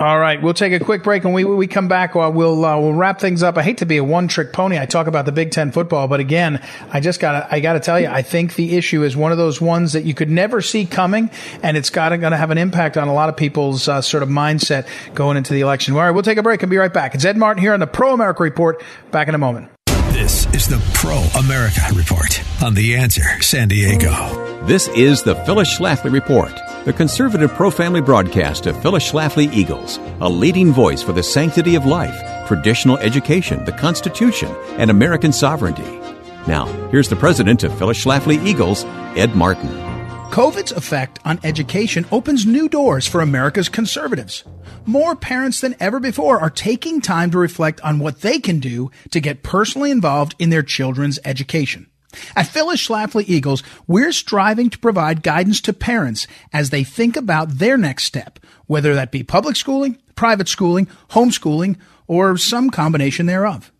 All 0.00 0.18
right, 0.18 0.42
we'll 0.42 0.54
take 0.54 0.72
a 0.72 0.84
quick 0.84 1.04
break, 1.04 1.24
and 1.24 1.32
we 1.32 1.44
we 1.44 1.68
come 1.68 1.86
back. 1.86 2.16
Uh, 2.16 2.30
we'll 2.34 2.64
uh, 2.64 2.78
we'll 2.80 2.94
wrap 2.94 3.20
things 3.20 3.44
up. 3.44 3.56
I 3.56 3.62
hate 3.62 3.78
to 3.78 3.86
be 3.86 3.96
a 3.96 4.04
one 4.04 4.26
trick 4.26 4.52
pony. 4.52 4.76
I 4.76 4.86
talk 4.86 5.06
about 5.06 5.24
the 5.24 5.30
Big 5.30 5.52
Ten 5.52 5.70
football, 5.70 6.08
but 6.08 6.18
again, 6.18 6.60
I 6.90 6.98
just 6.98 7.20
got 7.20 7.50
I 7.52 7.60
got 7.60 7.74
to 7.74 7.80
tell 7.80 8.00
you, 8.00 8.08
I 8.08 8.22
think 8.22 8.56
the 8.56 8.76
issue 8.76 9.04
is 9.04 9.16
one 9.16 9.30
of 9.30 9.38
those 9.38 9.60
ones 9.60 9.92
that 9.92 10.04
you 10.04 10.14
could 10.14 10.28
never 10.28 10.60
see 10.60 10.84
coming, 10.84 11.30
and 11.62 11.76
it's 11.76 11.90
got 11.90 12.08
going 12.08 12.32
to 12.32 12.36
have 12.36 12.50
an 12.50 12.58
impact 12.58 12.96
on 12.96 13.06
a 13.06 13.14
lot 13.14 13.28
of 13.28 13.36
people's 13.36 13.86
uh, 13.86 14.02
sort 14.02 14.24
of 14.24 14.28
mindset 14.28 14.86
going 15.14 15.36
into 15.36 15.54
the 15.54 15.60
election. 15.60 15.94
All 15.94 16.00
right, 16.00 16.10
we'll 16.10 16.24
take 16.24 16.38
a 16.38 16.42
break 16.42 16.62
and 16.62 16.70
be 16.70 16.76
right 16.76 16.92
back. 16.92 17.14
It's 17.14 17.24
Ed 17.24 17.36
Martin 17.36 17.62
here 17.62 17.72
on 17.72 17.78
the 17.80 17.86
Pro 17.86 18.14
America 18.14 18.42
Report. 18.42 18.82
Back 19.12 19.28
in 19.28 19.36
a 19.36 19.38
moment. 19.38 19.70
This 20.16 20.46
is 20.54 20.66
the 20.66 20.82
Pro 20.94 21.18
America 21.38 21.82
Report 21.94 22.42
on 22.62 22.72
the 22.72 22.96
Answer 22.96 23.42
San 23.42 23.68
Diego. 23.68 24.64
This 24.64 24.88
is 24.88 25.22
the 25.22 25.34
Phyllis 25.44 25.78
Schlafly 25.78 26.10
Report 26.10 26.58
the 26.86 26.92
conservative 26.94 27.50
pro 27.52 27.70
family 27.70 28.00
broadcast 28.00 28.64
of 28.64 28.80
Phyllis 28.80 29.12
Schlafly 29.12 29.52
Eagles, 29.52 29.98
a 30.22 30.28
leading 30.28 30.72
voice 30.72 31.02
for 31.02 31.12
the 31.12 31.22
sanctity 31.22 31.74
of 31.74 31.84
life, 31.84 32.46
traditional 32.46 32.96
education, 32.96 33.62
the 33.66 33.72
Constitution, 33.72 34.48
and 34.78 34.90
American 34.90 35.34
sovereignty. 35.34 36.00
Now, 36.46 36.64
here's 36.88 37.10
the 37.10 37.16
president 37.16 37.62
of 37.62 37.76
Phyllis 37.76 38.02
Schlafly 38.02 38.42
Eagles, 38.46 38.86
Ed 39.16 39.36
Martin. 39.36 39.95
COVID's 40.30 40.72
effect 40.72 41.18
on 41.24 41.40
education 41.44 42.04
opens 42.12 42.44
new 42.44 42.68
doors 42.68 43.06
for 43.06 43.22
America's 43.22 43.70
conservatives. 43.70 44.44
More 44.84 45.16
parents 45.16 45.60
than 45.60 45.76
ever 45.80 45.98
before 45.98 46.40
are 46.40 46.50
taking 46.50 47.00
time 47.00 47.30
to 47.30 47.38
reflect 47.38 47.80
on 47.80 47.98
what 47.98 48.20
they 48.20 48.38
can 48.38 48.60
do 48.60 48.90
to 49.12 49.20
get 49.20 49.42
personally 49.42 49.90
involved 49.90 50.34
in 50.38 50.50
their 50.50 50.62
children's 50.62 51.18
education. 51.24 51.86
At 52.34 52.48
Phyllis 52.48 52.86
Schlafly 52.86 53.24
Eagles, 53.26 53.62
we're 53.86 54.12
striving 54.12 54.68
to 54.70 54.78
provide 54.78 55.22
guidance 55.22 55.60
to 55.62 55.72
parents 55.72 56.26
as 56.52 56.68
they 56.68 56.84
think 56.84 57.16
about 57.16 57.58
their 57.58 57.78
next 57.78 58.04
step, 58.04 58.38
whether 58.66 58.94
that 58.94 59.10
be 59.10 59.22
public 59.22 59.56
schooling, 59.56 59.98
private 60.16 60.48
schooling, 60.48 60.86
homeschooling, 61.10 61.76
or 62.06 62.36
some 62.36 62.68
combination 62.68 63.26
thereof. 63.26 63.72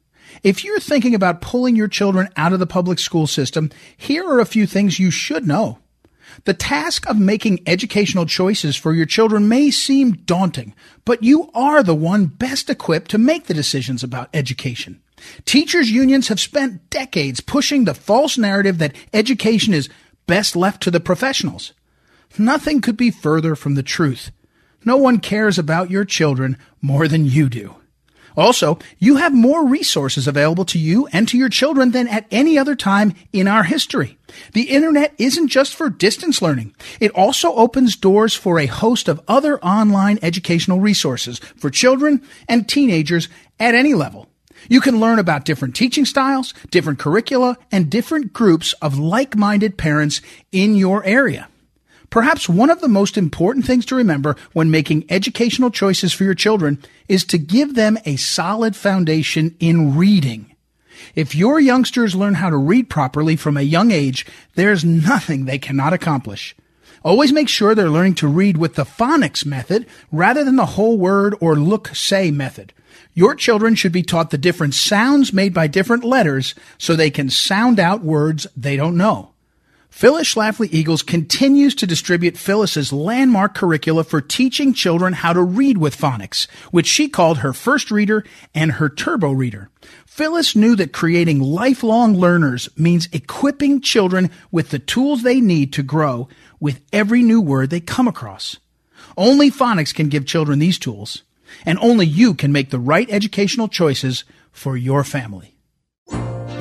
If 0.42 0.64
you're 0.64 0.80
thinking 0.80 1.14
about 1.14 1.40
pulling 1.40 1.76
your 1.76 1.88
children 1.88 2.28
out 2.36 2.52
of 2.52 2.60
the 2.60 2.66
public 2.66 2.98
school 2.98 3.26
system, 3.26 3.70
here 3.96 4.26
are 4.26 4.40
a 4.40 4.46
few 4.46 4.66
things 4.66 4.98
you 4.98 5.10
should 5.10 5.46
know. 5.46 5.78
The 6.44 6.54
task 6.54 7.08
of 7.08 7.18
making 7.18 7.60
educational 7.66 8.26
choices 8.26 8.76
for 8.76 8.94
your 8.94 9.06
children 9.06 9.48
may 9.48 9.70
seem 9.70 10.12
daunting, 10.12 10.74
but 11.04 11.22
you 11.22 11.50
are 11.54 11.82
the 11.82 11.94
one 11.94 12.26
best 12.26 12.70
equipped 12.70 13.10
to 13.12 13.18
make 13.18 13.46
the 13.46 13.54
decisions 13.54 14.02
about 14.02 14.30
education. 14.34 15.00
Teachers 15.44 15.90
unions 15.90 16.28
have 16.28 16.40
spent 16.40 16.90
decades 16.90 17.40
pushing 17.40 17.84
the 17.84 17.94
false 17.94 18.36
narrative 18.36 18.78
that 18.78 18.94
education 19.12 19.72
is 19.72 19.88
best 20.26 20.54
left 20.54 20.82
to 20.82 20.90
the 20.90 21.00
professionals. 21.00 21.72
Nothing 22.38 22.80
could 22.80 22.96
be 22.96 23.10
further 23.10 23.56
from 23.56 23.74
the 23.74 23.82
truth. 23.82 24.30
No 24.84 24.96
one 24.96 25.18
cares 25.18 25.58
about 25.58 25.90
your 25.90 26.04
children 26.04 26.58
more 26.80 27.08
than 27.08 27.24
you 27.24 27.48
do. 27.48 27.76
Also, 28.36 28.78
you 28.98 29.16
have 29.16 29.34
more 29.34 29.66
resources 29.66 30.28
available 30.28 30.64
to 30.66 30.78
you 30.78 31.06
and 31.12 31.26
to 31.28 31.38
your 31.38 31.48
children 31.48 31.92
than 31.92 32.06
at 32.08 32.26
any 32.30 32.58
other 32.58 32.76
time 32.76 33.14
in 33.32 33.48
our 33.48 33.64
history. 33.64 34.18
The 34.52 34.70
internet 34.70 35.14
isn't 35.18 35.48
just 35.48 35.74
for 35.74 35.88
distance 35.88 36.42
learning. 36.42 36.74
It 37.00 37.12
also 37.12 37.54
opens 37.54 37.96
doors 37.96 38.34
for 38.34 38.58
a 38.58 38.66
host 38.66 39.08
of 39.08 39.22
other 39.26 39.58
online 39.64 40.18
educational 40.20 40.80
resources 40.80 41.38
for 41.38 41.70
children 41.70 42.22
and 42.48 42.68
teenagers 42.68 43.28
at 43.58 43.74
any 43.74 43.94
level. 43.94 44.28
You 44.68 44.80
can 44.80 45.00
learn 45.00 45.18
about 45.18 45.44
different 45.44 45.76
teaching 45.76 46.04
styles, 46.04 46.52
different 46.70 46.98
curricula, 46.98 47.56
and 47.70 47.90
different 47.90 48.32
groups 48.32 48.72
of 48.82 48.98
like-minded 48.98 49.78
parents 49.78 50.20
in 50.50 50.74
your 50.74 51.04
area. 51.04 51.48
Perhaps 52.16 52.48
one 52.48 52.70
of 52.70 52.80
the 52.80 52.88
most 52.88 53.18
important 53.18 53.66
things 53.66 53.84
to 53.84 53.94
remember 53.94 54.36
when 54.54 54.70
making 54.70 55.04
educational 55.10 55.70
choices 55.70 56.14
for 56.14 56.24
your 56.24 56.32
children 56.32 56.82
is 57.08 57.26
to 57.26 57.36
give 57.36 57.74
them 57.74 57.98
a 58.06 58.16
solid 58.16 58.74
foundation 58.74 59.54
in 59.60 59.98
reading. 59.98 60.56
If 61.14 61.34
your 61.34 61.60
youngsters 61.60 62.14
learn 62.14 62.32
how 62.32 62.48
to 62.48 62.56
read 62.56 62.88
properly 62.88 63.36
from 63.36 63.58
a 63.58 63.60
young 63.60 63.90
age, 63.90 64.24
there's 64.54 64.82
nothing 64.82 65.44
they 65.44 65.58
cannot 65.58 65.92
accomplish. 65.92 66.56
Always 67.04 67.34
make 67.34 67.50
sure 67.50 67.74
they're 67.74 67.90
learning 67.90 68.14
to 68.14 68.28
read 68.28 68.56
with 68.56 68.76
the 68.76 68.84
phonics 68.84 69.44
method 69.44 69.84
rather 70.10 70.42
than 70.42 70.56
the 70.56 70.64
whole 70.64 70.96
word 70.96 71.36
or 71.38 71.54
look 71.54 71.88
say 71.88 72.30
method. 72.30 72.72
Your 73.12 73.34
children 73.34 73.74
should 73.74 73.92
be 73.92 74.02
taught 74.02 74.30
the 74.30 74.38
different 74.38 74.72
sounds 74.72 75.34
made 75.34 75.52
by 75.52 75.66
different 75.66 76.02
letters 76.02 76.54
so 76.78 76.96
they 76.96 77.10
can 77.10 77.28
sound 77.28 77.78
out 77.78 78.00
words 78.00 78.46
they 78.56 78.74
don't 78.74 78.96
know. 78.96 79.34
Phyllis 79.96 80.34
Schlafly 80.34 80.68
Eagles 80.72 81.02
continues 81.02 81.74
to 81.76 81.86
distribute 81.86 82.36
Phyllis's 82.36 82.92
landmark 82.92 83.54
curricula 83.54 84.04
for 84.04 84.20
teaching 84.20 84.74
children 84.74 85.14
how 85.14 85.32
to 85.32 85.40
read 85.40 85.78
with 85.78 85.96
phonics, 85.96 86.46
which 86.70 86.86
she 86.86 87.08
called 87.08 87.38
her 87.38 87.54
first 87.54 87.90
reader 87.90 88.22
and 88.54 88.72
her 88.72 88.90
turbo 88.90 89.32
reader. 89.32 89.70
Phyllis 90.04 90.54
knew 90.54 90.76
that 90.76 90.92
creating 90.92 91.40
lifelong 91.40 92.14
learners 92.14 92.68
means 92.76 93.08
equipping 93.10 93.80
children 93.80 94.30
with 94.50 94.68
the 94.68 94.78
tools 94.78 95.22
they 95.22 95.40
need 95.40 95.72
to 95.72 95.82
grow 95.82 96.28
with 96.60 96.82
every 96.92 97.22
new 97.22 97.40
word 97.40 97.70
they 97.70 97.80
come 97.80 98.06
across. 98.06 98.58
Only 99.16 99.50
phonics 99.50 99.94
can 99.94 100.10
give 100.10 100.26
children 100.26 100.58
these 100.58 100.78
tools 100.78 101.22
and 101.64 101.78
only 101.78 102.04
you 102.04 102.34
can 102.34 102.52
make 102.52 102.68
the 102.68 102.78
right 102.78 103.08
educational 103.10 103.66
choices 103.66 104.24
for 104.52 104.76
your 104.76 105.04
family. 105.04 105.55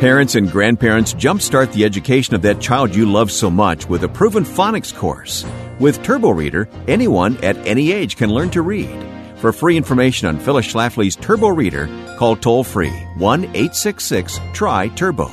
Parents 0.06 0.36
and 0.36 0.52
grandparents 0.52 1.16
jumpstart 1.16 1.74
the 1.74 1.84
education 1.84 2.36
of 2.36 2.44
that 2.44 2.62
child 2.62 2.96
you 2.96 3.12
love 3.12 3.32
so 3.32 3.50
much 3.50 3.90
with 3.90 4.04
a 4.04 4.08
proven 4.08 4.44
phonics 4.44 4.94
course. 4.94 5.44
With 5.80 6.04
Turbo 6.04 6.30
Reader, 6.30 6.70
anyone 6.88 7.44
at 7.44 7.58
any 7.66 7.92
age 7.92 8.16
can 8.16 8.30
learn 8.30 8.52
to 8.52 8.62
read. 8.62 9.04
For 9.38 9.52
free 9.52 9.76
information 9.76 10.28
on 10.28 10.38
Phyllis 10.38 10.72
Schlafly's 10.72 11.16
Turbo 11.16 11.48
Reader, 11.48 11.90
call 12.20 12.36
toll 12.36 12.64
free 12.64 12.94
1 13.18 13.46
866 13.46 14.40
TRY 14.54 14.90
Turbo. 14.90 15.32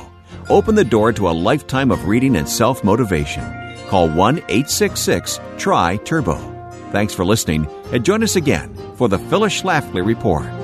Open 0.49 0.73
the 0.73 0.83
door 0.83 1.13
to 1.13 1.29
a 1.29 1.37
lifetime 1.49 1.91
of 1.91 2.07
reading 2.07 2.35
and 2.35 2.49
self 2.49 2.83
motivation. 2.83 3.43
Call 3.89 4.09
1 4.09 4.39
866 4.39 5.39
TRY 5.59 5.97
Turbo. 5.97 6.37
Thanks 6.91 7.13
for 7.13 7.23
listening 7.23 7.67
and 7.91 8.03
join 8.03 8.23
us 8.23 8.35
again 8.35 8.75
for 8.95 9.07
the 9.07 9.19
Phyllis 9.19 9.61
Schlafly 9.61 10.03
Report. 10.03 10.62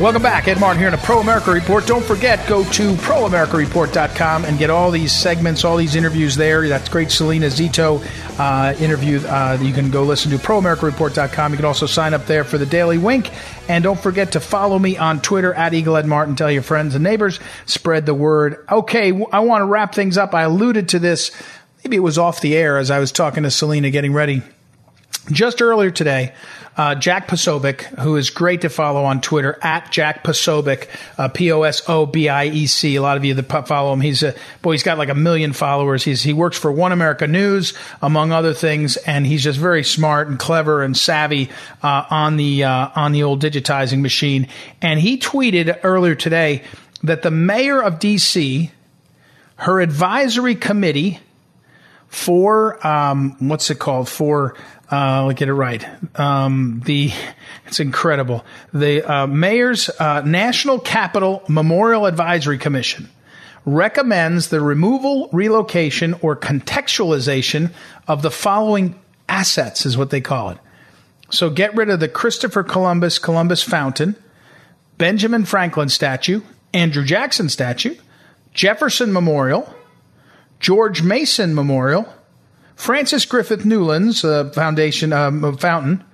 Welcome 0.00 0.22
back. 0.22 0.48
Ed 0.48 0.58
Martin 0.58 0.78
here 0.78 0.88
in 0.88 0.94
a 0.94 0.98
Pro 0.98 1.20
America 1.20 1.50
Report. 1.50 1.86
Don't 1.86 2.02
forget, 2.02 2.48
go 2.48 2.64
to 2.64 2.94
proamericareport.com 2.94 4.46
and 4.46 4.58
get 4.58 4.70
all 4.70 4.90
these 4.90 5.12
segments, 5.12 5.62
all 5.62 5.76
these 5.76 5.94
interviews 5.94 6.36
there. 6.36 6.66
That's 6.66 6.88
great 6.88 7.08
Salena 7.08 7.48
Zito 7.48 8.02
uh, 8.38 8.74
interview 8.78 9.20
uh, 9.26 9.58
you 9.60 9.74
can 9.74 9.90
go 9.90 10.04
listen 10.04 10.30
to. 10.30 10.38
Proamericareport.com. 10.38 11.52
You 11.52 11.56
can 11.58 11.66
also 11.66 11.84
sign 11.84 12.14
up 12.14 12.24
there 12.24 12.44
for 12.44 12.56
the 12.56 12.64
Daily 12.64 12.96
Wink. 12.96 13.30
And 13.68 13.84
don't 13.84 14.00
forget 14.00 14.32
to 14.32 14.40
follow 14.40 14.78
me 14.78 14.96
on 14.96 15.20
Twitter 15.20 15.52
at 15.52 15.74
Eagle 15.74 15.98
Ed 15.98 16.06
Martin. 16.06 16.34
Tell 16.34 16.50
your 16.50 16.62
friends 16.62 16.94
and 16.94 17.04
neighbors. 17.04 17.38
Spread 17.66 18.06
the 18.06 18.14
word. 18.14 18.64
Okay, 18.72 19.08
I 19.30 19.40
want 19.40 19.60
to 19.60 19.66
wrap 19.66 19.94
things 19.94 20.16
up. 20.16 20.34
I 20.34 20.44
alluded 20.44 20.88
to 20.88 20.98
this. 20.98 21.30
Maybe 21.84 21.96
it 21.96 22.00
was 22.00 22.16
off 22.16 22.40
the 22.40 22.56
air 22.56 22.78
as 22.78 22.90
I 22.90 23.00
was 23.00 23.12
talking 23.12 23.42
to 23.42 23.50
Salena 23.50 23.90
getting 23.90 24.14
ready. 24.14 24.42
Just 25.30 25.62
earlier 25.62 25.90
today, 25.90 26.32
uh, 26.76 26.94
Jack 26.94 27.28
Posobiec, 27.28 27.82
who 28.00 28.16
is 28.16 28.30
great 28.30 28.62
to 28.62 28.68
follow 28.68 29.04
on 29.04 29.20
Twitter 29.20 29.58
at 29.62 29.92
Jack 29.92 30.24
Posobiec, 30.24 30.88
uh, 31.18 31.28
P 31.28 31.52
O 31.52 31.62
S 31.62 31.82
O 31.88 32.06
B 32.06 32.28
I 32.28 32.46
E 32.46 32.66
C. 32.66 32.96
A 32.96 33.02
lot 33.02 33.16
of 33.16 33.24
you 33.24 33.34
that 33.34 33.68
follow 33.68 33.92
him, 33.92 34.00
he's 34.00 34.22
a 34.22 34.34
boy. 34.62 34.72
He's 34.72 34.82
got 34.82 34.98
like 34.98 35.08
a 35.08 35.14
million 35.14 35.52
followers. 35.52 36.02
He's 36.02 36.22
he 36.22 36.32
works 36.32 36.58
for 36.58 36.72
One 36.72 36.92
America 36.92 37.26
News, 37.26 37.74
among 38.00 38.32
other 38.32 38.54
things, 38.54 38.96
and 38.96 39.26
he's 39.26 39.44
just 39.44 39.58
very 39.58 39.84
smart 39.84 40.28
and 40.28 40.38
clever 40.38 40.82
and 40.82 40.96
savvy 40.96 41.50
uh, 41.82 42.06
on 42.08 42.36
the 42.36 42.64
uh, 42.64 42.88
on 42.96 43.12
the 43.12 43.24
old 43.24 43.42
digitizing 43.42 44.00
machine. 44.00 44.48
And 44.80 44.98
he 44.98 45.18
tweeted 45.18 45.80
earlier 45.82 46.14
today 46.14 46.62
that 47.02 47.22
the 47.22 47.30
mayor 47.30 47.82
of 47.82 47.98
D.C., 47.98 48.70
her 49.56 49.80
advisory 49.80 50.54
committee 50.54 51.20
for 52.10 52.84
um, 52.86 53.36
what's 53.38 53.70
it 53.70 53.78
called 53.78 54.08
for 54.08 54.54
uh, 54.90 55.24
let 55.24 55.36
get 55.36 55.48
it 55.48 55.54
right. 55.54 55.86
Um, 56.18 56.82
the 56.84 57.12
it's 57.66 57.80
incredible. 57.80 58.44
The 58.74 59.08
uh, 59.10 59.26
mayor's 59.26 59.88
uh, 59.88 60.22
National 60.22 60.78
Capital 60.78 61.42
Memorial 61.48 62.06
Advisory 62.06 62.58
Commission 62.58 63.08
recommends 63.64 64.48
the 64.48 64.60
removal, 64.60 65.28
relocation, 65.32 66.14
or 66.22 66.34
contextualization 66.34 67.72
of 68.08 68.22
the 68.22 68.30
following 68.30 68.98
assets, 69.28 69.86
is 69.86 69.96
what 69.96 70.10
they 70.10 70.20
call 70.20 70.50
it. 70.50 70.58
So 71.30 71.50
get 71.50 71.76
rid 71.76 71.90
of 71.90 72.00
the 72.00 72.08
Christopher 72.08 72.64
Columbus 72.64 73.20
Columbus 73.20 73.62
Fountain, 73.62 74.16
Benjamin 74.98 75.44
Franklin 75.44 75.88
statue, 75.88 76.40
Andrew 76.74 77.04
Jackson 77.04 77.48
statue, 77.48 77.94
Jefferson 78.54 79.12
Memorial, 79.12 79.72
George 80.60 81.02
Mason 81.02 81.54
Memorial, 81.54 82.06
Francis 82.76 83.24
Griffith 83.24 83.64
Newlands 83.64 84.24
uh, 84.24 84.50
Foundation 84.50 85.12
um, 85.12 85.56
Fountain, 85.56 86.04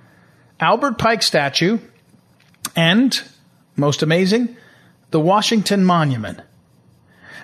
Albert 0.59 0.97
Pike 0.97 1.21
statue, 1.21 1.77
and 2.75 3.21
most 3.75 4.01
amazing, 4.01 4.55
the 5.11 5.19
Washington 5.19 5.83
Monument. 5.83 6.39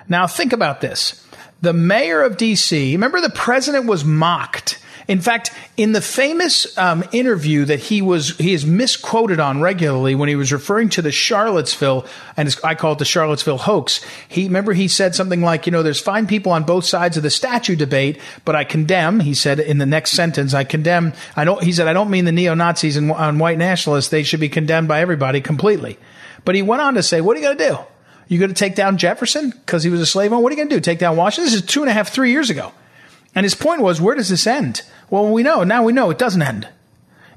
Now 0.08 0.26
think 0.26 0.52
about 0.52 0.80
this. 0.80 1.26
The 1.60 1.72
mayor 1.72 2.22
of 2.22 2.36
DC, 2.36 2.92
remember 2.92 3.20
the 3.20 3.30
president 3.30 3.86
was 3.86 4.04
mocked 4.04 4.78
in 5.06 5.20
fact, 5.20 5.50
in 5.76 5.92
the 5.92 6.00
famous 6.00 6.76
um, 6.78 7.04
interview 7.12 7.64
that 7.66 7.78
he 7.78 8.00
was 8.00 8.36
he 8.38 8.54
is 8.54 8.64
misquoted 8.64 9.38
on 9.38 9.60
regularly 9.60 10.14
when 10.14 10.28
he 10.28 10.36
was 10.36 10.52
referring 10.52 10.88
to 10.90 11.02
the 11.02 11.12
Charlottesville 11.12 12.06
and 12.36 12.54
I 12.64 12.74
call 12.74 12.92
it 12.92 12.98
the 12.98 13.04
Charlottesville 13.04 13.58
hoax. 13.58 14.00
He 14.28 14.44
remember 14.44 14.72
he 14.72 14.88
said 14.88 15.14
something 15.14 15.42
like, 15.42 15.66
you 15.66 15.72
know, 15.72 15.82
there's 15.82 16.00
fine 16.00 16.26
people 16.26 16.52
on 16.52 16.64
both 16.64 16.84
sides 16.84 17.16
of 17.16 17.22
the 17.22 17.30
statue 17.30 17.76
debate, 17.76 18.18
but 18.44 18.56
I 18.56 18.64
condemn. 18.64 19.20
He 19.20 19.34
said 19.34 19.60
in 19.60 19.78
the 19.78 19.86
next 19.86 20.12
sentence, 20.12 20.54
I 20.54 20.64
condemn. 20.64 21.12
I 21.36 21.44
don't. 21.44 21.62
He 21.62 21.72
said 21.72 21.86
I 21.86 21.92
don't 21.92 22.10
mean 22.10 22.24
the 22.24 22.32
neo 22.32 22.54
Nazis 22.54 22.96
and, 22.96 23.10
and 23.10 23.38
white 23.38 23.58
nationalists. 23.58 24.08
They 24.08 24.22
should 24.22 24.40
be 24.40 24.48
condemned 24.48 24.88
by 24.88 25.00
everybody 25.00 25.40
completely. 25.40 25.98
But 26.44 26.54
he 26.54 26.62
went 26.62 26.82
on 26.82 26.94
to 26.94 27.02
say, 27.02 27.20
what 27.20 27.36
are 27.36 27.40
you 27.40 27.46
going 27.46 27.58
to 27.58 27.68
do? 27.68 27.78
You 28.28 28.38
going 28.38 28.50
to 28.50 28.54
take 28.54 28.74
down 28.74 28.96
Jefferson 28.96 29.50
because 29.50 29.82
he 29.82 29.90
was 29.90 30.00
a 30.00 30.06
slave 30.06 30.32
owner? 30.32 30.42
What 30.42 30.50
are 30.50 30.56
you 30.56 30.60
going 30.60 30.68
to 30.70 30.76
do? 30.76 30.80
Take 30.80 30.98
down 30.98 31.16
Washington? 31.16 31.44
This 31.44 31.54
is 31.54 31.66
two 31.66 31.82
and 31.82 31.90
a 31.90 31.92
half, 31.92 32.08
three 32.08 32.30
years 32.30 32.50
ago. 32.50 32.72
And 33.34 33.44
his 33.44 33.54
point 33.54 33.80
was, 33.80 34.00
where 34.00 34.14
does 34.14 34.28
this 34.28 34.46
end? 34.46 34.82
Well, 35.10 35.30
we 35.32 35.42
know, 35.42 35.64
now 35.64 35.82
we 35.82 35.92
know 35.92 36.10
it 36.10 36.18
doesn't 36.18 36.42
end. 36.42 36.68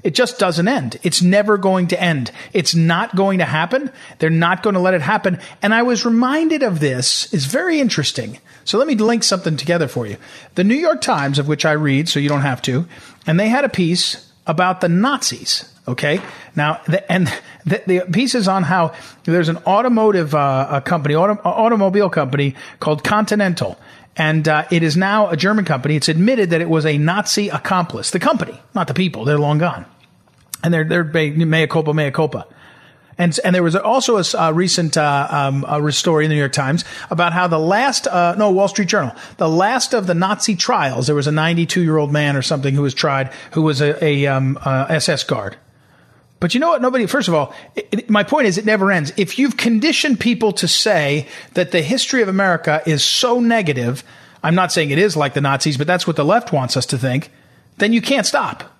It 0.02 0.14
just 0.14 0.38
doesn't 0.38 0.68
end. 0.68 0.98
It's 1.02 1.22
never 1.22 1.58
going 1.58 1.88
to 1.88 2.00
end. 2.00 2.30
It's 2.52 2.74
not 2.74 3.16
going 3.16 3.38
to 3.38 3.44
happen. 3.44 3.90
They're 4.18 4.30
not 4.30 4.62
going 4.62 4.74
to 4.74 4.80
let 4.80 4.94
it 4.94 5.02
happen. 5.02 5.38
And 5.60 5.74
I 5.74 5.82
was 5.82 6.04
reminded 6.04 6.62
of 6.62 6.80
this. 6.80 7.32
It's 7.34 7.46
very 7.46 7.80
interesting. 7.80 8.38
So 8.64 8.78
let 8.78 8.86
me 8.86 8.94
link 8.94 9.24
something 9.24 9.56
together 9.56 9.88
for 9.88 10.06
you. 10.06 10.16
The 10.54 10.64
New 10.64 10.76
York 10.76 11.00
Times, 11.00 11.38
of 11.38 11.48
which 11.48 11.64
I 11.64 11.72
read, 11.72 12.08
so 12.08 12.20
you 12.20 12.28
don't 12.28 12.42
have 12.42 12.62
to, 12.62 12.86
and 13.26 13.40
they 13.40 13.48
had 13.48 13.64
a 13.64 13.68
piece 13.68 14.30
about 14.46 14.80
the 14.80 14.88
Nazis. 14.88 15.70
Okay. 15.88 16.20
Now, 16.54 16.80
the, 16.86 17.10
and 17.10 17.32
the, 17.64 17.82
the, 17.86 18.00
piece 18.12 18.34
is 18.34 18.46
on 18.46 18.62
how 18.62 18.94
there's 19.24 19.48
an 19.48 19.56
automotive 19.58 20.34
uh, 20.34 20.80
company, 20.84 21.14
auto, 21.14 21.40
automobile 21.44 22.10
company 22.10 22.54
called 22.78 23.02
Continental 23.02 23.78
and 24.18 24.48
uh, 24.48 24.66
it 24.70 24.82
is 24.82 24.96
now 24.96 25.30
a 25.30 25.36
German 25.36 25.64
company. 25.64 25.94
It's 25.96 26.08
admitted 26.08 26.50
that 26.50 26.60
it 26.60 26.68
was 26.68 26.84
a 26.84 26.98
Nazi 26.98 27.48
accomplice. 27.48 28.10
The 28.10 28.18
company, 28.18 28.60
not 28.74 28.88
the 28.88 28.94
people. 28.94 29.24
They're 29.24 29.38
long 29.38 29.58
gone, 29.58 29.86
and 30.62 30.74
they're 30.74 30.84
they're 30.84 31.04
mea 31.04 31.66
culpa, 31.68 31.94
mea 31.94 32.10
culpa. 32.10 32.46
And, 33.20 33.36
and 33.44 33.52
there 33.52 33.64
was 33.64 33.74
also 33.74 34.18
a, 34.18 34.24
a 34.38 34.52
recent 34.52 34.96
uh, 34.96 35.26
um, 35.28 35.64
a 35.64 35.90
story 35.90 36.24
in 36.24 36.28
the 36.28 36.36
New 36.36 36.40
York 36.40 36.52
Times 36.52 36.84
about 37.10 37.32
how 37.32 37.48
the 37.48 37.58
last, 37.58 38.06
uh, 38.06 38.36
no, 38.38 38.52
Wall 38.52 38.68
Street 38.68 38.86
Journal, 38.86 39.12
the 39.38 39.48
last 39.48 39.92
of 39.92 40.06
the 40.06 40.14
Nazi 40.14 40.54
trials, 40.54 41.08
there 41.08 41.16
was 41.16 41.26
a 41.26 41.32
92 41.32 41.82
year 41.82 41.96
old 41.96 42.12
man 42.12 42.36
or 42.36 42.42
something 42.42 42.74
who 42.74 42.82
was 42.82 42.94
tried, 42.94 43.32
who 43.52 43.62
was 43.62 43.80
a, 43.80 44.02
a 44.04 44.26
um, 44.28 44.56
SS 44.64 45.24
guard. 45.24 45.56
But 46.40 46.54
you 46.54 46.60
know 46.60 46.68
what? 46.68 46.82
Nobody, 46.82 47.06
first 47.06 47.28
of 47.28 47.34
all, 47.34 47.52
it, 47.74 47.88
it, 47.90 48.10
my 48.10 48.22
point 48.22 48.46
is 48.46 48.58
it 48.58 48.64
never 48.64 48.92
ends. 48.92 49.12
If 49.16 49.38
you've 49.38 49.56
conditioned 49.56 50.20
people 50.20 50.52
to 50.52 50.68
say 50.68 51.26
that 51.54 51.72
the 51.72 51.82
history 51.82 52.22
of 52.22 52.28
America 52.28 52.82
is 52.86 53.02
so 53.02 53.40
negative, 53.40 54.04
I'm 54.42 54.54
not 54.54 54.70
saying 54.70 54.90
it 54.90 54.98
is 54.98 55.16
like 55.16 55.34
the 55.34 55.40
Nazis, 55.40 55.76
but 55.76 55.86
that's 55.86 56.06
what 56.06 56.16
the 56.16 56.24
left 56.24 56.52
wants 56.52 56.76
us 56.76 56.86
to 56.86 56.98
think, 56.98 57.30
then 57.78 57.92
you 57.92 58.00
can't 58.00 58.26
stop. 58.26 58.74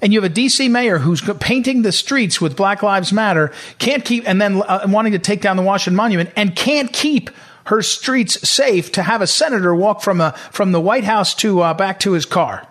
And 0.00 0.12
you 0.12 0.22
have 0.22 0.30
a 0.30 0.34
DC 0.34 0.70
mayor 0.70 0.98
who's 0.98 1.20
painting 1.40 1.82
the 1.82 1.92
streets 1.92 2.40
with 2.40 2.56
Black 2.56 2.82
Lives 2.82 3.12
Matter, 3.12 3.52
can't 3.78 4.04
keep, 4.04 4.26
and 4.26 4.40
then 4.40 4.62
uh, 4.62 4.86
wanting 4.86 5.12
to 5.12 5.18
take 5.18 5.42
down 5.42 5.56
the 5.56 5.62
Washington 5.62 5.96
Monument, 5.96 6.30
and 6.36 6.56
can't 6.56 6.92
keep 6.92 7.30
her 7.64 7.82
streets 7.82 8.48
safe 8.48 8.92
to 8.92 9.02
have 9.02 9.20
a 9.20 9.26
senator 9.26 9.74
walk 9.74 10.00
from 10.00 10.20
a, 10.20 10.32
from 10.52 10.72
the 10.72 10.80
White 10.80 11.04
House 11.04 11.34
to 11.34 11.60
uh, 11.60 11.74
back 11.74 12.00
to 12.00 12.12
his 12.12 12.24
car. 12.24 12.66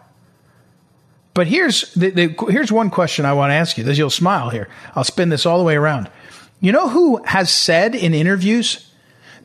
But 1.40 1.48
here's 1.48 1.94
the, 1.94 2.10
the, 2.10 2.46
here's 2.50 2.70
one 2.70 2.90
question 2.90 3.24
I 3.24 3.32
want 3.32 3.52
to 3.52 3.54
ask 3.54 3.78
you. 3.78 3.86
This 3.86 3.98
you'll 3.98 4.10
smile 4.10 4.50
here. 4.50 4.68
I'll 4.94 5.06
spin 5.06 5.30
this 5.30 5.46
all 5.46 5.58
the 5.58 5.64
way 5.64 5.78
around. 5.78 6.12
You 6.60 6.74
know 6.74 6.90
who 6.90 7.24
has 7.24 7.50
said 7.50 7.96
in 7.96 8.14
interviews 8.14 8.92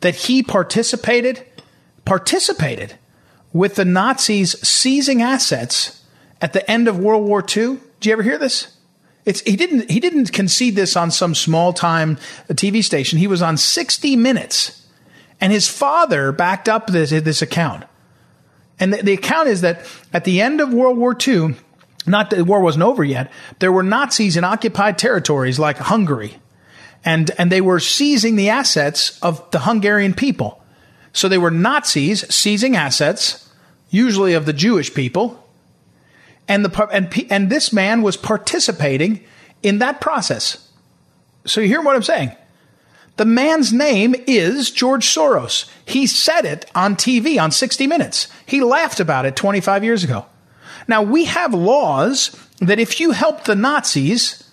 that 0.00 0.16
he 0.16 0.42
participated 0.42 1.46
participated 2.04 2.98
with 3.52 3.76
the 3.76 3.84
Nazis 3.84 4.58
seizing 4.66 5.22
assets 5.22 6.02
at 6.42 6.52
the 6.52 6.68
end 6.68 6.88
of 6.88 6.98
World 6.98 7.28
War 7.28 7.42
II? 7.42 7.78
Do 8.00 8.08
you 8.08 8.12
ever 8.12 8.24
hear 8.24 8.38
this? 8.38 8.76
It's, 9.24 9.42
he 9.42 9.54
didn't 9.54 9.88
he 9.88 10.00
didn't 10.00 10.32
concede 10.32 10.74
this 10.74 10.96
on 10.96 11.12
some 11.12 11.32
small 11.32 11.72
time 11.72 12.16
TV 12.48 12.82
station. 12.82 13.20
He 13.20 13.28
was 13.28 13.40
on 13.40 13.56
60 13.56 14.16
Minutes, 14.16 14.84
and 15.40 15.52
his 15.52 15.68
father 15.68 16.32
backed 16.32 16.68
up 16.68 16.88
this 16.88 17.10
this 17.10 17.40
account. 17.40 17.84
And 18.80 18.92
the, 18.92 19.00
the 19.00 19.12
account 19.12 19.46
is 19.46 19.60
that 19.60 19.86
at 20.12 20.24
the 20.24 20.40
end 20.40 20.60
of 20.60 20.74
World 20.74 20.98
War 20.98 21.16
II, 21.16 21.54
not 22.06 22.30
that 22.30 22.36
the 22.36 22.44
war 22.44 22.60
wasn't 22.60 22.84
over 22.84 23.04
yet, 23.04 23.30
there 23.58 23.72
were 23.72 23.82
Nazis 23.82 24.36
in 24.36 24.44
occupied 24.44 24.98
territories 24.98 25.58
like 25.58 25.78
Hungary. 25.78 26.36
And, 27.04 27.30
and 27.38 27.52
they 27.52 27.60
were 27.60 27.80
seizing 27.80 28.36
the 28.36 28.48
assets 28.48 29.18
of 29.20 29.50
the 29.50 29.60
Hungarian 29.60 30.14
people. 30.14 30.62
So 31.12 31.28
they 31.28 31.38
were 31.38 31.50
Nazis 31.50 32.24
seizing 32.34 32.76
assets, 32.76 33.48
usually 33.90 34.34
of 34.34 34.46
the 34.46 34.52
Jewish 34.52 34.92
people. 34.92 35.42
And 36.48 36.64
the, 36.64 36.88
and, 36.92 37.26
and 37.30 37.50
this 37.50 37.72
man 37.72 38.02
was 38.02 38.16
participating 38.16 39.24
in 39.62 39.78
that 39.78 40.00
process. 40.00 40.68
So 41.46 41.60
you 41.60 41.68
hear 41.68 41.82
what 41.82 41.96
I'm 41.96 42.02
saying? 42.02 42.32
The 43.16 43.24
man's 43.24 43.72
name 43.72 44.14
is 44.26 44.70
George 44.70 45.06
Soros. 45.06 45.70
He 45.86 46.06
said 46.06 46.44
it 46.44 46.68
on 46.74 46.96
TV 46.96 47.40
on 47.40 47.52
60 47.52 47.86
Minutes. 47.86 48.28
He 48.44 48.60
laughed 48.60 48.98
about 48.98 49.24
it 49.24 49.36
25 49.36 49.84
years 49.84 50.02
ago. 50.02 50.26
Now, 50.86 51.02
we 51.02 51.24
have 51.24 51.54
laws 51.54 52.36
that 52.60 52.78
if 52.78 53.00
you 53.00 53.12
help 53.12 53.44
the 53.44 53.54
Nazis, 53.54 54.44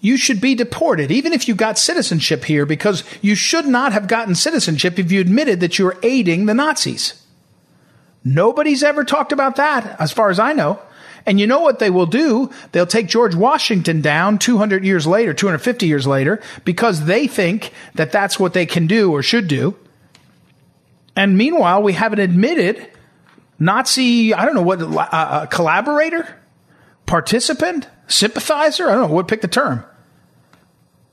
you 0.00 0.16
should 0.16 0.40
be 0.40 0.54
deported, 0.54 1.10
even 1.10 1.32
if 1.32 1.46
you 1.46 1.54
got 1.54 1.78
citizenship 1.78 2.44
here, 2.44 2.66
because 2.66 3.04
you 3.22 3.34
should 3.34 3.66
not 3.66 3.92
have 3.92 4.08
gotten 4.08 4.34
citizenship 4.34 4.98
if 4.98 5.12
you 5.12 5.20
admitted 5.20 5.60
that 5.60 5.78
you 5.78 5.84
were 5.84 5.98
aiding 6.02 6.46
the 6.46 6.54
Nazis. 6.54 7.22
Nobody's 8.24 8.82
ever 8.82 9.04
talked 9.04 9.32
about 9.32 9.56
that, 9.56 10.00
as 10.00 10.12
far 10.12 10.30
as 10.30 10.38
I 10.38 10.52
know. 10.52 10.80
And 11.24 11.38
you 11.38 11.46
know 11.46 11.60
what 11.60 11.78
they 11.78 11.90
will 11.90 12.06
do? 12.06 12.50
They'll 12.72 12.86
take 12.86 13.06
George 13.06 13.34
Washington 13.34 14.00
down 14.00 14.38
200 14.38 14.84
years 14.84 15.06
later, 15.06 15.32
250 15.32 15.86
years 15.86 16.06
later, 16.06 16.40
because 16.64 17.04
they 17.04 17.28
think 17.28 17.72
that 17.94 18.10
that's 18.10 18.40
what 18.40 18.54
they 18.54 18.66
can 18.66 18.86
do 18.88 19.12
or 19.12 19.22
should 19.22 19.46
do. 19.46 19.76
And 21.14 21.38
meanwhile, 21.38 21.82
we 21.82 21.92
haven't 21.92 22.18
admitted 22.18 22.90
Nazi, 23.62 24.34
I 24.34 24.44
don't 24.44 24.54
know 24.54 24.62
what, 24.62 24.82
uh, 24.82 25.46
collaborator, 25.46 26.28
participant, 27.06 27.88
sympathizer. 28.08 28.88
I 28.88 28.94
don't 28.94 29.08
know 29.08 29.14
what 29.14 29.28
pick 29.28 29.40
the 29.40 29.48
term. 29.48 29.84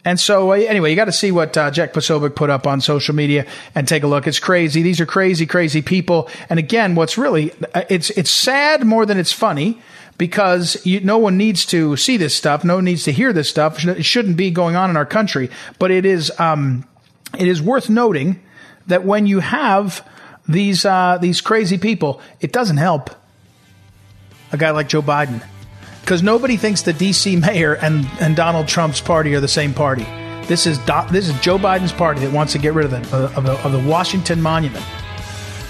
And 0.04 0.20
so, 0.20 0.54
uh, 0.54 0.56
anyway, 0.56 0.90
you 0.90 0.96
got 0.96 1.06
to 1.06 1.12
see 1.12 1.32
what 1.32 1.56
uh, 1.56 1.70
Jack 1.70 1.94
Posobiec 1.94 2.36
put 2.36 2.50
up 2.50 2.66
on 2.66 2.82
social 2.82 3.14
media 3.14 3.46
and 3.76 3.88
take 3.88 4.02
a 4.02 4.08
look. 4.08 4.26
It's 4.26 4.40
crazy. 4.40 4.82
These 4.82 5.00
are 5.00 5.06
crazy, 5.06 5.46
crazy 5.46 5.84
people. 5.84 6.28
And 6.50 6.58
again, 6.58 6.96
what's 6.96 7.18
really 7.18 7.52
uh, 7.76 7.84
it's 7.90 8.10
it's 8.12 8.32
sad 8.32 8.84
more 8.84 9.06
than 9.06 9.20
it's 9.20 9.34
funny 9.34 9.80
because 10.18 10.84
you, 10.86 11.02
no 11.02 11.18
one 11.18 11.38
needs 11.38 11.66
to 11.68 11.98
see 11.98 12.18
this 12.18 12.36
stuff. 12.36 12.64
No 12.64 12.76
one 12.76 12.86
needs 12.86 13.04
to 13.04 13.12
hear 13.12 13.34
this 13.34 13.50
stuff. 13.50 13.86
It 13.86 14.06
shouldn't 14.06 14.38
be 14.38 14.50
going 14.50 14.76
on 14.76 14.90
in 14.90 14.98
our 14.98 15.06
country. 15.06 15.52
But 15.78 15.92
it 15.92 16.06
is 16.06 16.32
um, 16.40 16.88
it 17.38 17.48
is 17.48 17.62
worth 17.62 17.90
noting 17.90 18.42
that 18.88 19.04
when 19.04 19.28
you 19.28 19.40
have 19.40 20.04
these 20.50 20.84
uh, 20.84 21.20
these 21.22 21.40
crazy 21.40 21.78
people, 21.78 22.20
it 22.42 22.52
doesn't 22.52 22.78
help 22.78 23.12
a 24.52 24.58
guy 24.58 24.72
like 24.72 24.90
Joe 24.90 25.04
Biden 25.04 25.44
because 26.02 26.24
nobody 26.24 26.58
thinks 26.58 26.82
the 26.82 26.92
D.C. 26.92 27.36
mayor 27.36 27.76
and, 27.76 28.06
and 28.20 28.36
Donald 28.36 28.68
Trump's 28.68 29.00
party 29.00 29.36
are 29.36 29.40
the 29.40 29.48
same 29.48 29.74
party. 29.74 30.06
This 30.48 30.66
is 30.66 30.80
Do, 30.80 31.02
this 31.12 31.30
is 31.30 31.40
Joe 31.42 31.60
Biden's 31.60 31.94
party 31.94 32.22
that 32.22 32.34
wants 32.34 32.54
to 32.54 32.60
get 32.60 32.74
rid 32.74 32.86
of 32.86 32.92
the 32.92 33.16
of 33.38 33.46
the, 33.46 33.64
of 33.64 33.72
the 33.72 33.88
Washington 33.88 34.42
Monument. 34.42 34.84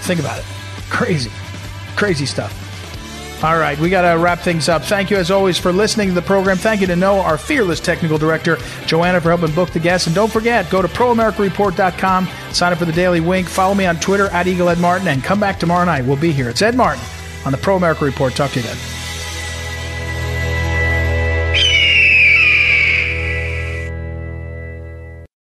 Think 0.02 0.18
about 0.18 0.38
it, 0.38 0.46
crazy, 0.88 1.30
crazy 1.94 2.24
stuff. 2.24 2.69
All 3.42 3.56
right, 3.56 3.78
we 3.78 3.88
got 3.88 4.02
to 4.02 4.18
wrap 4.18 4.40
things 4.40 4.68
up. 4.68 4.84
Thank 4.84 5.10
you, 5.10 5.16
as 5.16 5.30
always, 5.30 5.56
for 5.56 5.72
listening 5.72 6.08
to 6.08 6.14
the 6.14 6.20
program. 6.20 6.58
Thank 6.58 6.82
you 6.82 6.86
to 6.88 6.96
know 6.96 7.20
our 7.20 7.38
fearless 7.38 7.80
technical 7.80 8.18
director, 8.18 8.58
Joanna, 8.84 9.18
for 9.18 9.30
helping 9.30 9.54
book 9.54 9.70
the 9.70 9.80
guests. 9.80 10.06
And 10.06 10.14
don't 10.14 10.30
forget, 10.30 10.68
go 10.68 10.82
to 10.82 10.88
proamericareport.com, 10.88 12.28
sign 12.52 12.72
up 12.72 12.78
for 12.78 12.84
the 12.84 12.92
Daily 12.92 13.20
Wink, 13.20 13.48
follow 13.48 13.74
me 13.74 13.86
on 13.86 13.98
Twitter 13.98 14.26
at 14.26 14.46
Eagle 14.46 14.68
Ed 14.68 14.78
Martin, 14.78 15.08
and 15.08 15.24
come 15.24 15.40
back 15.40 15.58
tomorrow 15.58 15.86
night. 15.86 16.04
We'll 16.04 16.16
be 16.18 16.32
here. 16.32 16.50
It's 16.50 16.60
Ed 16.60 16.76
Martin 16.76 17.02
on 17.46 17.52
the 17.52 17.58
Pro 17.58 17.76
America 17.76 18.04
Report. 18.04 18.34
Talk 18.34 18.50
to 18.50 18.60
you 18.60 18.66
then. 18.66 18.76